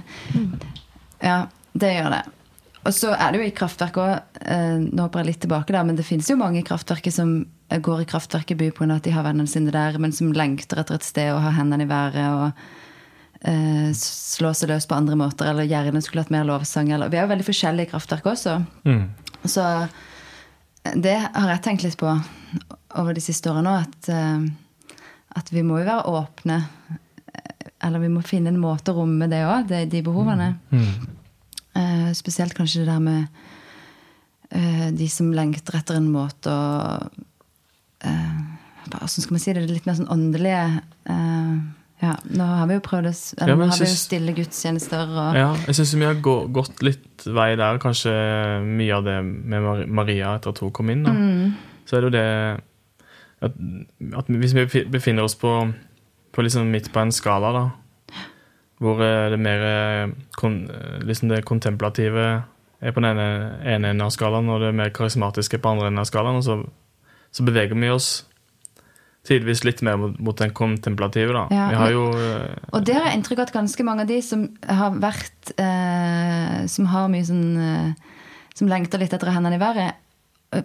Ja, 1.23 1.39
det 1.77 1.93
gjør 1.97 2.11
det. 2.17 2.23
Og 2.87 2.95
så 2.95 3.13
er 3.17 3.33
det 3.33 3.41
jo 3.41 3.47
i 3.49 3.55
kraftverk 3.55 3.97
òg 3.99 4.13
eh, 4.47 4.79
Nå 4.79 5.07
hopper 5.07 5.25
jeg 5.25 5.33
litt 5.33 5.41
tilbake, 5.43 5.75
der, 5.75 5.87
men 5.87 5.99
det 5.99 6.07
finnes 6.07 6.29
jo 6.31 6.39
mange 6.39 6.61
i 6.61 6.67
kraftverket 6.67 7.15
som 7.15 7.39
går 7.67 8.05
i 8.05 8.09
kraftverket 8.09 8.59
by 8.61 8.71
pga. 8.71 8.95
at 8.95 9.07
de 9.07 9.15
har 9.15 9.27
vennene 9.27 9.51
sine 9.51 9.75
der, 9.75 9.99
men 9.99 10.13
som 10.15 10.33
lengter 10.33 10.79
etter 10.81 11.01
et 11.01 11.07
sted 11.07 11.33
og 11.35 11.43
har 11.43 11.57
hendene 11.57 11.83
i 11.83 11.91
været 11.91 12.29
og 12.31 12.53
uh, 13.43 13.91
slår 13.97 14.55
seg 14.55 14.71
løs 14.71 14.87
på 14.87 14.95
andre 14.95 15.19
måter, 15.19 15.51
eller 15.51 15.67
gjerne 15.67 16.03
skulle 16.05 16.23
hatt 16.23 16.35
mer 16.35 16.47
lovsang. 16.47 16.93
Eller, 16.95 17.11
vi 17.11 17.19
er 17.19 17.27
jo 17.27 17.33
veldig 17.35 17.49
forskjellige 17.49 17.89
i 17.89 17.91
kraftverk 17.91 18.29
også. 18.31 18.61
Mm. 18.87 19.03
Så 19.43 19.67
eh, 19.67 20.95
det 20.95 21.19
har 21.19 21.51
jeg 21.57 21.65
tenkt 21.67 21.87
litt 21.89 21.99
på 21.99 22.15
over 23.01 23.17
de 23.17 23.25
siste 23.25 23.51
årene 23.53 23.73
òg, 23.73 23.87
at, 23.89 24.09
eh, 24.13 25.03
at 25.41 25.53
vi 25.53 25.65
må 25.67 25.81
jo 25.81 25.89
være 25.89 26.15
åpne. 26.21 26.61
Eller 27.85 28.03
vi 28.03 28.11
må 28.13 28.23
finne 28.25 28.51
en 28.53 28.61
måte 28.61 28.93
å 28.93 29.03
romme 29.03 29.29
det 29.31 29.43
òg, 29.47 29.69
de, 29.71 29.85
de 29.91 30.03
behovene. 30.07 30.55
Mm. 30.73 31.17
Eh, 31.77 32.11
spesielt 32.17 32.57
kanskje 32.57 32.85
det 32.85 32.91
der 32.91 33.03
med 33.05 33.27
eh, 34.51 34.89
de 34.97 35.09
som 35.13 35.33
lengter 35.35 35.77
etter 35.77 35.99
en 35.99 36.13
måte 36.13 36.53
å 36.53 37.01
eh, 38.07 38.45
Hvordan 38.87 39.11
skal 39.11 39.35
man 39.35 39.43
si 39.43 39.51
det? 39.53 39.65
det 39.67 39.75
litt 39.75 39.89
mer 39.89 39.97
sånn 39.99 40.13
åndelige 40.15 40.61
eh, 41.11 41.57
ja, 42.05 42.13
Nå 42.39 42.47
har 42.47 42.69
vi 42.71 42.77
jo 42.77 42.85
prøvd 42.87 43.09
eller 43.09 43.51
ja, 43.51 43.57
nå 43.57 43.67
har 43.67 43.75
synes, 43.75 43.83
vi 43.83 43.97
jo 43.97 44.01
stille 44.05 44.35
gudstjenester 44.37 45.11
og 45.11 45.39
Ja, 45.39 45.51
jeg 45.67 45.79
syns 45.79 45.95
vi 45.97 46.07
har 46.07 46.21
gått 46.23 46.85
litt 46.85 47.25
vei 47.27 47.49
der. 47.59 47.81
Kanskje 47.83 48.13
mye 48.63 48.99
av 48.99 49.07
det 49.07 49.17
med 49.25 49.87
Maria 49.89 50.37
etter 50.37 50.53
at 50.53 50.61
hun 50.63 50.73
kom 50.77 50.93
inn. 50.93 51.03
Mm. 51.09 51.55
Så 51.89 51.97
er 51.97 52.05
det 52.05 52.11
jo 52.11 52.15
det 52.15 52.29
at, 53.49 53.57
at, 54.21 54.31
hvis 54.43 54.55
vi 54.57 54.85
befinner 54.93 55.27
oss 55.27 55.37
på, 55.39 55.53
på 56.33 56.45
liksom 56.45 56.71
midt 56.71 56.93
på 56.93 57.03
en 57.03 57.15
skala, 57.15 57.53
da 57.57 57.67
hvor 58.83 59.01
eh, 59.01 59.31
det 59.33 59.41
mer 59.41 59.65
eh, 59.65 60.05
eh, 60.05 61.03
liksom 61.07 61.31
det 61.33 61.45
kontemplative 61.49 62.27
er 62.81 62.93
på 62.93 63.01
den 63.01 63.11
ene, 63.17 63.29
ene 63.65 63.93
enden 63.93 64.05
av 64.05 64.13
skalaen, 64.13 64.51
og 64.53 64.61
det 64.61 64.75
mer 64.77 64.93
karismatiske 64.95 65.61
på 65.63 65.73
andre 65.73 65.89
enden 65.89 66.03
av 66.03 66.09
skalaen. 66.09 66.37
Og 66.37 66.45
så, 66.45 66.59
så 67.33 67.47
beveger 67.47 67.79
vi 67.79 67.93
oss 67.93 68.27
tidvis 69.27 69.65
litt 69.67 69.81
mer 69.83 69.97
mot, 69.99 70.37
den 70.39 70.53
kontemplative. 70.55 71.33
da. 71.35 71.47
Ja, 71.51 71.69
vi 71.73 71.79
har 71.81 71.95
jo... 71.95 72.05
og 72.71 72.85
der 72.87 73.01
har 73.01 73.11
jeg 73.11 73.21
inntrykk 73.21 73.41
av 73.41 73.49
at 73.49 73.57
ganske 73.57 73.87
mange 73.87 74.05
av 74.05 74.13
de 74.13 74.21
som 74.23 74.45
har 74.69 75.01
vært 75.03 75.55
eh, 75.59 76.61
Som 76.71 76.87
har 76.93 77.09
mye 77.11 77.27
sånn 77.27 77.57
eh, 77.59 78.13
Som 78.55 78.71
lengter 78.71 79.03
litt 79.03 79.17
etter 79.17 79.33
hendene 79.35 79.59
i 79.59 79.61
været, 79.61 79.99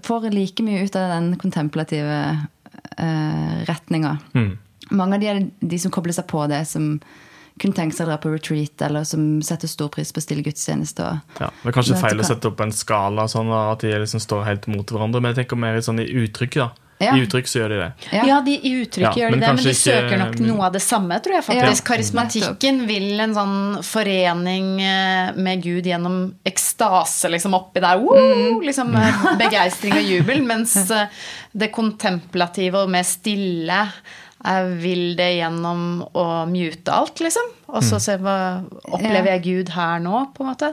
får 0.05 0.29
like 0.31 0.63
mye 0.63 0.85
ut 0.85 0.95
av 0.95 1.09
den 1.15 1.33
kontemplative 1.41 2.19
eh, 2.97 3.57
retninger. 3.67 4.17
Mm. 4.33 4.53
Mange 4.91 5.17
av 5.17 5.23
de 5.23 5.29
er 5.31 5.43
de 5.59 5.79
som 5.79 5.93
kobler 5.93 6.15
seg 6.15 6.27
på 6.31 6.43
det, 6.51 6.63
som 6.67 6.95
kunne 7.61 7.77
tenke 7.77 7.95
seg 7.95 8.07
å 8.07 8.11
dra 8.11 8.17
på 8.21 8.31
retreat, 8.33 8.81
eller 8.85 9.05
som 9.07 9.41
setter 9.45 9.69
stor 9.69 9.91
pris 9.93 10.11
på 10.13 10.23
stille 10.23 10.43
gudstjeneste. 10.45 11.07
Ja, 11.39 11.49
det 11.51 11.71
er 11.71 11.75
kanskje 11.75 11.99
feil 12.01 12.23
å 12.23 12.27
sette 12.27 12.49
opp 12.49 12.63
en 12.63 12.73
skala, 12.75 13.27
sånn 13.31 13.51
at 13.53 13.83
de 13.85 13.91
liksom 14.01 14.23
står 14.23 14.47
helt 14.47 14.69
mot 14.71 14.87
hverandre, 14.87 15.21
men 15.21 15.33
jeg 15.33 15.43
tenker 15.43 15.59
mer 15.59 15.79
sånn 15.85 16.01
i 16.01 16.09
uttrykk. 16.23 16.57
da. 16.63 16.71
Ja. 17.01 17.15
I 17.17 17.23
uttrykk 17.25 17.47
så 17.49 17.63
gjør 17.63 17.71
de 17.73 17.77
det. 17.79 17.89
Ja, 18.13 18.23
ja 18.29 18.37
de, 18.45 18.53
i 18.53 18.71
uttrykk 18.83 19.07
ja, 19.07 19.11
gjør 19.17 19.31
de 19.33 19.37
men 19.39 19.41
det, 19.41 19.51
men 19.57 19.65
de 19.65 19.73
søker 19.77 20.19
nok 20.21 20.35
ikke... 20.35 20.47
noe 20.51 20.67
av 20.67 20.75
det 20.75 20.81
samme, 20.85 21.17
tror 21.25 21.37
jeg 21.39 21.45
faktisk. 21.47 21.85
Karismatikken 21.87 22.81
vil 22.89 23.23
en 23.23 23.33
sånn 23.35 23.59
forening 23.85 24.67
eh, 24.85 25.31
med 25.33 25.63
Gud 25.65 25.89
gjennom 25.89 26.19
ekstase 26.47 27.31
liksom 27.33 27.57
oppi 27.57 27.81
der. 27.81 28.01
Woo! 28.01 28.17
Mm. 28.21 28.59
Liksom 28.67 28.93
eh, 29.01 29.23
begeistring 29.41 29.97
og 29.97 30.11
jubel. 30.13 30.43
Mens 30.45 30.75
eh, 30.93 31.23
det 31.57 31.71
kontemplative 31.73 32.85
og 32.85 32.93
mer 32.93 33.07
stille 33.07 33.85
vil 34.81 35.11
det 35.13 35.27
gjennom 35.35 35.81
å 36.17 36.23
mute 36.49 36.89
alt, 36.89 37.19
liksom. 37.21 37.51
Og 37.69 37.83
så 37.85 37.99
mm. 37.99 38.01
se 38.01 38.15
hva 38.23 38.37
opplever 38.89 39.35
jeg 39.35 39.43
Gud 39.45 39.73
her 39.75 40.01
nå, 40.01 40.23
på 40.33 40.41
en 40.41 40.49
måte. 40.49 40.71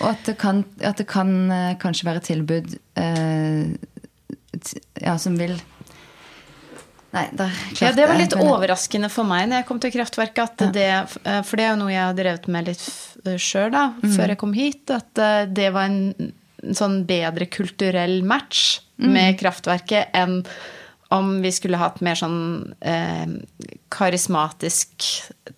Og 0.00 0.08
at 0.10 0.24
det 0.26 0.34
kan, 0.40 0.64
at 0.82 0.98
det 0.98 1.06
kan 1.10 1.30
kanskje 1.78 2.08
være 2.08 2.24
tilbud 2.26 2.74
uh, 2.98 3.70
ja, 5.00 5.18
som 5.20 5.36
vil 5.38 5.56
Nei, 7.08 7.24
der 7.32 7.54
klarte 7.72 7.86
Ja, 7.86 7.92
det 7.96 8.04
var 8.10 8.18
litt 8.20 8.34
jeg. 8.36 8.44
overraskende 8.44 9.08
for 9.08 9.24
meg 9.24 9.46
når 9.48 9.62
jeg 9.62 9.66
kom 9.70 9.78
til 9.80 9.94
Kraftverket. 9.94 10.42
At 10.44 10.64
ja. 10.66 10.72
det, 10.74 11.20
eh, 11.24 11.38
for 11.46 11.56
det 11.56 11.64
er 11.64 11.70
jo 11.72 11.78
noe 11.80 11.92
jeg 11.94 12.04
har 12.04 12.18
drevet 12.18 12.50
med 12.52 12.68
litt 12.68 12.82
sjøl, 13.40 13.70
da, 13.72 13.84
mm. 13.96 14.10
før 14.12 14.34
jeg 14.34 14.40
kom 14.42 14.52
hit. 14.56 14.92
At 14.92 15.22
det 15.48 15.70
var 15.72 15.88
en, 15.88 16.34
en 16.60 16.76
sånn 16.76 16.98
bedre 17.08 17.48
kulturell 17.48 18.20
match 18.28 18.82
mm. 19.00 19.08
med 19.14 19.38
Kraftverket 19.40 20.12
enn 20.20 20.42
om 21.08 21.38
vi 21.42 21.52
skulle 21.52 21.80
hatt 21.80 22.02
mer 22.04 22.18
sånn 22.20 22.74
eh, 22.84 23.28
karismatisk 23.92 25.06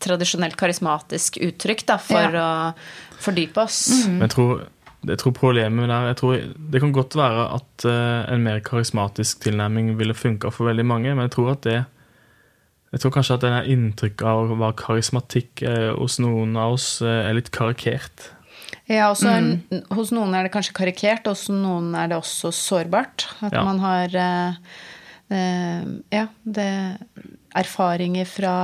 Tradisjonelt 0.01 0.55
karismatisk 0.57 1.41
uttrykk 1.43 1.83
da, 1.89 1.97
for 2.01 2.37
ja. 2.39 2.45
å 2.71 3.21
fordype 3.21 3.65
oss. 3.67 3.81
Mm. 4.07 4.21
Jeg, 4.23 4.31
tror, 4.33 4.63
jeg, 5.07 5.19
tror, 5.23 5.33
problemet 5.37 5.89
der 5.89 6.11
jeg 6.11 6.17
tror, 6.21 6.43
Det 6.73 6.81
kan 6.83 6.93
godt 6.93 7.17
være 7.17 7.47
at 7.55 7.87
uh, 7.89 8.35
en 8.35 8.45
mer 8.45 8.61
karismatisk 8.65 9.41
tilnærming 9.47 9.95
ville 9.99 10.15
funka 10.15 10.51
for 10.53 10.71
veldig 10.71 10.87
mange, 10.87 11.15
men 11.15 11.29
jeg 11.29 11.35
tror 11.39 11.55
at 11.55 11.65
det 11.65 11.79
jeg 12.91 13.01
tror 13.05 13.13
kanskje 13.15 13.35
at 13.37 13.43
det 13.45 13.71
inntrykket 13.71 14.27
av 14.27 14.49
hva 14.59 14.73
karismatikk 14.75 15.63
er 15.63 15.93
hos 15.95 16.19
noen 16.19 16.57
av 16.59 16.73
oss 16.75 16.97
eh, 17.07 17.29
er 17.29 17.37
litt 17.37 17.53
karikert. 17.55 18.33
Ja, 18.91 19.13
også, 19.13 19.31
mm. 19.31 19.85
Hos 19.95 20.11
noen 20.11 20.35
er 20.35 20.43
det 20.43 20.51
kanskje 20.51 20.75
karikert, 20.75 21.29
hos 21.31 21.45
noen 21.55 21.93
er 21.95 22.11
det 22.11 22.19
også 22.19 22.51
sårbart. 22.51 23.29
At 23.47 23.55
ja. 23.55 23.63
man 23.63 23.79
har 23.79 24.17
eh, 24.19 24.59
Eh, 25.31 25.83
ja, 26.11 26.27
det 26.43 26.97
erfaringer 27.55 28.27
fra 28.27 28.55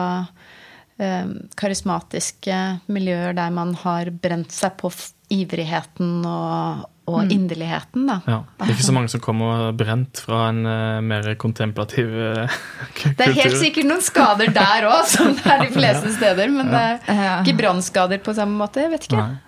eh, 0.99 1.29
karismatiske 1.59 2.57
miljøer 2.91 3.37
der 3.39 3.53
man 3.55 3.75
har 3.85 4.11
brent 4.11 4.55
seg 4.55 4.75
på 4.81 4.91
ivrigheten 5.33 6.21
og, 6.29 6.85
og 7.11 7.19
mm. 7.25 7.31
inderligheten, 7.35 8.05
da. 8.09 8.19
Ja. 8.27 8.39
Det 8.59 8.69
er 8.69 8.75
ikke 8.77 8.87
så 8.87 8.95
mange 8.95 9.11
som 9.11 9.23
kommer 9.25 9.73
brent 9.79 10.23
fra 10.27 10.45
en 10.53 10.61
uh, 10.67 11.01
mer 11.03 11.33
kontemplativ 11.41 12.13
uh, 12.21 12.61
kultur. 12.95 13.17
Det 13.19 13.27
er 13.27 13.35
helt 13.41 13.59
sikkert 13.63 13.91
noen 13.91 14.05
skader 14.07 14.53
der 14.55 14.87
òg, 14.91 15.03
som 15.11 15.35
det 15.35 15.51
er 15.57 15.65
de 15.65 15.73
fleste 15.79 16.15
steder. 16.19 16.53
Men 16.55 16.71
ja. 16.71 16.85
det 17.09 17.19
er 17.19 17.43
ikke 17.43 17.59
brannskader 17.65 18.23
på 18.23 18.37
samme 18.39 18.59
måte. 18.61 18.87
Jeg 18.87 18.95
vet 18.95 19.11
ikke. 19.11 19.25
Nei. 19.25 19.46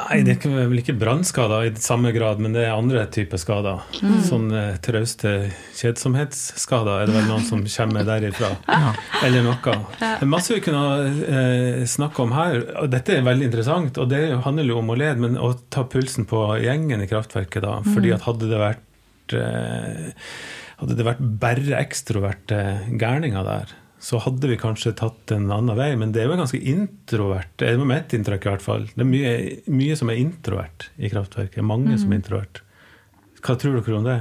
Nei, 0.00 0.20
det 0.26 0.36
er 0.46 0.68
vel 0.70 0.80
ikke 0.80 0.96
brannskader 0.98 1.68
i 1.68 1.72
samme 1.80 2.12
grad, 2.14 2.40
men 2.42 2.54
det 2.56 2.64
er 2.66 2.74
andre 2.74 3.04
typer 3.12 3.40
skader. 3.40 3.82
Mm. 4.00 4.14
Sånn 4.26 4.46
eh, 4.56 4.78
trauste 4.84 5.32
kjedsomhetsskader 5.78 7.02
er 7.02 7.10
det 7.10 7.16
vel 7.18 7.28
noen 7.28 7.46
som 7.46 7.64
kommer 7.64 8.06
derifra. 8.08 8.52
Eller 9.26 9.44
noe. 9.46 9.74
Er 10.00 10.30
masse 10.30 10.54
vi 10.54 10.62
kunne 10.64 10.84
eh, 11.26 11.82
snakke 11.90 12.24
om 12.24 12.34
her. 12.36 12.62
og 12.82 12.88
Dette 12.92 13.18
er 13.18 13.26
veldig 13.26 13.50
interessant, 13.50 14.00
og 14.00 14.08
det 14.12 14.22
handler 14.46 14.72
jo 14.72 14.80
om 14.80 14.94
å 14.94 14.98
lede, 14.98 15.20
men 15.22 15.36
å 15.40 15.52
ta 15.72 15.84
pulsen 15.88 16.28
på 16.30 16.46
gjengen 16.64 17.04
i 17.04 17.10
kraftverket, 17.10 17.62
da. 17.66 17.80
Fordi 17.90 18.14
at 18.16 18.26
hadde 18.28 18.50
det 18.50 18.62
vært 18.62 19.36
eh, 19.36 20.10
hadde 20.80 20.96
det 20.96 21.04
vært 21.04 21.22
bare 21.42 21.76
ekstroverte 21.80 22.60
gærninger 23.00 23.44
der, 23.44 23.72
så 24.00 24.18
hadde 24.24 24.48
vi 24.48 24.56
kanskje 24.56 24.94
tatt 24.96 25.32
en 25.36 25.50
annen 25.52 25.76
vei. 25.76 25.90
Men 26.00 26.12
det 26.14 26.22
er 26.22 26.30
jo 26.30 26.36
ganske 26.40 26.60
introvert. 26.72 27.50
Det 27.60 27.68
er 27.68 27.82
mitt 27.84 28.14
inntrykk 28.16 28.46
i 28.46 28.50
hvert 28.54 28.64
fall. 28.64 28.86
Det 28.94 29.04
er 29.04 29.08
mye, 29.10 29.32
mye 29.68 29.96
som 30.00 30.08
er 30.12 30.20
introvert 30.22 30.88
i 30.96 31.10
kraftverket. 31.12 31.60
Mange 31.68 31.98
som 32.00 32.12
er 32.12 32.20
introvert. 32.22 32.62
Hva 33.44 33.56
tror 33.60 33.76
dere 33.80 33.96
om 33.98 34.04
det? 34.08 34.18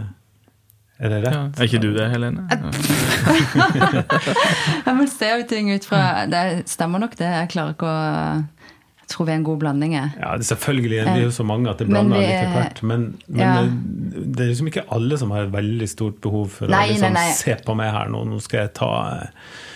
Er 1.00 1.10
det 1.14 1.20
Ja. 1.24 1.30
rett? 1.32 1.60
Er 1.60 1.64
ikke 1.70 1.80
du 1.80 1.94
det, 1.96 2.10
Helene? 2.12 2.44
Jeg 4.86 4.96
må 4.98 5.06
se 5.18 5.30
jo 5.32 5.46
ting 5.48 5.70
ut 5.72 5.86
fra 5.88 6.26
Det 6.32 6.42
stemmer 6.70 7.00
nok, 7.04 7.16
det. 7.20 7.30
Jeg 7.40 7.52
klarer 7.54 7.76
ikke 7.76 7.88
å 7.88 8.44
tror 9.10 9.26
vi 9.28 9.32
er 9.34 9.40
en 9.40 9.44
god 9.48 9.60
blanding. 9.60 9.96
er. 9.96 10.12
Ja, 10.20 10.36
det, 10.38 10.46
selvfølgelig. 10.48 11.00
Vi 11.06 11.10
er 11.20 11.24
jo 11.26 11.32
så 11.36 11.46
mange 11.46 11.70
at 11.72 11.78
det 11.82 11.88
blander 11.90 12.18
litt 12.22 12.30
er- 12.30 12.44
etter 12.44 12.60
hvert. 12.62 12.82
Men, 12.84 13.06
men 13.28 13.40
Ja. 13.42 13.62
det, 13.64 14.36
det 14.36 14.44
er 14.46 14.50
liksom 14.54 14.68
ikke 14.72 14.86
alle 14.96 15.18
som 15.18 15.32
har 15.32 15.44
et 15.48 15.52
veldig 15.52 15.90
stort 15.90 16.22
behov 16.22 16.50
for 16.50 16.68
Nei, 16.68 16.86
å 16.86 16.92
liksom, 16.94 17.14
nei, 17.14 17.26
nei. 17.30 17.34
se 17.34 17.56
på 17.66 17.76
meg 17.76 17.92
her 17.94 18.08
nå. 18.14 18.24
Nå 18.30 18.40
skal 18.42 18.60
jeg 18.68 18.74
ta 18.80 18.92
eh, 19.22 19.28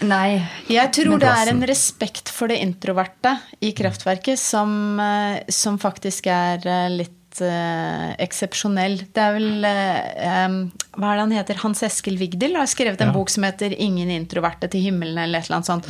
Nei. 0.08 0.30
Jeg 0.70 0.92
tror 0.94 1.20
det 1.20 1.30
er 1.34 1.52
en 1.54 1.62
respekt 1.70 2.30
for 2.30 2.48
det 2.52 2.60
introverte 2.64 3.38
i 3.62 3.72
kraftverket 3.78 4.38
som, 4.40 5.00
eh, 5.00 5.42
som 5.50 5.78
faktisk 5.80 6.28
er 6.28 6.66
eh, 6.68 6.90
litt 6.90 7.42
eh, 7.42 8.10
eksepsjonell. 8.22 9.00
Det 9.16 9.22
er 9.24 9.34
vel 9.34 9.66
um, 9.66 10.58
Hva 11.00 11.08
er 11.14 11.16
det 11.18 11.24
han 11.24 11.32
heter? 11.40 11.62
Hans 11.64 11.82
Eskil 11.88 12.18
Vigdil 12.20 12.54
har 12.60 12.68
skrevet 12.70 13.02
en 13.02 13.10
Ja. 13.10 13.14
bok 13.16 13.30
som 13.34 13.44
heter 13.48 13.74
'Ingen 13.74 14.12
introverte 14.12 14.70
til 14.70 14.82
himmelen', 14.86 15.18
eller 15.24 15.40
et 15.40 15.46
eller 15.50 15.58
annet 15.58 15.72
sånt. 15.72 15.88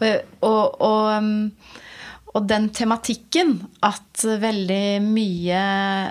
Og, 0.00 0.20
og, 0.42 0.80
og, 0.80 1.10
em, 1.16 1.52
og 2.36 2.44
den 2.50 2.68
tematikken, 2.76 3.54
at 3.86 4.20
veldig 4.42 5.00
mye 5.00 5.60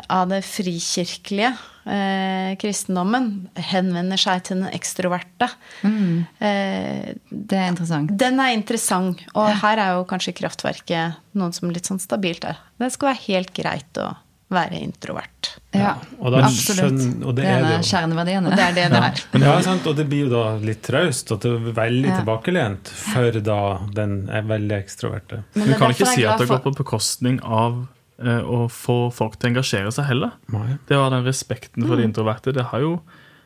av 0.10 0.28
det 0.32 0.40
frikirkelige, 0.48 1.52
eh, 1.86 2.56
kristendommen, 2.58 3.28
henvender 3.70 4.18
seg 4.18 4.42
til 4.48 4.64
den 4.64 4.74
ekstroverte. 4.74 5.52
Eh, 5.86 7.14
Det 7.30 7.54
er 7.60 7.70
interessant. 7.70 8.16
den 8.18 8.40
er 8.40 8.54
interessant, 8.58 9.22
og 9.36 9.50
her 9.62 9.78
er 9.78 9.94
jo 10.00 10.06
kanskje 10.10 10.34
kraftverket 10.34 11.16
noen 11.36 11.54
som 11.54 11.70
litt 11.70 11.86
sånn 11.86 12.02
stabilt 12.02 12.44
er. 12.46 12.58
Det 12.80 12.92
skal 12.92 13.14
være 13.14 13.26
helt 13.28 13.54
greit 13.54 13.94
å 14.02 14.16
være 14.54 14.78
introvert. 14.84 15.56
Ja, 15.74 15.96
og 16.22 16.32
da 16.32 16.44
absolutt. 16.46 17.24
og 17.26 17.34
det 17.36 17.44
det 17.44 17.52
er 17.52 17.64
er 17.80 17.82
kjerneverdiene. 17.84 18.48
Og 18.52 18.56
det 18.56 18.64
er 18.66 18.76
det 18.78 18.86
det 18.94 19.00
er. 19.04 19.24
Men 19.34 19.42
ja, 19.48 19.56
sant, 19.66 19.88
og 19.90 19.96
det 19.98 20.06
blir 20.08 20.28
jo 20.28 20.30
da 20.30 20.44
litt 20.62 20.84
traust, 20.86 21.32
og 21.34 21.42
det 21.42 21.52
veldig 21.76 22.08
Ja. 22.12 22.20
tilbakelent 22.22 22.88
for 22.88 23.32
da 23.42 23.60
den 23.94 24.30
er 24.30 24.42
veldig 24.44 24.78
ekstroverte. 24.78 25.44
Men 25.56 25.68
Du 25.68 25.74
kan 25.80 25.92
ikke 25.92 26.08
si 26.14 26.24
at 26.26 26.38
det 26.40 26.48
går 26.48 26.62
på 26.64 26.76
bekostning 26.78 27.40
av 27.44 27.88
eh, 28.24 28.40
å 28.40 28.70
få 28.72 29.12
folk 29.12 29.36
til 29.40 29.50
å 29.50 29.54
engasjere 29.56 29.92
seg 29.92 30.06
heller. 30.06 30.32
Nei. 30.54 30.78
Det 30.88 30.96
var 30.96 31.10
den 31.10 31.26
respekten 31.26 31.84
Mm. 31.84 31.88
for 31.90 31.96
de 31.98 32.04
introverte. 32.04 32.54
Det 32.54 32.64
har 32.72 32.80
jo, 32.80 33.02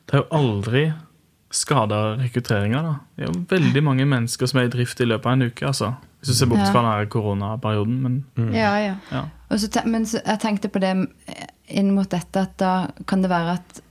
det 0.05 0.13
har 0.13 0.23
jo 0.23 0.29
aldri 0.37 0.93
skada 1.51 2.15
rekrutteringa. 2.19 2.99
Det 3.15 3.25
er 3.25 3.31
jo 3.31 3.41
veldig 3.49 3.83
mange 3.83 4.05
mennesker 4.05 4.49
som 4.49 4.59
er 4.61 4.67
i 4.69 4.73
drift 4.73 5.01
i 5.01 5.07
løpet 5.09 5.25
av 5.25 5.33
en 5.33 5.47
uke. 5.49 5.65
altså. 5.65 5.93
Hvis 6.19 6.27
du 6.27 6.33
ser 6.35 6.49
bort 6.51 6.59
Ja. 6.59 6.71
fra 6.71 6.99
den 6.99 7.09
koronaperioden. 7.09 8.01
Men 8.01 8.53
Ja, 8.53 8.77
ja. 8.77 8.95
ja. 9.11 9.23
Og 9.49 9.59
så 9.59 9.69
men 9.85 10.05
så, 10.05 10.21
jeg 10.25 10.39
tenkte 10.39 10.69
på 10.69 10.79
det 10.79 11.07
inn 11.67 11.93
mot 11.95 12.09
dette, 12.09 12.41
at 12.41 12.57
da 12.57 12.91
kan 13.07 13.21
det 13.21 13.29
være 13.29 13.53
at 13.53 13.81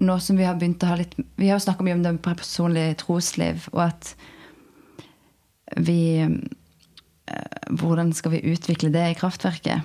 nå 0.00 0.18
som 0.20 0.36
vi 0.36 0.44
har 0.44 0.54
begynt 0.54 0.82
å 0.82 0.86
ha 0.86 0.94
litt 0.96 1.14
Vi 1.36 1.48
har 1.48 1.58
jo 1.58 1.64
snakka 1.66 1.84
mye 1.84 1.94
om 1.94 2.02
det 2.02 2.22
personlige 2.22 2.96
trosliv, 2.96 3.68
og 3.72 3.82
at 3.82 4.14
vi 5.76 6.18
eh, 6.20 6.28
Hvordan 7.70 8.12
skal 8.12 8.30
vi 8.32 8.52
utvikle 8.52 8.90
det 8.90 9.10
i 9.10 9.14
kraftverket? 9.14 9.82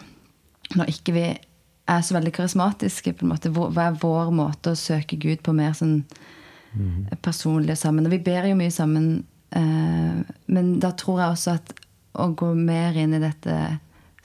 Når 0.75 0.85
ikke 0.89 1.13
vi 1.13 1.37
er 1.87 2.01
så 2.01 2.15
veldig 2.15 2.33
karismatiske, 2.33 3.13
på 3.13 3.25
en 3.25 3.29
måte. 3.29 3.51
Hva 3.53 3.89
er 3.91 3.99
vår 4.01 4.31
måte 4.33 4.71
å 4.73 4.75
søke 4.79 5.19
Gud 5.21 5.43
på 5.45 5.53
mer 5.53 5.75
sånn 5.77 6.03
personlig 7.25 7.77
sammen? 7.79 8.07
Og 8.07 8.15
vi 8.15 8.21
ber 8.25 8.49
jo 8.49 8.59
mye 8.59 8.73
sammen, 8.73 9.25
eh, 9.55 10.21
men 10.47 10.71
da 10.83 10.91
tror 10.97 11.21
jeg 11.21 11.35
også 11.35 11.57
at 11.59 11.73
å 12.15 12.29
gå 12.37 12.53
mer 12.55 12.95
inn 12.97 13.15
i 13.15 13.23
dette 13.23 13.55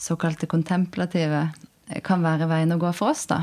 såkalte 0.01 0.49
kontemplative 0.51 1.49
kan 2.07 2.23
være 2.23 2.49
veien 2.51 2.73
å 2.73 2.79
gå 2.81 2.93
for 2.95 3.13
oss, 3.13 3.27
da. 3.27 3.43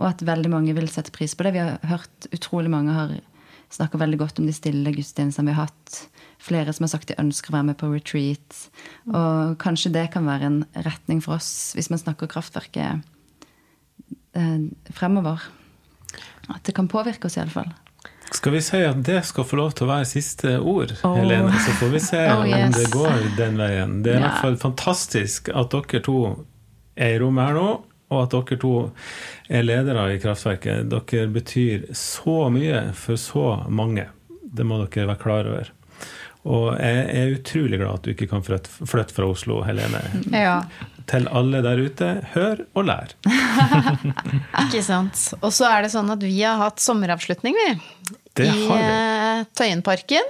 Og 0.00 0.06
at 0.08 0.24
veldig 0.24 0.50
mange 0.50 0.74
vil 0.76 0.88
sette 0.90 1.12
pris 1.14 1.34
på 1.36 1.44
det. 1.46 1.54
Vi 1.54 1.62
har 1.62 1.78
hørt 1.90 2.28
utrolig 2.34 2.72
mange 2.72 2.94
har 2.96 3.12
snakka 3.74 4.00
veldig 4.00 4.18
godt 4.20 4.40
om 4.40 4.48
de 4.48 4.54
stille 4.56 4.94
gudstjenestene 4.94 5.50
vi 5.50 5.56
har 5.56 5.68
hatt. 5.68 5.98
Flere 6.40 6.72
som 6.72 6.86
har 6.86 6.92
sagt 6.94 7.10
de 7.10 7.18
ønsker 7.20 7.52
å 7.52 7.58
være 7.58 7.68
med 7.70 7.78
på 7.80 7.90
retreat. 7.92 8.62
Og 9.10 9.58
kanskje 9.60 9.92
det 9.94 10.08
kan 10.14 10.28
være 10.28 10.48
en 10.48 10.60
retning 10.86 11.20
for 11.24 11.36
oss, 11.36 11.74
hvis 11.76 11.90
man 11.92 12.00
snakker 12.00 12.30
kraftverket 12.32 13.04
eh, 14.38 14.62
fremover. 14.96 15.44
At 16.48 16.64
det 16.64 16.74
kan 16.78 16.88
påvirke 16.90 17.28
oss, 17.28 17.36
iallfall. 17.36 17.70
Skal 18.32 18.52
vi 18.52 18.60
si 18.62 18.80
at 18.84 18.98
det 19.06 19.22
skal 19.24 19.44
få 19.48 19.56
lov 19.56 19.72
til 19.78 19.86
å 19.86 19.90
være 19.92 20.04
siste 20.10 20.56
ord, 20.60 20.92
oh. 21.04 21.14
Helene? 21.16 21.52
Så 21.64 21.72
får 21.80 21.92
vi 21.94 22.00
se 22.04 22.20
Oh, 22.34 22.42
om 22.44 22.74
det 22.74 22.86
går 22.92 23.22
den 23.38 23.56
veien. 23.60 24.02
Det 24.04 24.12
er 24.14 24.18
i 24.18 24.22
Ja. 24.22 24.28
hvert 24.28 24.42
fall 24.44 24.58
fantastisk 24.68 25.48
at 25.54 25.70
dere 25.72 26.02
to 26.04 26.18
er 26.98 27.14
i 27.14 27.18
rommet 27.22 27.46
her 27.48 27.54
nå, 27.56 27.68
og 28.10 28.22
at 28.26 28.36
dere 28.36 28.58
to 28.60 28.74
er 29.48 29.62
ledere 29.64 30.04
i 30.14 30.20
kraftverket. 30.22 30.88
Dere 30.92 31.26
betyr 31.32 31.88
så 31.96 32.48
mye 32.52 32.86
for 32.96 33.16
så 33.20 33.46
mange. 33.68 34.06
Det 34.44 34.64
må 34.66 34.80
dere 34.84 35.08
være 35.12 35.22
klar 35.24 35.48
over. 35.48 35.72
Og 36.48 36.68
jeg 36.80 37.00
er 37.18 37.34
utrolig 37.36 37.78
glad 37.80 37.94
at 37.98 38.04
du 38.06 38.12
ikke 38.14 38.28
kan 38.30 38.44
flytte 38.46 39.12
fra 39.12 39.26
Oslo, 39.28 39.62
Helene. 39.66 40.00
ja. 40.32 40.62
Til 41.08 41.28
alle 41.32 41.62
der 41.64 41.80
ute, 41.80 42.08
hør 42.34 42.60
og 42.76 42.84
lær. 42.84 43.14
Ikke 44.66 44.82
sant. 44.84 45.22
Og 45.40 45.54
så 45.56 45.68
er 45.70 45.86
det 45.86 45.92
sånn 45.94 46.12
at 46.12 46.20
vi 46.24 46.36
har 46.42 46.60
hatt 46.60 46.82
sommeravslutning, 46.84 47.56
vi. 47.56 47.70
Det 48.36 48.44
I 48.44 48.66
har 48.68 48.82
vi. 48.82 48.92
I 48.92 49.46
Tøyenparken. 49.56 50.28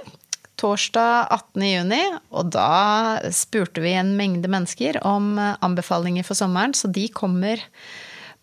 Torsdag 0.59 1.27
18. 1.35 1.65
juni. 1.67 2.01
Og 2.31 2.51
da 2.55 3.19
spurte 3.35 3.83
vi 3.83 3.93
en 3.99 4.15
mengde 4.19 4.51
mennesker 4.51 5.01
om 5.07 5.33
eh, 5.39 5.57
anbefalinger 5.65 6.27
for 6.27 6.39
sommeren, 6.39 6.75
så 6.75 6.91
de 6.91 7.07
kommer 7.11 7.63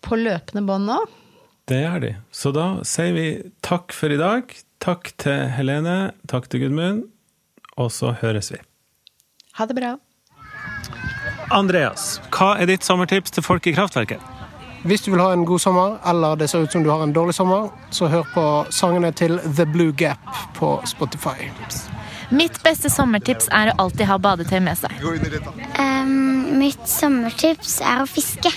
på 0.05 0.17
løpende 0.21 0.65
bånd 0.67 0.89
nå. 0.89 1.01
Det 1.67 1.81
gjør 1.81 2.01
de. 2.05 2.15
Så 2.31 2.53
da 2.55 2.67
sier 2.87 3.13
vi 3.17 3.27
takk 3.65 3.93
for 3.95 4.13
i 4.13 4.19
dag. 4.21 4.53
Takk 4.83 5.09
til 5.19 5.47
Helene, 5.57 6.13
takk 6.29 6.47
til 6.53 6.67
Gudmund, 6.67 7.07
og 7.81 7.89
så 7.91 8.13
høres 8.21 8.53
vi. 8.53 8.61
Ha 9.57 9.65
det 9.65 9.75
bra. 9.77 9.95
Andreas, 11.49 12.17
hva 12.35 12.57
er 12.59 12.67
ditt 12.67 12.83
sommertips 12.83 13.31
til 13.31 13.43
folk 13.45 13.67
i 13.69 13.71
kraftverket? 13.75 14.19
Hvis 14.87 15.05
du 15.05 15.13
vil 15.13 15.21
ha 15.23 15.31
en 15.31 15.45
god 15.47 15.61
sommer, 15.63 15.95
eller 16.07 16.35
det 16.39 16.49
ser 16.51 16.65
ut 16.65 16.71
som 16.71 16.83
du 16.83 16.89
har 16.91 17.01
en 17.03 17.13
dårlig 17.15 17.35
sommer, 17.35 17.69
så 17.89 18.09
hør 18.11 18.27
på 18.33 18.43
sangene 18.75 19.13
til 19.15 19.39
The 19.47 19.65
Blue 19.65 19.95
Gap 19.95 20.19
på 20.57 20.73
Spotify. 20.85 21.47
Mitt 22.35 22.59
beste 22.63 22.91
sommertips 22.91 23.47
er 23.55 23.71
å 23.71 23.77
alltid 23.85 24.09
ha 24.09 24.19
badetøy 24.19 24.59
med 24.65 24.75
seg. 24.79 24.91
Um, 25.79 26.59
mitt 26.59 26.83
sommertips 26.91 27.79
er 27.79 28.03
å 28.03 28.09
fiske. 28.11 28.51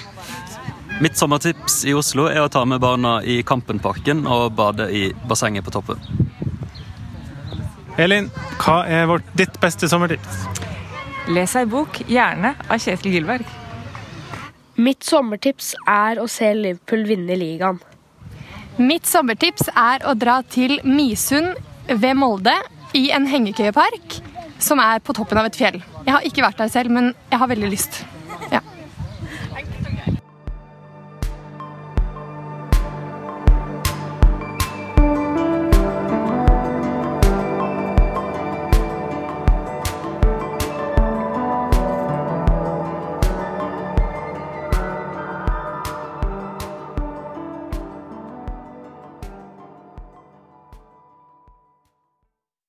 Mitt 1.01 1.16
sommertips 1.16 1.84
i 1.86 1.95
Oslo 1.95 2.26
er 2.26 2.43
å 2.43 2.51
ta 2.51 2.66
med 2.66 2.82
barna 2.82 3.20
i 3.22 3.41
Kampenparken 3.47 4.26
og 4.26 4.51
bade 4.59 4.91
i 4.91 5.07
bassenget 5.30 5.64
på 5.64 5.78
toppen. 5.78 6.03
Elin, 8.01 8.30
hva 8.59 8.82
er 8.91 9.07
vårt, 9.07 9.30
ditt 9.38 9.62
beste 9.62 9.88
sommertips? 9.91 10.49
Les 11.30 11.52
ei 11.54 11.66
bok, 11.68 12.00
gjerne 12.10 12.56
av 12.66 12.80
Kjetil 12.82 13.12
Gilberg. 13.14 13.46
Mitt 14.82 15.04
sommertips 15.06 15.76
er 15.86 16.18
å 16.18 16.24
se 16.26 16.48
Liverpool 16.56 17.04
vinne 17.06 17.36
ligaen. 17.38 17.78
Mitt 18.80 19.06
sommertips 19.06 19.68
er 19.70 20.02
å 20.10 20.16
dra 20.18 20.40
til 20.42 20.80
Misund 20.82 21.54
ved 21.86 22.18
Molde 22.18 22.56
i 22.98 23.10
en 23.14 23.28
hengekøyepark 23.30 24.16
som 24.58 24.82
er 24.82 24.98
på 25.04 25.14
toppen 25.14 25.38
av 25.38 25.46
et 25.46 25.60
fjell. 25.60 25.78
Jeg 26.02 26.16
har 26.16 26.26
ikke 26.26 26.42
vært 26.48 26.64
der 26.64 26.72
selv, 26.72 26.90
men 26.98 27.12
jeg 27.30 27.42
har 27.44 27.52
veldig 27.52 27.70
lyst. 27.76 28.00